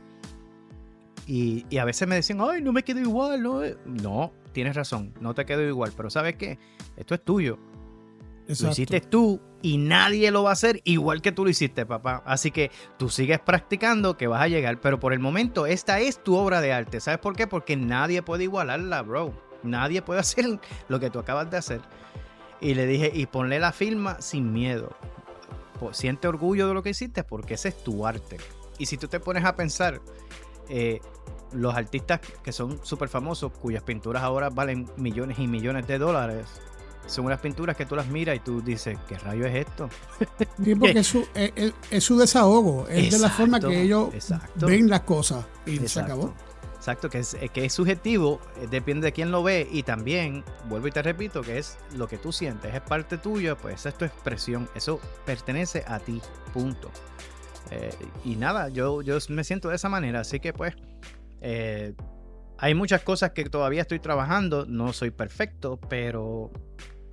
Y, 1.26 1.66
y 1.70 1.78
a 1.78 1.86
veces 1.86 2.08
me 2.08 2.16
decían, 2.16 2.40
ay, 2.42 2.62
no 2.62 2.74
me 2.74 2.84
quedo 2.84 3.00
igual, 3.00 3.42
no. 3.42 3.62
No, 3.86 4.34
tienes 4.52 4.76
razón, 4.76 5.14
no 5.20 5.34
te 5.34 5.46
quedo 5.46 5.62
igual, 5.62 5.94
pero 5.96 6.10
¿sabes 6.10 6.36
qué? 6.36 6.60
Esto 6.98 7.16
es 7.16 7.24
tuyo. 7.24 7.58
Lo 8.48 8.72
hiciste 8.72 9.00
tú 9.00 9.40
y 9.62 9.78
nadie 9.78 10.30
lo 10.32 10.44
va 10.44 10.50
a 10.50 10.54
hacer 10.54 10.82
igual 10.84 11.22
que 11.22 11.32
tú 11.32 11.46
lo 11.46 11.50
hiciste, 11.50 11.86
papá. 11.86 12.22
Así 12.26 12.52
que 12.52 12.72
tú 12.98 13.10
sigues 13.10 13.40
practicando 13.40 14.18
que 14.18 14.28
vas 14.28 14.42
a 14.42 14.48
llegar, 14.48 14.82
pero 14.82 15.00
por 15.00 15.14
el 15.14 15.20
momento 15.20 15.66
esta 15.66 16.00
es 16.00 16.22
tu 16.22 16.36
obra 16.36 16.60
de 16.60 16.74
arte. 16.74 17.00
¿Sabes 17.00 17.20
por 17.20 17.36
qué? 17.36 17.48
Porque 17.48 17.78
nadie 17.78 18.22
puede 18.22 18.44
igualarla, 18.44 19.02
bro. 19.02 19.34
Nadie 19.64 20.02
puede 20.02 20.20
hacer 20.22 20.60
lo 20.90 21.00
que 21.00 21.10
tú 21.10 21.20
acabas 21.20 21.50
de 21.50 21.58
hacer. 21.58 21.82
Y 22.60 22.76
le 22.76 22.86
dije, 22.86 23.12
y 23.14 23.26
ponle 23.26 23.60
la 23.60 23.72
firma 23.72 24.22
sin 24.22 24.52
miedo. 24.52 24.96
Siente 25.92 26.28
orgullo 26.28 26.68
de 26.68 26.74
lo 26.74 26.84
que 26.84 26.92
hiciste 26.92 27.24
porque 27.24 27.56
ese 27.56 27.70
es 27.70 27.84
tu 27.84 28.06
arte. 28.06 28.38
Y 28.78 28.86
si 28.86 28.98
tú 28.98 29.08
te 29.08 29.20
pones 29.20 29.46
a 29.46 29.56
pensar, 29.56 30.02
eh, 30.70 31.02
los 31.52 31.76
artistas 31.76 32.22
que 32.44 32.52
son 32.52 32.80
súper 32.84 33.10
famosos, 33.10 33.52
cuyas 33.52 33.84
pinturas 33.84 34.24
ahora 34.24 34.50
valen 34.50 34.90
millones 34.98 35.40
y 35.40 35.48
millones 35.48 35.88
de 35.88 35.98
dólares, 35.98 36.48
son 37.06 37.26
unas 37.26 37.40
pinturas 37.40 37.76
que 37.76 37.86
tú 37.86 37.96
las 37.96 38.08
miras 38.08 38.36
y 38.36 38.40
tú 38.40 38.62
dices, 38.62 38.98
¿qué 39.08 39.18
rayo 39.18 39.46
es 39.46 39.68
esto? 39.68 39.90
Sí, 40.64 40.76
porque 40.76 41.00
es 41.00 41.08
su, 41.08 41.28
es, 41.34 42.04
su 42.04 42.18
desahogo, 42.18 42.88
es 42.88 43.12
de 43.12 43.20
la 43.20 43.30
forma 43.30 43.60
que 43.60 43.82
ellos 43.82 44.10
ven 44.56 44.90
las 44.90 45.02
cosas 45.02 45.46
y 45.66 45.78
se 45.80 46.00
acabó. 46.00 46.34
Exacto, 46.84 47.10
que 47.10 47.20
es, 47.20 47.38
que 47.54 47.64
es 47.64 47.72
subjetivo, 47.72 48.42
eh, 48.58 48.68
depende 48.70 49.06
de 49.06 49.14
quién 49.14 49.32
lo 49.32 49.42
ve 49.42 49.66
y 49.72 49.84
también, 49.84 50.44
vuelvo 50.66 50.90
y 50.90 50.92
te 50.92 51.02
repito, 51.02 51.42
que 51.42 51.58
es 51.58 51.78
lo 51.96 52.10
que 52.10 52.18
tú 52.18 52.34
sientes, 52.34 52.76
es 52.76 52.82
parte 52.82 53.18
tuya, 53.18 53.56
pues 53.56 53.76
esa 53.76 53.88
es 53.88 53.98
tu 53.98 54.04
expresión, 54.04 54.68
eso 54.76 55.00
pertenece 55.26 55.86
a 55.88 56.00
ti, 56.00 56.20
punto. 56.54 56.92
Eh, 57.72 57.90
y 58.26 58.36
nada, 58.36 58.68
yo, 58.68 59.02
yo 59.02 59.18
me 59.30 59.46
siento 59.46 59.70
de 59.70 59.78
esa 59.78 59.88
manera, 59.88 60.20
así 60.20 60.42
que 60.42 60.52
pues 60.52 60.76
eh, 61.40 61.94
hay 62.58 62.76
muchas 62.76 63.02
cosas 63.02 63.32
que 63.32 63.46
todavía 63.46 63.84
estoy 63.84 64.00
trabajando, 64.00 64.66
no 64.66 64.92
soy 64.92 65.12
perfecto, 65.12 65.80
pero 65.88 66.52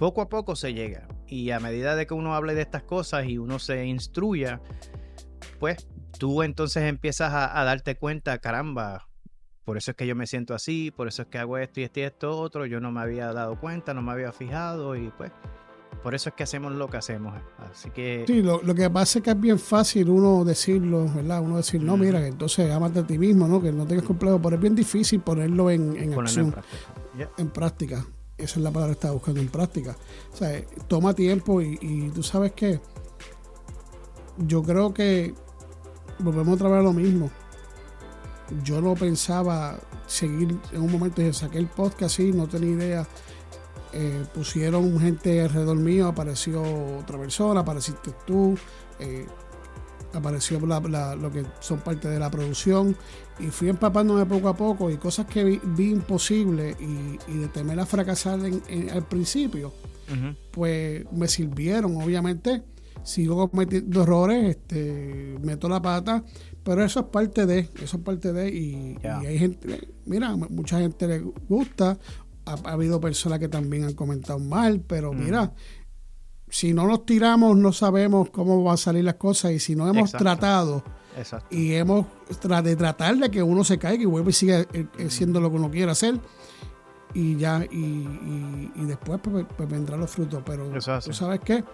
poco 0.01 0.21
a 0.21 0.29
poco 0.29 0.57
se 0.57 0.75
llega. 0.75 1.07
Y 1.29 1.53
a 1.53 1.61
medida 1.61 1.95
de 1.95 2.09
que 2.09 2.15
uno 2.15 2.35
hable 2.35 2.57
de 2.57 2.63
estas 2.63 2.83
cosas 2.83 3.27
y 3.27 3.39
uno 3.39 3.61
se 3.61 3.87
instruya, 3.87 4.61
pues 5.61 5.87
tú 6.19 6.43
entonces 6.43 6.83
empiezas 6.83 7.33
a, 7.33 7.63
darte 7.63 7.95
cuenta, 7.95 8.39
caramba, 8.39 9.07
por 9.65 9.77
eso 9.77 9.93
es 9.93 9.97
que 9.97 10.07
yo 10.07 10.17
me 10.17 10.27
siento 10.27 10.55
así, 10.55 10.91
por 10.91 11.09
eso 11.09 11.23
es 11.23 11.29
que 11.29 11.39
hago 11.39 11.59
esto 11.59 11.81
y 11.81 11.85
esto 11.85 12.01
y 12.01 12.03
esto 12.05 12.39
otro, 12.39 12.67
yo 12.67 12.81
no 12.81 12.91
me 12.91 13.01
había 13.01 13.33
dado 13.33 13.59
cuenta, 13.59 13.95
no 13.95 14.03
me 14.03 14.13
había 14.13 14.33
fijado 14.33 14.97
y 14.97 15.11
pues 15.17 15.33
por 16.03 16.15
eso 16.15 16.31
es 16.31 16.35
que 16.35 16.45
hacemos 16.45 16.73
lo 16.73 16.89
que 16.89 16.97
hacemos. 16.97 17.35
Así 17.59 17.91
que. 17.91 18.25
Sí, 18.27 18.43
lo, 18.43 18.61
que 18.75 18.89
pasa 18.89 19.19
es 19.19 19.25
que 19.25 19.31
es 19.31 19.41
bien 19.41 19.59
fácil 19.59 20.09
uno 20.09 20.45
decirlo, 20.45 21.07
¿verdad? 21.15 21.43
Uno 21.43 21.59
decir, 21.59 21.83
no, 21.83 21.97
mira, 21.97 22.21
que 22.21 22.29
entonces 22.29 22.71
amate 22.71 23.01
a 23.01 23.07
ti 23.07 23.19
mismo, 23.19 23.47
¿no? 23.47 23.61
Que 23.61 23.71
no 23.71 23.87
tengas 23.87 24.07
complejo, 24.07 24.41
pero 24.41 24.57
es 24.57 24.63
bien 24.63 24.75
difícil 24.75 25.21
ponerlo 25.21 25.71
en, 25.71 25.97
en 25.97 26.15
acción. 26.15 26.55
En 27.37 27.51
práctica. 27.51 28.07
Esa 28.39 28.59
es 28.59 28.65
la 28.65 28.71
palabra 28.71 28.95
que 28.95 28.99
estaba 28.99 29.13
buscando, 29.13 29.41
en 29.41 29.49
práctica. 29.49 29.95
O 30.33 30.37
sea, 30.37 30.63
toma 30.89 31.13
tiempo 31.13 31.61
y, 31.61 31.79
y 31.83 32.09
tú 32.09 32.23
sabes 32.23 32.53
que 32.53 32.81
yo 34.39 34.63
creo 34.63 34.95
que 34.95 35.35
volvemos 36.19 36.55
otra 36.55 36.71
vez 36.71 36.79
a 36.79 36.83
lo 36.83 36.95
mismo. 36.95 37.31
Yo 38.65 38.81
no 38.81 38.95
pensaba 38.95 39.79
seguir 40.07 40.59
en 40.73 40.83
un 40.83 40.91
momento 40.91 41.23
y 41.23 41.33
saqué 41.33 41.59
el 41.59 41.69
podcast 41.69 42.15
así, 42.15 42.33
no 42.33 42.49
tenía 42.49 42.71
idea 42.71 43.09
eh, 43.93 44.25
pusieron 44.33 45.01
gente 45.01 45.41
alrededor 45.41 45.77
mío, 45.77 46.07
apareció 46.07 46.63
otra 46.99 47.19
persona, 47.19 47.61
apareciste 47.61 48.13
tú, 48.25 48.57
eh, 49.01 49.27
apareció 50.13 50.61
lo 50.61 51.33
que 51.33 51.45
son 51.59 51.81
parte 51.81 52.09
de 52.09 52.21
la 52.21 52.31
producción 52.31 52.97
y 53.41 53.47
fui 53.47 53.69
empapándome 53.69 54.27
poco 54.27 54.49
a 54.49 54.57
poco 54.57 54.91
y 54.91 54.97
cosas 54.97 55.27
que 55.27 55.61
vi, 55.65 55.91
imposibles 55.91 56.77
y, 56.81 57.39
de 57.39 57.49
temer 57.49 57.81
a 57.81 57.87
fracasar 57.87 58.39
al 58.39 59.07
principio, 59.09 59.73
pues 60.53 61.05
me 61.13 61.29
sirvieron, 61.29 61.97
obviamente. 61.97 62.63
Sigo 63.03 63.49
cometiendo 63.49 64.03
errores, 64.03 64.57
este, 64.57 65.39
meto 65.41 65.71
la 65.71 65.81
pata, 65.81 66.23
pero 66.63 66.85
eso 66.85 67.01
es 67.01 67.07
parte 67.07 67.47
de, 67.47 67.69
eso 67.83 67.97
es 67.97 68.03
parte 68.03 68.33
de, 68.33 68.49
y, 68.49 68.99
y 69.03 69.27
hay 69.27 69.39
gente, 69.39 69.89
mira, 70.07 70.37
mucha 70.37 70.79
gente 70.79 71.07
le 71.09 71.19
gusta, 71.49 71.99
ha, 72.45 72.53
habido 72.71 73.01
personas 73.01 73.39
que 73.39 73.49
también 73.49 73.85
han 73.85 73.95
comentado 73.95 74.39
mal, 74.39 74.81
pero 74.81 75.13
mira, 75.13 75.53
si 76.51 76.75
no 76.75 76.87
nos 76.87 77.07
tiramos 77.07 77.57
no 77.57 77.73
sabemos 77.73 78.31
cómo 78.31 78.63
van 78.63 78.75
a 78.75 78.77
salir 78.77 79.05
las 79.05 79.15
cosas 79.15 79.53
y 79.53 79.61
si 79.61 79.77
no 79.77 79.89
hemos 79.89 80.11
tratado 80.11 80.83
y 81.51 81.73
hemos 81.75 82.07
de 82.63 82.77
tratar 82.77 83.17
de 83.17 83.31
que 83.31 83.43
uno 83.43 83.65
se 83.65 83.79
caiga 83.79 84.03
y 84.03 84.07
vuelva 84.07 84.31
y 84.31 84.33
siga 84.33 84.61
eh, 84.61 84.87
eh, 84.99 85.11
siendo 85.11 85.41
lo 85.41 85.51
que 85.51 85.57
uno 85.57 85.71
quiere 85.71 85.91
hacer 85.91 86.19
y 87.15 87.37
ya 87.37 87.65
y, 87.71 88.85
después 88.87 89.21
pues, 89.23 89.47
pues, 89.57 89.69
vendrán 89.69 90.01
los 90.01 90.11
frutos 90.11 90.43
pero 90.45 90.71
tú 90.71 91.13
sabes 91.13 91.41
qué 91.41 91.65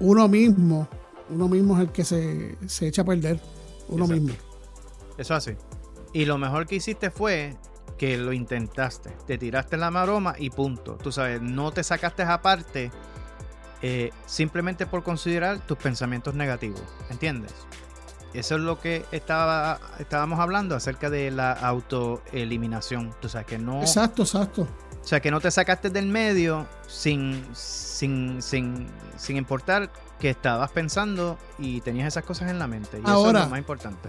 uno 0.00 0.28
mismo 0.28 0.88
uno 1.30 1.48
mismo 1.48 1.76
es 1.76 1.82
el 1.82 1.92
que 1.92 2.04
se, 2.04 2.56
echa 2.86 3.02
a 3.02 3.04
perder 3.04 3.40
uno 3.88 4.06
mismo 4.06 4.34
eso 5.16 5.34
así 5.34 5.52
y 6.12 6.24
lo 6.24 6.38
mejor 6.38 6.66
que 6.66 6.76
hiciste 6.76 7.10
fue 7.10 7.56
que 7.98 8.16
lo 8.16 8.32
intentaste, 8.32 9.10
te 9.26 9.36
tiraste 9.36 9.76
la 9.76 9.90
maroma 9.90 10.34
y 10.38 10.50
punto. 10.50 10.96
Tú 10.96 11.12
sabes, 11.12 11.42
no 11.42 11.72
te 11.72 11.82
sacaste 11.82 12.22
aparte 12.22 12.90
eh, 13.82 14.10
simplemente 14.24 14.86
por 14.86 15.02
considerar 15.02 15.58
tus 15.66 15.76
pensamientos 15.76 16.34
negativos, 16.34 16.82
¿entiendes? 17.10 17.52
Eso 18.34 18.56
es 18.56 18.60
lo 18.60 18.78
que 18.78 19.04
estaba, 19.10 19.80
estábamos 19.98 20.38
hablando 20.38 20.76
acerca 20.76 21.10
de 21.10 21.30
la 21.30 21.52
autoeliminación. 21.52 23.14
Sea, 23.26 23.44
que 23.44 23.58
no. 23.58 23.80
Exacto, 23.80 24.22
exacto. 24.22 24.62
O 25.02 25.06
sea, 25.06 25.20
que 25.20 25.30
no 25.30 25.40
te 25.40 25.50
sacaste 25.50 25.90
del 25.90 26.06
medio 26.06 26.66
sin, 26.86 27.44
sin, 27.54 28.42
sin, 28.42 28.86
sin 29.16 29.36
importar 29.38 29.90
que 30.18 30.30
estabas 30.30 30.70
pensando 30.72 31.38
y 31.58 31.80
tenías 31.80 32.08
esas 32.08 32.24
cosas 32.24 32.50
en 32.50 32.58
la 32.58 32.66
mente. 32.66 32.98
Y 32.98 33.08
eso 33.08 33.26
es 33.26 33.32
lo 33.32 33.48
más 33.48 33.58
importante 33.58 34.08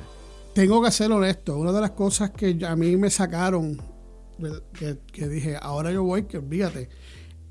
tengo 0.54 0.82
que 0.82 0.92
ser 0.92 1.12
honesto. 1.12 1.58
Una 1.58 1.72
de 1.72 1.82
las 1.82 1.92
cosas 1.92 2.32
que 2.32 2.58
a 2.68 2.76
mí 2.76 2.98
me 2.98 3.10
sacaron, 3.10 3.82
que, 4.74 5.28
dije, 5.28 5.58
ahora 5.62 5.92
yo 5.92 6.04
voy, 6.04 6.24
que 6.24 6.38
olvídate, 6.38 6.90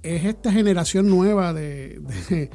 es 0.03 0.25
esta 0.25 0.53
generación 0.53 1.09
nueva 1.09 1.53
de, 1.53 2.51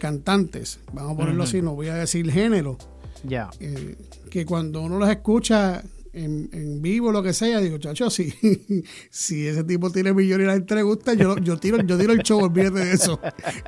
cantantes. 0.00 0.80
Vamos 0.92 1.12
a 1.12 1.16
ponerlo 1.16 1.44
así, 1.44 1.62
no 1.62 1.74
voy 1.74 1.88
a 1.88 1.94
decir 1.94 2.30
género. 2.30 2.78
Ya. 3.24 3.50
Eh, 3.60 3.96
que 4.30 4.46
cuando 4.46 4.80
uno 4.82 4.98
los 4.98 5.10
escucha 5.10 5.82
en, 6.12 6.50
en, 6.52 6.82
vivo, 6.82 7.12
lo 7.12 7.22
que 7.22 7.32
sea, 7.32 7.60
digo, 7.60 7.78
chacho, 7.78 8.10
si, 8.10 8.30
si 9.10 9.46
ese 9.46 9.64
tipo 9.64 9.90
tiene 9.90 10.12
millones 10.12 10.44
y 10.44 10.46
la 10.46 10.54
gente 10.54 10.74
le 10.74 10.82
gusta, 10.82 11.14
yo, 11.14 11.38
yo, 11.38 11.56
tiro, 11.58 11.78
yo 11.82 11.98
tiro 11.98 12.12
el 12.12 12.20
show, 12.20 12.42
olvídate 12.42 12.80
de 12.80 12.92
eso. 12.92 13.20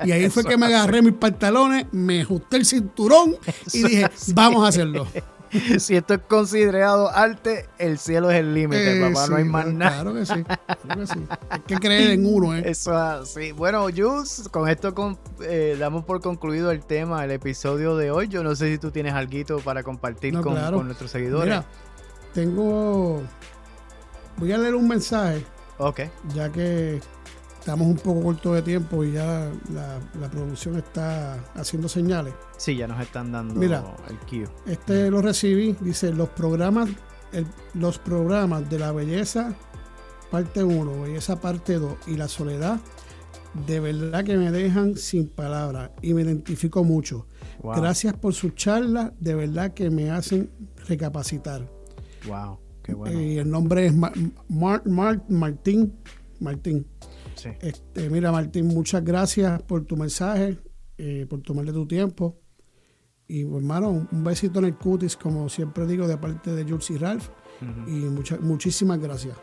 Y 0.05 0.11
ahí 0.11 0.29
fue 0.29 0.43
que 0.43 0.57
me 0.57 0.67
agarré 0.67 1.01
mis 1.01 1.13
pantalones, 1.13 1.87
me 1.91 2.21
ajusté 2.21 2.57
el 2.57 2.65
cinturón 2.65 3.35
y 3.73 3.83
dije, 3.83 4.09
vamos 4.33 4.65
a 4.65 4.69
hacerlo. 4.69 5.07
si 5.77 5.95
esto 5.95 6.15
es 6.15 6.21
considerado 6.21 7.09
arte, 7.09 7.67
el 7.77 7.97
cielo 7.97 8.31
es 8.31 8.39
el 8.39 8.53
límite, 8.53 8.97
eh, 8.97 9.01
papá, 9.01 9.27
no 9.27 9.35
hay 9.35 9.43
más 9.43 9.67
nada. 9.67 10.01
Claro 10.01 10.13
que 10.13 10.25
sí, 10.25 10.45
Hay 11.49 11.59
que 11.61 11.75
creer 11.75 12.11
en 12.11 12.25
uno, 12.33 12.55
¿eh? 12.55 12.63
Eso 12.65 13.25
sí. 13.25 13.51
Bueno, 13.51 13.87
Jus, 13.95 14.49
con 14.49 14.67
esto 14.69 14.93
eh, 15.41 15.75
damos 15.79 16.05
por 16.05 16.21
concluido 16.21 16.71
el 16.71 16.83
tema, 16.83 17.23
el 17.23 17.31
episodio 17.31 17.95
de 17.97 18.11
hoy. 18.11 18.27
Yo 18.27 18.43
no 18.43 18.55
sé 18.55 18.71
si 18.71 18.77
tú 18.77 18.91
tienes 18.91 19.13
algo 19.13 19.59
para 19.63 19.83
compartir 19.83 20.39
con, 20.41 20.55
nuestros 20.85 21.11
seguidores. 21.11 21.45
Mira, 21.45 21.65
tengo. 22.33 23.21
Voy 24.37 24.51
a 24.51 24.57
leer 24.57 24.75
un 24.75 24.87
mensaje. 24.87 25.45
Ok. 25.77 26.01
Ya 26.33 26.51
que 26.51 26.99
estamos 27.59 27.87
un 27.87 27.95
poco 27.95 28.23
cortos 28.23 28.55
de 28.55 28.61
tiempo 28.61 29.03
y 29.03 29.13
ya 29.13 29.51
la, 29.73 30.29
producción 30.29 30.77
está 30.77 31.35
haciendo 31.55 31.87
señales. 31.87 32.33
Sí, 32.57 32.75
ya 32.75 32.87
nos 32.87 33.01
están 33.01 33.31
dando 33.31 33.55
Mira, 33.55 33.83
el 34.09 34.17
cue. 34.27 34.49
Este 34.65 35.09
lo 35.09 35.21
recibí, 35.21 35.75
dice 35.79 36.11
los 36.11 36.29
programas, 36.29 36.89
los 37.73 37.99
programas 37.99 38.69
de 38.69 38.79
la 38.79 38.91
belleza 38.91 39.55
parte 40.33 40.63
1, 40.63 41.03
belleza 41.03 41.39
parte 41.39 41.75
2 41.75 41.95
y 42.07 42.17
la 42.17 42.27
soledad, 42.27 42.79
de 43.67 43.79
verdad 43.79 44.23
que 44.23 44.35
me 44.35 44.51
dejan 44.51 44.97
sin 44.97 45.29
palabras 45.29 45.91
y 46.01 46.15
me 46.15 46.23
identifico 46.23 46.83
mucho. 46.83 47.27
Gracias 47.63 48.15
por 48.15 48.33
su 48.33 48.49
charla, 48.49 49.13
de 49.19 49.35
verdad 49.35 49.75
que 49.75 49.91
me 49.91 50.09
hacen 50.09 50.49
recapacitar. 50.87 51.69
Wow, 52.27 52.59
qué 52.83 52.93
bueno. 52.93 53.19
Y 53.19 53.37
el 53.37 53.49
nombre 53.49 53.87
es 53.87 53.93
Martín. 54.49 55.93
Martín. 56.39 56.87
Este, 57.61 58.09
mira, 58.09 58.31
Martín, 58.31 58.67
muchas 58.67 59.03
gracias 59.03 59.61
por 59.63 59.83
tu 59.85 59.97
mensaje, 59.97 60.57
eh, 60.97 61.25
por 61.29 61.41
tomarle 61.41 61.73
tu 61.73 61.87
tiempo. 61.87 62.39
Y 63.27 63.43
pues, 63.45 63.63
hermano, 63.63 63.89
un 63.89 64.23
besito 64.23 64.59
en 64.59 64.65
el 64.65 64.75
cutis, 64.75 65.17
como 65.17 65.49
siempre 65.49 65.87
digo, 65.87 66.07
de 66.07 66.17
parte 66.17 66.51
de 66.53 66.63
Jules 66.63 66.89
y 66.91 66.97
Ralph. 66.97 67.29
Y 67.87 68.07
muchísimas 68.41 68.99
gracias. 68.99 69.37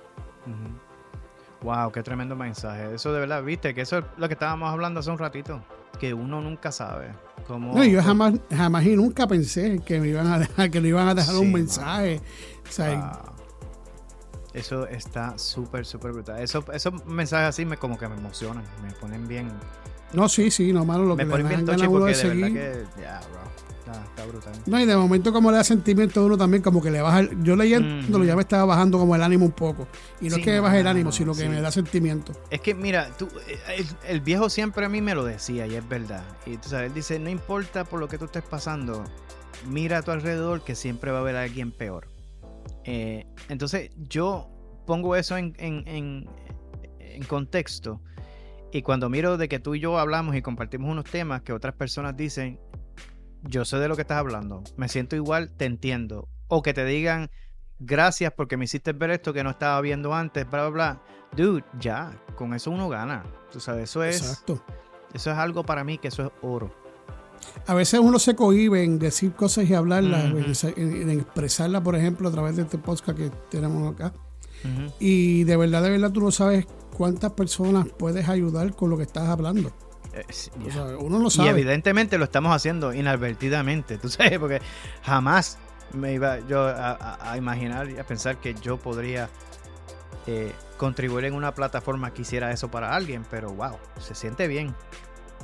Wow, 1.62 1.90
qué 1.90 2.02
tremendo 2.02 2.36
mensaje. 2.36 2.94
Eso 2.94 3.12
de 3.12 3.20
verdad, 3.20 3.42
viste, 3.42 3.74
que 3.74 3.82
eso 3.82 3.98
es 3.98 4.04
lo 4.18 4.28
que 4.28 4.34
estábamos 4.34 4.70
hablando 4.70 5.00
hace 5.00 5.10
un 5.10 5.18
ratito. 5.18 5.62
Que 5.98 6.14
uno 6.14 6.40
nunca 6.40 6.72
sabe 6.72 7.12
cómo. 7.46 7.74
No, 7.74 7.84
yo 7.84 8.02
jamás, 8.02 8.34
jamás 8.54 8.86
y 8.86 8.96
nunca 8.96 9.26
pensé 9.26 9.80
que 9.84 10.00
me 10.00 10.08
iban 10.08 10.26
a 10.26 10.38
dejar, 10.40 10.70
que 10.70 10.80
le 10.80 10.88
iban 10.88 11.08
a 11.08 11.14
dejar 11.14 11.36
un 11.36 11.52
mensaje. 11.52 12.20
Eso 14.52 14.86
está 14.86 15.38
súper, 15.38 15.86
súper 15.86 16.12
brutal. 16.12 16.42
Eso, 16.42 16.64
esos 16.72 17.04
mensajes 17.06 17.48
así 17.48 17.64
me 17.64 17.76
como 17.76 17.98
que 17.98 18.08
me 18.08 18.16
emocionan, 18.16 18.64
me 18.82 18.92
ponen 18.92 19.28
bien. 19.28 19.48
No, 20.12 20.28
sí, 20.28 20.50
sí, 20.50 20.72
no 20.72 20.84
malo 20.84 21.04
lo 21.04 21.16
me 21.16 21.24
que 21.24 21.30
ponen 21.30 21.48
bien 21.48 21.64
toche 21.64 21.88
porque 21.88 22.14
de, 22.14 22.28
verdad 22.28 22.48
que, 22.48 23.00
ya, 23.00 23.20
bro, 23.30 23.40
está, 23.92 24.26
brutal. 24.26 24.52
No, 24.66 24.80
y 24.80 24.86
de 24.86 24.96
momento 24.96 25.32
como 25.32 25.50
le 25.50 25.58
da 25.58 25.64
sentimiento 25.64 26.20
a 26.20 26.24
uno 26.24 26.36
también, 26.36 26.62
como 26.62 26.82
que 26.82 26.90
le 26.90 27.00
baja, 27.00 27.28
yo 27.42 27.56
leyendo 27.56 28.24
ya 28.24 28.36
me 28.36 28.42
estaba 28.42 28.64
bajando 28.64 28.98
como 28.98 29.14
el 29.14 29.22
ánimo 29.22 29.46
un 29.46 29.52
poco. 29.52 29.86
Y 30.20 30.28
no 30.28 30.36
es 30.36 30.44
que 30.44 30.52
me 30.52 30.60
baje 30.60 30.80
el 30.80 30.86
ánimo, 30.86 31.12
sino 31.12 31.34
que 31.34 31.48
me 31.48 31.60
da 31.60 31.70
sentimiento. 31.70 32.32
Es 32.50 32.60
que 32.60 32.74
mira, 32.74 33.10
tú, 33.16 33.28
el, 33.76 33.86
el, 34.06 34.20
viejo 34.20 34.50
siempre 34.50 34.84
a 34.86 34.88
mí 34.88 35.00
me 35.00 35.14
lo 35.14 35.24
decía 35.24 35.66
y 35.66 35.74
es 35.74 35.88
verdad. 35.88 36.24
Y 36.46 36.56
tú 36.56 36.68
sabes, 36.68 36.88
él 36.88 36.94
dice, 36.94 37.18
no 37.18 37.30
importa 37.30 37.84
por 37.84 38.00
lo 38.00 38.08
que 38.08 38.18
tú 38.18 38.26
estés 38.26 38.42
pasando, 38.42 39.04
mira 39.66 39.98
a 39.98 40.02
tu 40.02 40.10
alrededor 40.10 40.62
que 40.62 40.74
siempre 40.74 41.10
va 41.10 41.18
a 41.18 41.20
haber 41.20 41.36
alguien 41.36 41.72
peor. 41.72 42.08
Eh, 42.84 43.26
entonces 43.48 43.90
yo 43.96 44.48
pongo 44.86 45.16
eso 45.16 45.36
en, 45.36 46.26
contexto 47.28 48.00
y 48.72 48.80
cuando 48.80 49.10
miro 49.10 49.36
de 49.36 49.48
que 49.48 49.58
tú 49.58 49.74
y 49.74 49.80
yo 49.80 49.98
hablamos 49.98 50.34
y 50.34 50.42
compartimos 50.42 50.90
unos 50.90 51.04
temas 51.04 51.42
que 51.42 51.52
otras 51.52 51.74
personas 51.74 52.16
dicen, 52.16 52.58
yo 53.42 53.64
sé 53.64 53.78
de 53.78 53.88
lo 53.88 53.96
que 53.96 54.02
estás 54.02 54.18
hablando, 54.18 54.62
me 54.76 54.88
siento 54.88 55.16
igual, 55.16 55.50
te 55.56 55.64
entiendo. 55.64 56.28
O 56.48 56.62
que 56.62 56.74
te 56.74 56.84
digan, 56.84 57.30
gracias 57.78 58.32
porque 58.36 58.56
me 58.56 58.64
hiciste 58.64 58.92
ver 58.92 59.10
esto 59.10 59.32
que 59.32 59.44
no 59.44 59.50
estaba 59.50 59.80
viendo 59.80 60.14
antes, 60.14 60.48
bla, 60.48 60.68
bla, 60.68 60.70
bla. 60.70 61.02
Dude, 61.36 61.64
ya, 61.78 62.12
con 62.34 62.54
eso 62.54 62.70
uno 62.70 62.88
gana. 62.88 63.24
Tú 63.52 63.60
sabes, 63.60 63.84
eso 63.84 64.02
es... 64.04 64.20
Exacto. 64.20 64.64
Eso 65.14 65.30
es 65.30 65.38
algo 65.38 65.64
para 65.64 65.82
mí 65.84 65.98
que 65.98 66.08
eso 66.08 66.24
es 66.24 66.30
oro 66.42 66.72
a 67.66 67.74
veces 67.74 68.00
uno 68.00 68.18
se 68.18 68.34
cohibe 68.34 68.84
en 68.84 68.98
decir 68.98 69.32
cosas 69.32 69.68
y 69.68 69.74
hablarlas, 69.74 70.24
en, 70.76 71.10
expresarlas, 71.10 71.82
por 71.82 71.96
ejemplo, 71.96 72.28
a 72.28 72.32
través 72.32 72.56
de 72.56 72.62
este 72.62 72.78
podcast 72.78 73.16
que 73.16 73.30
tenemos 73.50 73.92
acá. 73.92 74.12
Y 74.98 75.44
de 75.44 75.56
verdad, 75.56 75.82
de 75.82 75.90
verdad, 75.90 76.12
tú 76.12 76.20
no 76.20 76.30
sabes 76.30 76.66
cuántas 76.96 77.32
personas 77.32 77.86
puedes 77.98 78.28
ayudar 78.28 78.74
con 78.74 78.90
lo 78.90 78.96
que 78.96 79.04
estás 79.04 79.28
hablando. 79.28 79.72
Eh, 80.12 80.24
uno 80.98 81.18
lo 81.18 81.30
sabe. 81.30 81.48
Y 81.48 81.50
evidentemente 81.52 82.18
lo 82.18 82.24
estamos 82.24 82.54
haciendo 82.54 82.92
inadvertidamente, 82.92 83.98
tú 83.98 84.08
sabes, 84.10 84.38
porque 84.38 84.60
jamás 85.02 85.58
me 85.92 86.12
iba 86.14 86.38
yo 86.46 86.66
a, 86.66 87.34
imaginar 87.36 87.90
y 87.90 87.98
a 87.98 88.04
pensar 88.04 88.36
que 88.36 88.54
yo 88.54 88.76
podría 88.76 89.28
eh, 90.26 90.52
contribuir 90.76 91.24
en 91.24 91.34
una 91.34 91.54
plataforma 91.54 92.12
que 92.12 92.22
hiciera 92.22 92.52
eso 92.52 92.70
para 92.70 92.94
alguien, 92.94 93.24
pero 93.30 93.50
wow, 93.52 93.76
se 93.98 94.14
siente 94.14 94.46
bien. 94.46 94.74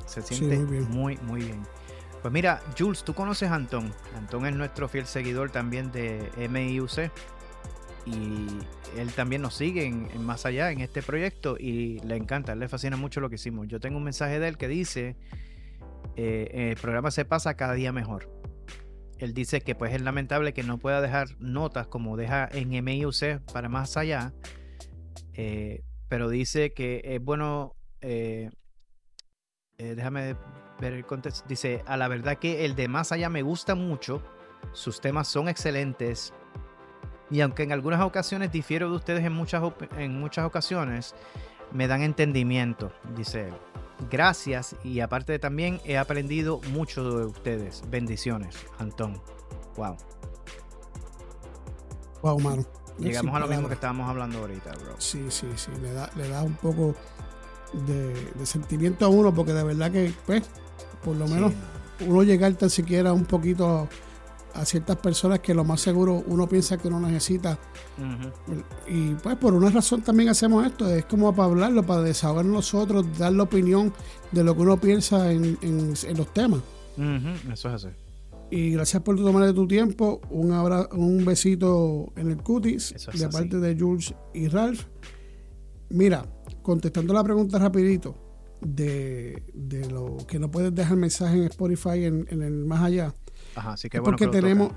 Se 0.07 0.23
siente 0.23 0.59
muy, 0.59 1.17
muy 1.19 1.43
bien. 1.43 1.67
Pues 2.23 2.33
mira, 2.33 2.61
Jules, 2.79 3.03
tú 3.03 3.15
conoces 3.15 3.51
a 3.51 3.55
Antón. 3.55 3.93
Antón 4.17 4.47
es 4.47 4.55
nuestro 4.55 4.89
fiel 4.89 5.07
seguidor 5.07 5.51
también 5.51 5.91
de 5.93 6.31
MIUC. 6.49 7.11
Y 8.07 8.47
él 8.99 9.13
también 9.15 9.43
nos 9.43 9.55
sigue 9.55 9.91
Más 10.19 10.47
Allá, 10.47 10.71
en 10.71 10.81
este 10.81 11.03
proyecto, 11.03 11.57
y 11.59 11.99
le 12.01 12.17
encanta, 12.17 12.55
le 12.55 12.69
fascina 12.69 12.97
mucho 12.97 13.21
lo 13.21 13.29
que 13.29 13.35
hicimos. 13.35 13.67
Yo 13.67 13.81
tengo 13.81 13.99
un 13.99 14.05
mensaje 14.05 14.39
de 14.39 14.49
él 14.49 14.57
que 14.57 14.69
dice, 14.69 15.17
eh, 16.17 16.71
el 16.71 16.77
programa 16.81 17.11
se 17.11 17.25
pasa 17.25 17.55
cada 17.55 17.75
día 17.75 17.93
mejor. 17.93 18.31
Él 19.19 19.35
dice 19.35 19.61
que 19.63 19.75
pues 19.75 19.95
es 19.95 20.03
lamentable 20.03 20.53
que 20.53 20.63
no 20.63 20.79
pueda 20.79 21.01
dejar 21.01 21.29
notas 21.41 21.87
como 21.87 22.17
deja 22.17 22.49
en 22.53 22.69
MIUC 22.85 23.41
para 23.53 23.69
Más 23.69 23.97
Allá, 23.97 24.33
eh, 25.35 25.83
pero 26.09 26.29
dice 26.29 26.73
que 26.73 27.01
es 27.05 27.23
bueno, 27.23 27.75
eh, 28.03 28.51
déjame 29.79 30.37
ver 30.81 30.93
el 30.93 31.07
contexto. 31.07 31.47
Dice, 31.49 31.83
a 31.87 31.97
la 31.97 32.09
verdad 32.09 32.39
que 32.39 32.65
el 32.65 32.77
de 32.77 32.89
Más 32.89 33.11
Allá 33.11 33.31
me 33.31 33.43
gusta 33.43 33.75
mucho, 33.75 34.23
sus 34.73 35.01
temas 35.01 35.29
son 35.29 35.49
excelentes, 35.49 36.33
y 37.31 37.41
aunque 37.41 37.63
en 37.63 37.73
algunas 37.73 38.01
ocasiones 38.03 38.53
difiero 38.53 38.91
de 38.91 38.97
ustedes 38.97 39.25
en 39.25 39.33
muchas, 39.33 39.63
en 39.97 40.19
muchas 40.19 40.45
ocasiones, 40.45 41.15
me 41.73 41.89
dan 41.89 42.03
entendimiento, 42.03 42.93
dice 43.17 43.49
él. 43.49 43.55
Gracias 44.11 44.77
y 44.85 45.01
aparte 45.01 45.39
de 45.39 45.81
he 45.85 45.97
aprendido 45.97 46.61
mucho 46.71 47.19
de 47.19 47.27
ustedes. 47.27 47.83
Bendiciones, 47.89 48.55
Antón. 48.79 49.21
Wow. 49.77 49.97
Wow, 52.23 52.39
mano. 52.41 52.65
Llegamos 52.99 53.35
a 53.35 53.41
lo 53.41 53.47
mismo 53.47 53.69
que 53.69 53.75
estábamos 53.75 54.09
hablando 54.09 54.39
ahorita, 54.39 54.73
bro. 54.73 54.95
Sí, 54.99 55.27
sí, 55.29 55.47
sí. 55.57 55.71
Le 55.81 55.93
da, 55.93 56.11
le 56.17 56.29
da 56.29 56.43
un 56.43 56.55
poco 56.55 56.95
de, 57.87 58.15
de, 58.33 58.47
sentimiento 58.47 59.05
a 59.05 59.09
uno 59.09 59.35
porque 59.35 59.53
de 59.53 59.65
verdad 59.65 59.91
que, 59.91 60.13
pues, 60.25 60.43
por 61.05 61.17
lo 61.17 61.27
menos 61.27 61.53
uno 62.01 62.23
llegar 62.23 62.55
tan 62.55 62.71
siquiera 62.71 63.13
un 63.13 63.25
poquito 63.25 63.89
a 64.61 64.65
ciertas 64.65 64.97
personas 64.97 65.41
que 65.41 65.55
lo 65.55 65.65
más 65.65 65.81
seguro 65.81 66.25
uno 66.27 66.49
piensa 66.49 66.77
que 66.79 66.91
no 66.91 67.01
necesita. 67.01 67.59
Y 68.89 69.15
pues 69.15 69.37
por 69.37 69.55
una 69.55 69.71
razón 69.71 70.03
también 70.03 70.29
hacemos 70.29 70.67
esto, 70.67 70.89
es 70.89 71.05
como 71.05 71.35
para 71.35 71.49
hablarlo, 71.49 71.83
para 71.85 72.03
desahogar 72.03 72.45
nosotros, 72.45 73.07
dar 73.19 73.33
la 73.33 73.45
opinión 73.45 73.93
de 74.33 74.45
lo 74.45 74.55
que 74.55 74.63
uno 74.63 74.81
piensa 74.81 75.33
en, 75.33 75.59
los 76.17 76.33
temas. 76.33 76.61
Eso 77.53 77.69
es 77.69 77.75
así. 77.75 77.89
Y 78.51 78.71
gracias 78.71 79.03
por 79.03 79.17
tomar 79.17 79.45
de 79.45 79.53
tu 79.53 79.67
tiempo. 79.67 80.21
Un 80.31 80.53
un 80.93 81.25
besito 81.25 82.13
en 82.17 82.31
el 82.31 82.37
cutis 82.39 82.95
de 83.13 83.29
parte 83.29 83.59
de 83.59 83.77
Jules 83.79 84.15
y 84.35 84.49
Ralph. 84.49 84.85
Mira, 85.91 86.25
contestando 86.63 87.13
la 87.13 87.25
pregunta 87.25 87.59
rapidito 87.59 88.15
de, 88.61 89.43
lo 89.91 90.17
que 90.27 90.39
no 90.39 90.51
puedes 90.51 90.75
dejar 90.75 90.97
mensaje 90.97 91.37
en 91.37 91.45
Spotify 91.45 92.05
en, 92.05 92.43
el 92.43 92.65
más 92.65 92.83
allá. 92.83 93.15
Ajá, 93.57 93.73
así 93.73 93.89
que 93.89 94.01
porque 94.01 94.27
tenemos, 94.29 94.71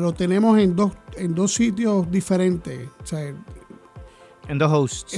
lo 0.00 0.12
tenemos 0.12 0.58
en 0.58 0.74
dos, 0.74 0.92
en 1.16 1.34
dos 1.34 1.54
sitios 1.54 2.10
diferentes. 2.10 2.88
en 4.48 4.58
dos 4.58 4.72
hosts. 4.72 5.14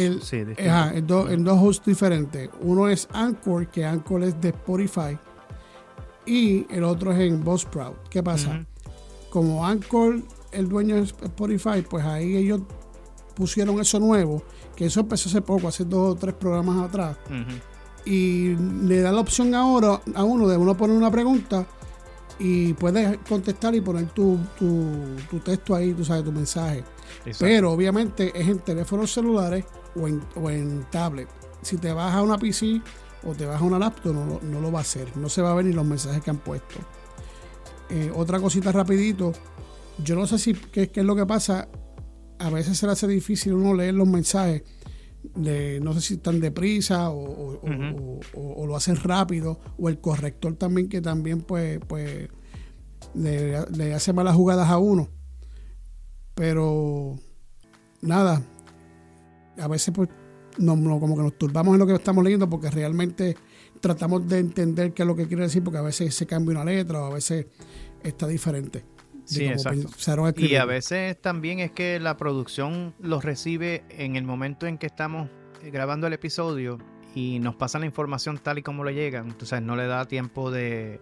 ajá, 0.58 0.90
en, 0.94 1.06
en, 1.30 1.44
dos 1.44 1.58
hosts 1.60 1.86
diferentes. 1.86 2.50
Uno 2.60 2.88
es 2.88 3.08
Anchor, 3.12 3.68
que 3.68 3.86
Anchor 3.86 4.22
es 4.22 4.40
de 4.40 4.50
Spotify. 4.50 5.18
Y 6.26 6.66
el 6.72 6.84
otro 6.84 7.12
es 7.12 7.20
en 7.20 7.42
Buzzsprout. 7.42 8.08
¿Qué 8.08 8.22
pasa? 8.22 8.64
Como 9.30 9.66
Anchor, 9.66 10.22
el 10.52 10.68
dueño 10.68 10.96
de 10.96 11.02
Spotify, 11.02 11.82
pues 11.88 12.04
ahí 12.04 12.36
ellos 12.36 12.60
pusieron 13.34 13.80
eso 13.80 13.98
nuevo. 13.98 14.42
Que 14.76 14.86
eso 14.86 15.00
empezó 15.00 15.28
hace 15.30 15.40
poco, 15.40 15.68
hace 15.68 15.84
dos 15.84 16.12
o 16.12 16.14
tres 16.16 16.34
programas 16.34 16.86
atrás 16.86 17.16
y 18.04 18.54
le 18.56 19.00
da 19.00 19.12
la 19.12 19.20
opción 19.20 19.54
ahora 19.54 20.00
a 20.14 20.24
uno 20.24 20.46
de 20.48 20.56
uno 20.56 20.76
poner 20.76 20.96
una 20.96 21.10
pregunta 21.10 21.66
y 22.38 22.74
puedes 22.74 23.18
contestar 23.28 23.74
y 23.74 23.80
poner 23.80 24.06
tu, 24.10 24.38
tu, 24.58 25.38
texto 25.40 25.74
ahí, 25.74 25.92
tú 25.92 26.04
sabes, 26.04 26.24
tu 26.24 26.32
mensaje. 26.32 26.84
Pero 27.38 27.72
obviamente 27.72 28.32
es 28.38 28.48
en 28.48 28.58
teléfonos 28.58 29.12
celulares 29.12 29.64
o 29.94 30.08
en, 30.08 30.22
o 30.34 30.50
en 30.50 30.84
tablet. 30.90 31.28
Si 31.62 31.76
te 31.76 31.92
vas 31.92 32.14
a 32.14 32.22
una 32.22 32.38
PC 32.38 32.80
o 33.22 33.34
te 33.34 33.46
vas 33.46 33.60
a 33.60 33.64
una 33.64 33.78
laptop, 33.78 34.14
no, 34.14 34.40
no, 34.42 34.60
lo 34.60 34.72
va 34.72 34.80
a 34.80 34.82
hacer. 34.82 35.16
No 35.16 35.28
se 35.28 35.42
va 35.42 35.52
a 35.52 35.54
ver 35.54 35.66
ni 35.66 35.72
los 35.72 35.86
mensajes 35.86 36.22
que 36.22 36.30
han 36.30 36.38
puesto. 36.38 36.74
Eh, 37.88 38.10
otra 38.14 38.40
cosita 38.40 38.72
rapidito. 38.72 39.32
Yo 40.02 40.16
no 40.16 40.26
sé 40.26 40.38
si 40.38 40.54
qué, 40.54 40.90
qué 40.90 41.00
es 41.00 41.06
lo 41.06 41.14
que 41.14 41.24
pasa. 41.24 41.68
A 42.38 42.50
veces 42.50 42.76
se 42.76 42.86
le 42.86 42.92
hace 42.92 43.06
difícil 43.06 43.54
uno 43.54 43.74
leer 43.74 43.94
los 43.94 44.08
mensajes 44.08 44.62
no 45.34 45.92
sé 45.94 46.00
si 46.00 46.14
están 46.14 46.40
deprisa 46.40 47.10
o, 47.10 47.60
o, 48.34 48.66
lo 48.66 48.76
hacen 48.76 48.96
rápido, 48.96 49.58
o 49.78 49.88
el 49.88 50.00
corrector 50.00 50.54
también 50.56 50.88
que 50.88 51.00
también 51.00 51.42
pues, 51.42 51.80
pues 51.86 52.28
le, 53.14 53.94
hace 53.94 54.12
malas 54.12 54.34
jugadas 54.34 54.68
a 54.68 54.78
uno. 54.78 55.08
Pero 56.34 57.16
nada, 58.00 58.42
a 59.58 59.68
veces 59.68 59.94
pues 59.94 60.08
no, 60.58 60.74
como 61.00 61.16
que 61.16 61.22
nos 61.22 61.38
turbamos 61.38 61.74
en 61.74 61.80
lo 61.80 61.86
que 61.86 61.94
estamos 61.94 62.24
leyendo 62.24 62.48
porque 62.48 62.70
realmente 62.70 63.36
tratamos 63.80 64.26
de 64.28 64.38
entender 64.38 64.92
qué 64.92 65.02
es 65.02 65.06
lo 65.06 65.16
que 65.16 65.26
quiere 65.26 65.44
decir 65.44 65.62
porque 65.62 65.78
a 65.78 65.82
veces 65.82 66.14
se 66.14 66.26
cambia 66.26 66.52
una 66.52 66.64
letra 66.64 67.02
o 67.02 67.06
a 67.06 67.14
veces 67.14 67.46
está 68.02 68.26
diferente. 68.26 68.84
Sí, 69.24 69.46
exacto. 69.46 69.88
Y 70.36 70.56
a 70.56 70.64
veces 70.64 71.20
también 71.20 71.60
es 71.60 71.70
que 71.70 71.98
la 72.00 72.16
producción 72.16 72.94
los 72.98 73.24
recibe 73.24 73.84
en 73.90 74.16
el 74.16 74.24
momento 74.24 74.66
en 74.66 74.78
que 74.78 74.86
estamos 74.86 75.28
grabando 75.62 76.06
el 76.06 76.12
episodio 76.12 76.78
y 77.14 77.38
nos 77.38 77.54
pasan 77.54 77.82
la 77.82 77.86
información 77.86 78.38
tal 78.38 78.58
y 78.58 78.62
como 78.62 78.84
le 78.84 78.94
llegan. 78.94 79.28
Entonces 79.28 79.62
no 79.62 79.76
le 79.76 79.86
da 79.86 80.06
tiempo 80.06 80.50
de 80.50 81.00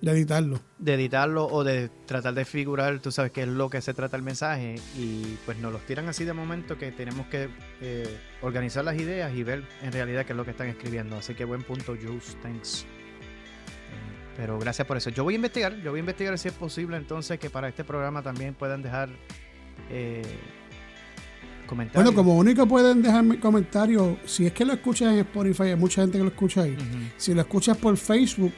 de 0.00 0.12
editarlo. 0.12 0.60
De 0.78 0.94
editarlo 0.94 1.46
o 1.46 1.64
de 1.64 1.88
tratar 2.06 2.34
de 2.34 2.44
figurar, 2.44 3.00
tú 3.00 3.10
sabes 3.10 3.32
qué 3.32 3.42
es 3.42 3.48
lo 3.48 3.68
que 3.68 3.80
se 3.80 3.94
trata 3.94 4.16
el 4.16 4.22
mensaje. 4.22 4.76
Y 4.96 5.36
pues 5.44 5.58
nos 5.58 5.72
los 5.72 5.84
tiran 5.86 6.08
así 6.08 6.24
de 6.24 6.32
momento 6.32 6.78
que 6.78 6.92
tenemos 6.92 7.26
que 7.26 7.48
eh, 7.80 8.18
organizar 8.42 8.84
las 8.84 8.96
ideas 8.96 9.34
y 9.34 9.42
ver 9.42 9.64
en 9.82 9.92
realidad 9.92 10.24
qué 10.24 10.32
es 10.32 10.36
lo 10.36 10.44
que 10.44 10.52
están 10.52 10.68
escribiendo. 10.68 11.16
Así 11.16 11.34
que 11.34 11.44
buen 11.44 11.62
punto, 11.62 11.96
Jules. 12.00 12.36
Thanks. 12.42 12.86
Pero 14.38 14.56
gracias 14.56 14.86
por 14.86 14.96
eso. 14.96 15.10
Yo 15.10 15.24
voy 15.24 15.34
a 15.34 15.36
investigar, 15.36 15.74
yo 15.82 15.90
voy 15.90 15.98
a 15.98 16.00
investigar 16.00 16.38
si 16.38 16.46
es 16.46 16.54
posible 16.54 16.96
entonces 16.96 17.40
que 17.40 17.50
para 17.50 17.68
este 17.68 17.82
programa 17.82 18.22
también 18.22 18.54
puedan 18.54 18.82
dejar 18.82 19.08
eh, 19.90 20.22
comentarios. 21.66 22.04
Bueno, 22.04 22.16
como 22.16 22.38
único 22.38 22.64
pueden 22.64 23.02
dejar 23.02 23.40
comentarios, 23.40 24.16
si 24.26 24.46
es 24.46 24.52
que 24.52 24.64
lo 24.64 24.74
escuchas 24.74 25.12
en 25.12 25.18
Spotify, 25.18 25.64
hay 25.64 25.76
mucha 25.76 26.02
gente 26.02 26.18
que 26.18 26.22
lo 26.22 26.30
escucha 26.30 26.62
ahí. 26.62 26.76
Si 27.16 27.34
lo 27.34 27.40
escuchas 27.40 27.76
por 27.78 27.96
Facebook, 27.96 28.52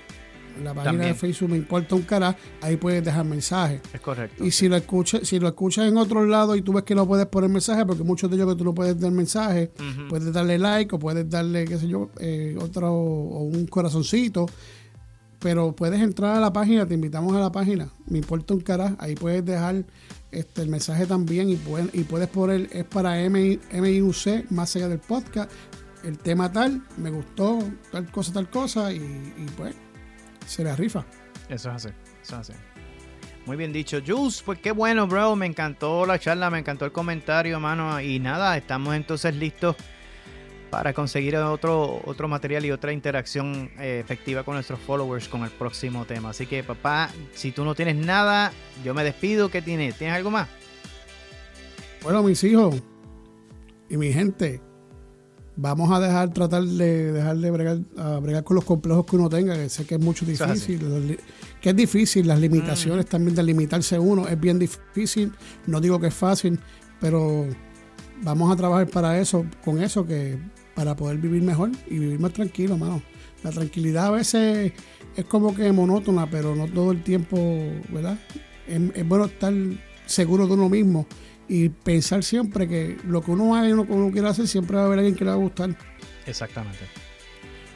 la 0.63 0.75
página 0.75 1.07
de 1.07 1.15
Facebook 1.15 1.49
me 1.49 1.57
importa 1.57 1.95
un 1.95 2.03
cara, 2.03 2.37
ahí 2.61 2.77
puedes 2.77 3.03
dejar 3.03 3.25
mensajes. 3.25 3.81
Es 3.91 4.03
correcto. 4.03 4.45
Y 4.45 4.51
si 4.51 4.69
lo 4.69 4.77
escuchas, 4.77 5.27
si 5.27 5.41
lo 5.41 5.49
escuchas 5.49 5.89
en 5.89 5.97
otro 5.97 6.27
lado 6.27 6.57
y 6.57 6.61
tú 6.61 6.75
ves 6.75 6.85
que 6.85 6.95
no 6.95 7.07
puedes 7.07 7.25
poner 7.25 7.49
mensaje, 7.49 7.87
porque 7.87 8.05
muchos 8.05 8.29
de 8.29 8.37
ellos 8.37 8.51
que 8.51 8.59
tú 8.59 8.65
no 8.65 8.75
puedes 8.75 9.01
dar 9.01 9.13
mensaje, 9.13 9.73
puedes 10.11 10.31
darle 10.31 10.59
like 10.59 10.95
o 10.95 10.99
puedes 10.99 11.27
darle, 11.31 11.65
qué 11.65 11.79
sé 11.79 11.89
yo, 11.89 12.11
eh, 12.21 12.55
otro 12.61 12.93
o 12.93 13.45
un 13.45 13.67
corazoncito. 13.67 14.45
Pero 15.41 15.73
puedes 15.73 16.01
entrar 16.01 16.37
a 16.37 16.41
la 16.41 16.53
página, 16.53 16.87
te 16.87 16.95
invitamos 16.95 17.35
a 17.35 17.41
la 17.41 17.51
página, 17.51 17.89
me 18.07 18.19
importa 18.19 18.55
un 18.55 18.61
cara, 18.61 18.95
ahí 18.99 19.15
puedes 19.15 19.45
dejar 19.45 19.85
este, 20.31 20.63
el 20.63 20.69
mensaje 20.69 21.07
también 21.07 21.49
y, 21.49 21.57
pueden, 21.57 21.91
y 21.93 22.05
puedes 22.05 22.29
poner, 22.29 22.69
es 22.73 22.85
para 22.85 23.17
MIUC, 23.29 24.51
más 24.51 24.77
allá 24.77 24.89
del 24.89 24.99
podcast, 24.99 25.51
el 26.05 26.19
tema 26.19 26.53
tal, 26.53 26.83
me 26.99 27.11
gustó, 27.11 27.59
tal 27.91 28.11
cosa, 28.11 28.33
tal 28.33 28.51
cosa, 28.51 28.93
y, 28.93 28.99
y 28.99 29.47
pues 29.57 29.75
se 30.47 30.63
la 30.63 30.77
rifa. 30.77 31.05
Eso 31.49 31.71
es 31.71 31.77
así, 31.77 31.89
eso 32.23 32.41
es 32.41 32.51
así. 32.51 32.53
Muy 33.47 33.57
bien 33.57 33.73
dicho, 33.73 33.99
Jules. 34.07 34.43
Pues 34.45 34.59
qué 34.61 34.71
bueno, 34.71 35.07
bro. 35.07 35.35
Me 35.35 35.47
encantó 35.47 36.07
la 36.07 36.19
charla, 36.19 36.51
me 36.51 36.59
encantó 36.59 36.85
el 36.85 36.93
comentario, 36.93 37.59
mano. 37.59 38.01
Y 38.01 38.19
nada, 38.21 38.57
estamos 38.57 38.95
entonces 38.95 39.35
listos 39.35 39.77
para 40.71 40.93
conseguir 40.95 41.37
otro, 41.37 42.01
otro 42.05 42.29
material 42.29 42.65
y 42.65 42.71
otra 42.71 42.93
interacción 42.93 43.71
eh, 43.79 44.01
efectiva 44.03 44.45
con 44.45 44.55
nuestros 44.55 44.79
followers 44.81 45.29
con 45.29 45.43
el 45.43 45.51
próximo 45.51 46.05
tema. 46.05 46.31
Así 46.31 46.47
que, 46.47 46.63
papá, 46.63 47.11
si 47.35 47.51
tú 47.53 47.65
no 47.65 47.75
tienes 47.75 47.97
nada, 47.97 48.53
yo 48.85 48.95
me 48.95 49.05
despido. 49.05 49.51
¿Qué 49.51 49.61
tienes? 49.61 49.97
¿Tienes 49.97 50.17
algo 50.17 50.31
más? 50.31 50.49
Bueno, 52.03 52.23
mis 52.23 52.43
hijos 52.45 52.77
y 53.91 53.97
mi 53.97 54.13
gente, 54.13 54.63
vamos 55.57 55.91
a 55.91 56.01
dejar, 56.01 56.33
tratar 56.33 56.63
de 56.63 57.13
dejar 57.13 57.37
de 57.37 57.51
bregar, 57.51 57.79
bregar 58.23 58.45
con 58.45 58.55
los 58.55 58.65
complejos 58.65 59.05
que 59.05 59.17
uno 59.17 59.29
tenga, 59.29 59.55
que 59.55 59.69
sé 59.69 59.85
que 59.85 59.97
es 59.97 60.01
mucho 60.01 60.25
difícil, 60.25 61.19
que 61.61 61.71
es 61.71 61.77
difícil, 61.77 62.27
las 62.27 62.41
limitaciones 62.41 63.05
mm. 63.07 63.09
también 63.09 63.35
de 63.35 63.43
limitarse 63.43 63.99
uno, 63.99 64.29
es 64.29 64.41
bien 64.41 64.59
difícil, 64.59 65.33
no 65.67 65.81
digo 65.81 66.01
que 66.01 66.07
es 66.07 66.15
fácil, 66.15 66.59
pero 67.01 67.47
vamos 68.23 68.53
a 68.53 68.57
trabajar 68.57 68.89
para 68.89 69.19
eso, 69.19 69.45
con 69.65 69.83
eso, 69.83 70.07
que 70.07 70.39
para 70.81 70.97
poder 70.97 71.19
vivir 71.19 71.43
mejor 71.43 71.71
y 71.91 71.99
vivir 71.99 72.19
más 72.19 72.33
tranquilo, 72.33 72.79
mano. 72.79 73.03
La 73.45 73.51
tranquilidad 73.51 74.07
a 74.07 74.11
veces 74.13 74.73
es 75.15 75.25
como 75.27 75.55
que 75.55 75.71
monótona, 75.73 76.31
pero 76.31 76.57
no 76.57 76.69
todo 76.69 76.93
el 76.93 77.03
tiempo, 77.03 77.37
¿verdad? 77.91 78.19
es 78.67 79.07
bueno 79.07 79.27
estar 79.27 79.53
seguro 80.07 80.47
de 80.47 80.55
uno 80.55 80.71
mismo 80.71 81.07
y 81.49 81.69
pensar 81.69 82.25
siempre 82.25 82.67
que 82.67 82.97
lo 83.07 83.21
que 83.21 83.31
uno 83.31 83.55
haga 83.55 83.69
y 83.69 83.73
lo 83.73 83.87
que 83.87 83.93
uno 83.93 84.11
quiera 84.11 84.31
hacer, 84.31 84.49
siempre 84.49 84.79
va 84.79 84.85
a 84.85 84.87
haber 84.87 85.01
alguien 85.01 85.17
que 85.17 85.25
le 85.27 85.33
va 85.33 85.37
a 85.37 85.41
gustar. 85.41 85.77
Exactamente. 86.25 86.79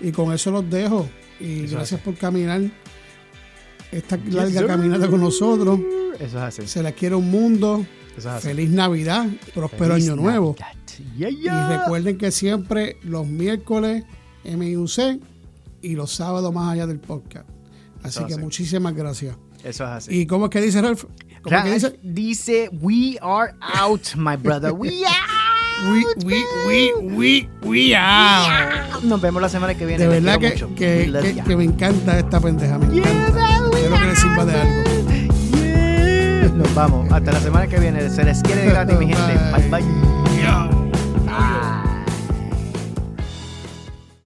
Y 0.01 0.11
con 0.11 0.33
eso 0.33 0.51
los 0.51 0.71
dejo. 0.71 1.07
Y 1.39 1.67
gracias 1.67 2.01
por 2.01 2.15
caminar 2.15 2.63
esta 3.93 4.17
larga 4.17 4.67
caminata 4.67 5.09
con 5.09 5.21
nosotros. 5.21 5.79
Eso 6.19 6.39
es 6.39 6.43
así. 6.43 6.67
Se 6.67 6.83
la 6.83 6.93
quiere 6.93 7.17
un 7.17 7.31
mundo. 7.31 7.85
Feliz 8.41 8.71
Navidad, 8.71 9.27
próspero 9.53 9.93
año 9.93 10.17
nuevo. 10.17 10.57
Y 11.17 11.49
recuerden 11.49 12.19
que 12.19 12.31
siempre 12.31 12.97
los 13.03 13.27
miércoles 13.27 14.05
MIUC 14.45 15.21
y 15.83 15.95
los 15.95 16.13
sábados 16.13 16.53
más 16.53 16.73
allá 16.73 16.87
del 16.87 17.01
podcast. 17.01 17.49
Así 18.03 18.25
que 18.27 18.37
muchísimas 18.37 18.95
gracias. 18.95 19.37
Eso 19.63 19.85
es 19.85 19.91
así. 19.91 20.21
¿Y 20.21 20.27
cómo 20.27 20.47
es 20.47 20.51
que 20.51 20.61
dice 20.61 20.83
Ralph? 20.83 21.05
¿Cómo 21.43 21.63
que 21.63 21.73
dice? 21.73 21.99
Dice, 22.03 22.69
we 22.81 23.19
are 23.21 23.53
out, 23.61 24.15
my 24.17 24.37
brother. 24.37 24.73
We 24.73 25.05
out. 25.07 25.45
We, 25.91 26.05
we, 26.25 26.45
we, 26.67 26.95
we, 27.17 27.49
we 27.63 27.95
out. 27.97 29.03
Nos 29.03 29.21
vemos 29.21 29.43
la 29.43 29.49
semana 29.49 29.75
que 29.75 29.85
viene. 29.85 30.05
De 30.05 30.09
verdad 30.09 30.39
que, 30.39 30.53
que, 30.55 31.13
que, 31.13 31.43
que, 31.45 31.57
me 31.57 31.65
encanta 31.65 32.19
esta 32.19 32.41
pendeja. 32.41 32.79
Me 32.79 32.99
encanta. 32.99 33.57
Espero 33.73 33.97
que 33.97 34.07
le 34.07 34.17
sirva 34.17 34.45
de 34.45 34.55
algo. 34.55 34.85
Nos 36.57 36.75
vamos. 36.75 37.11
Hasta 37.13 37.33
la 37.33 37.41
semana 37.41 37.67
que 37.67 37.81
viene. 37.81 38.09
Se 38.09 38.25
les 38.25 38.41
quiere 38.43 38.67
gratis, 38.67 38.99
mi 38.99 39.07
gente. 39.09 39.35
Bye, 39.53 39.69
bye. 39.69 40.14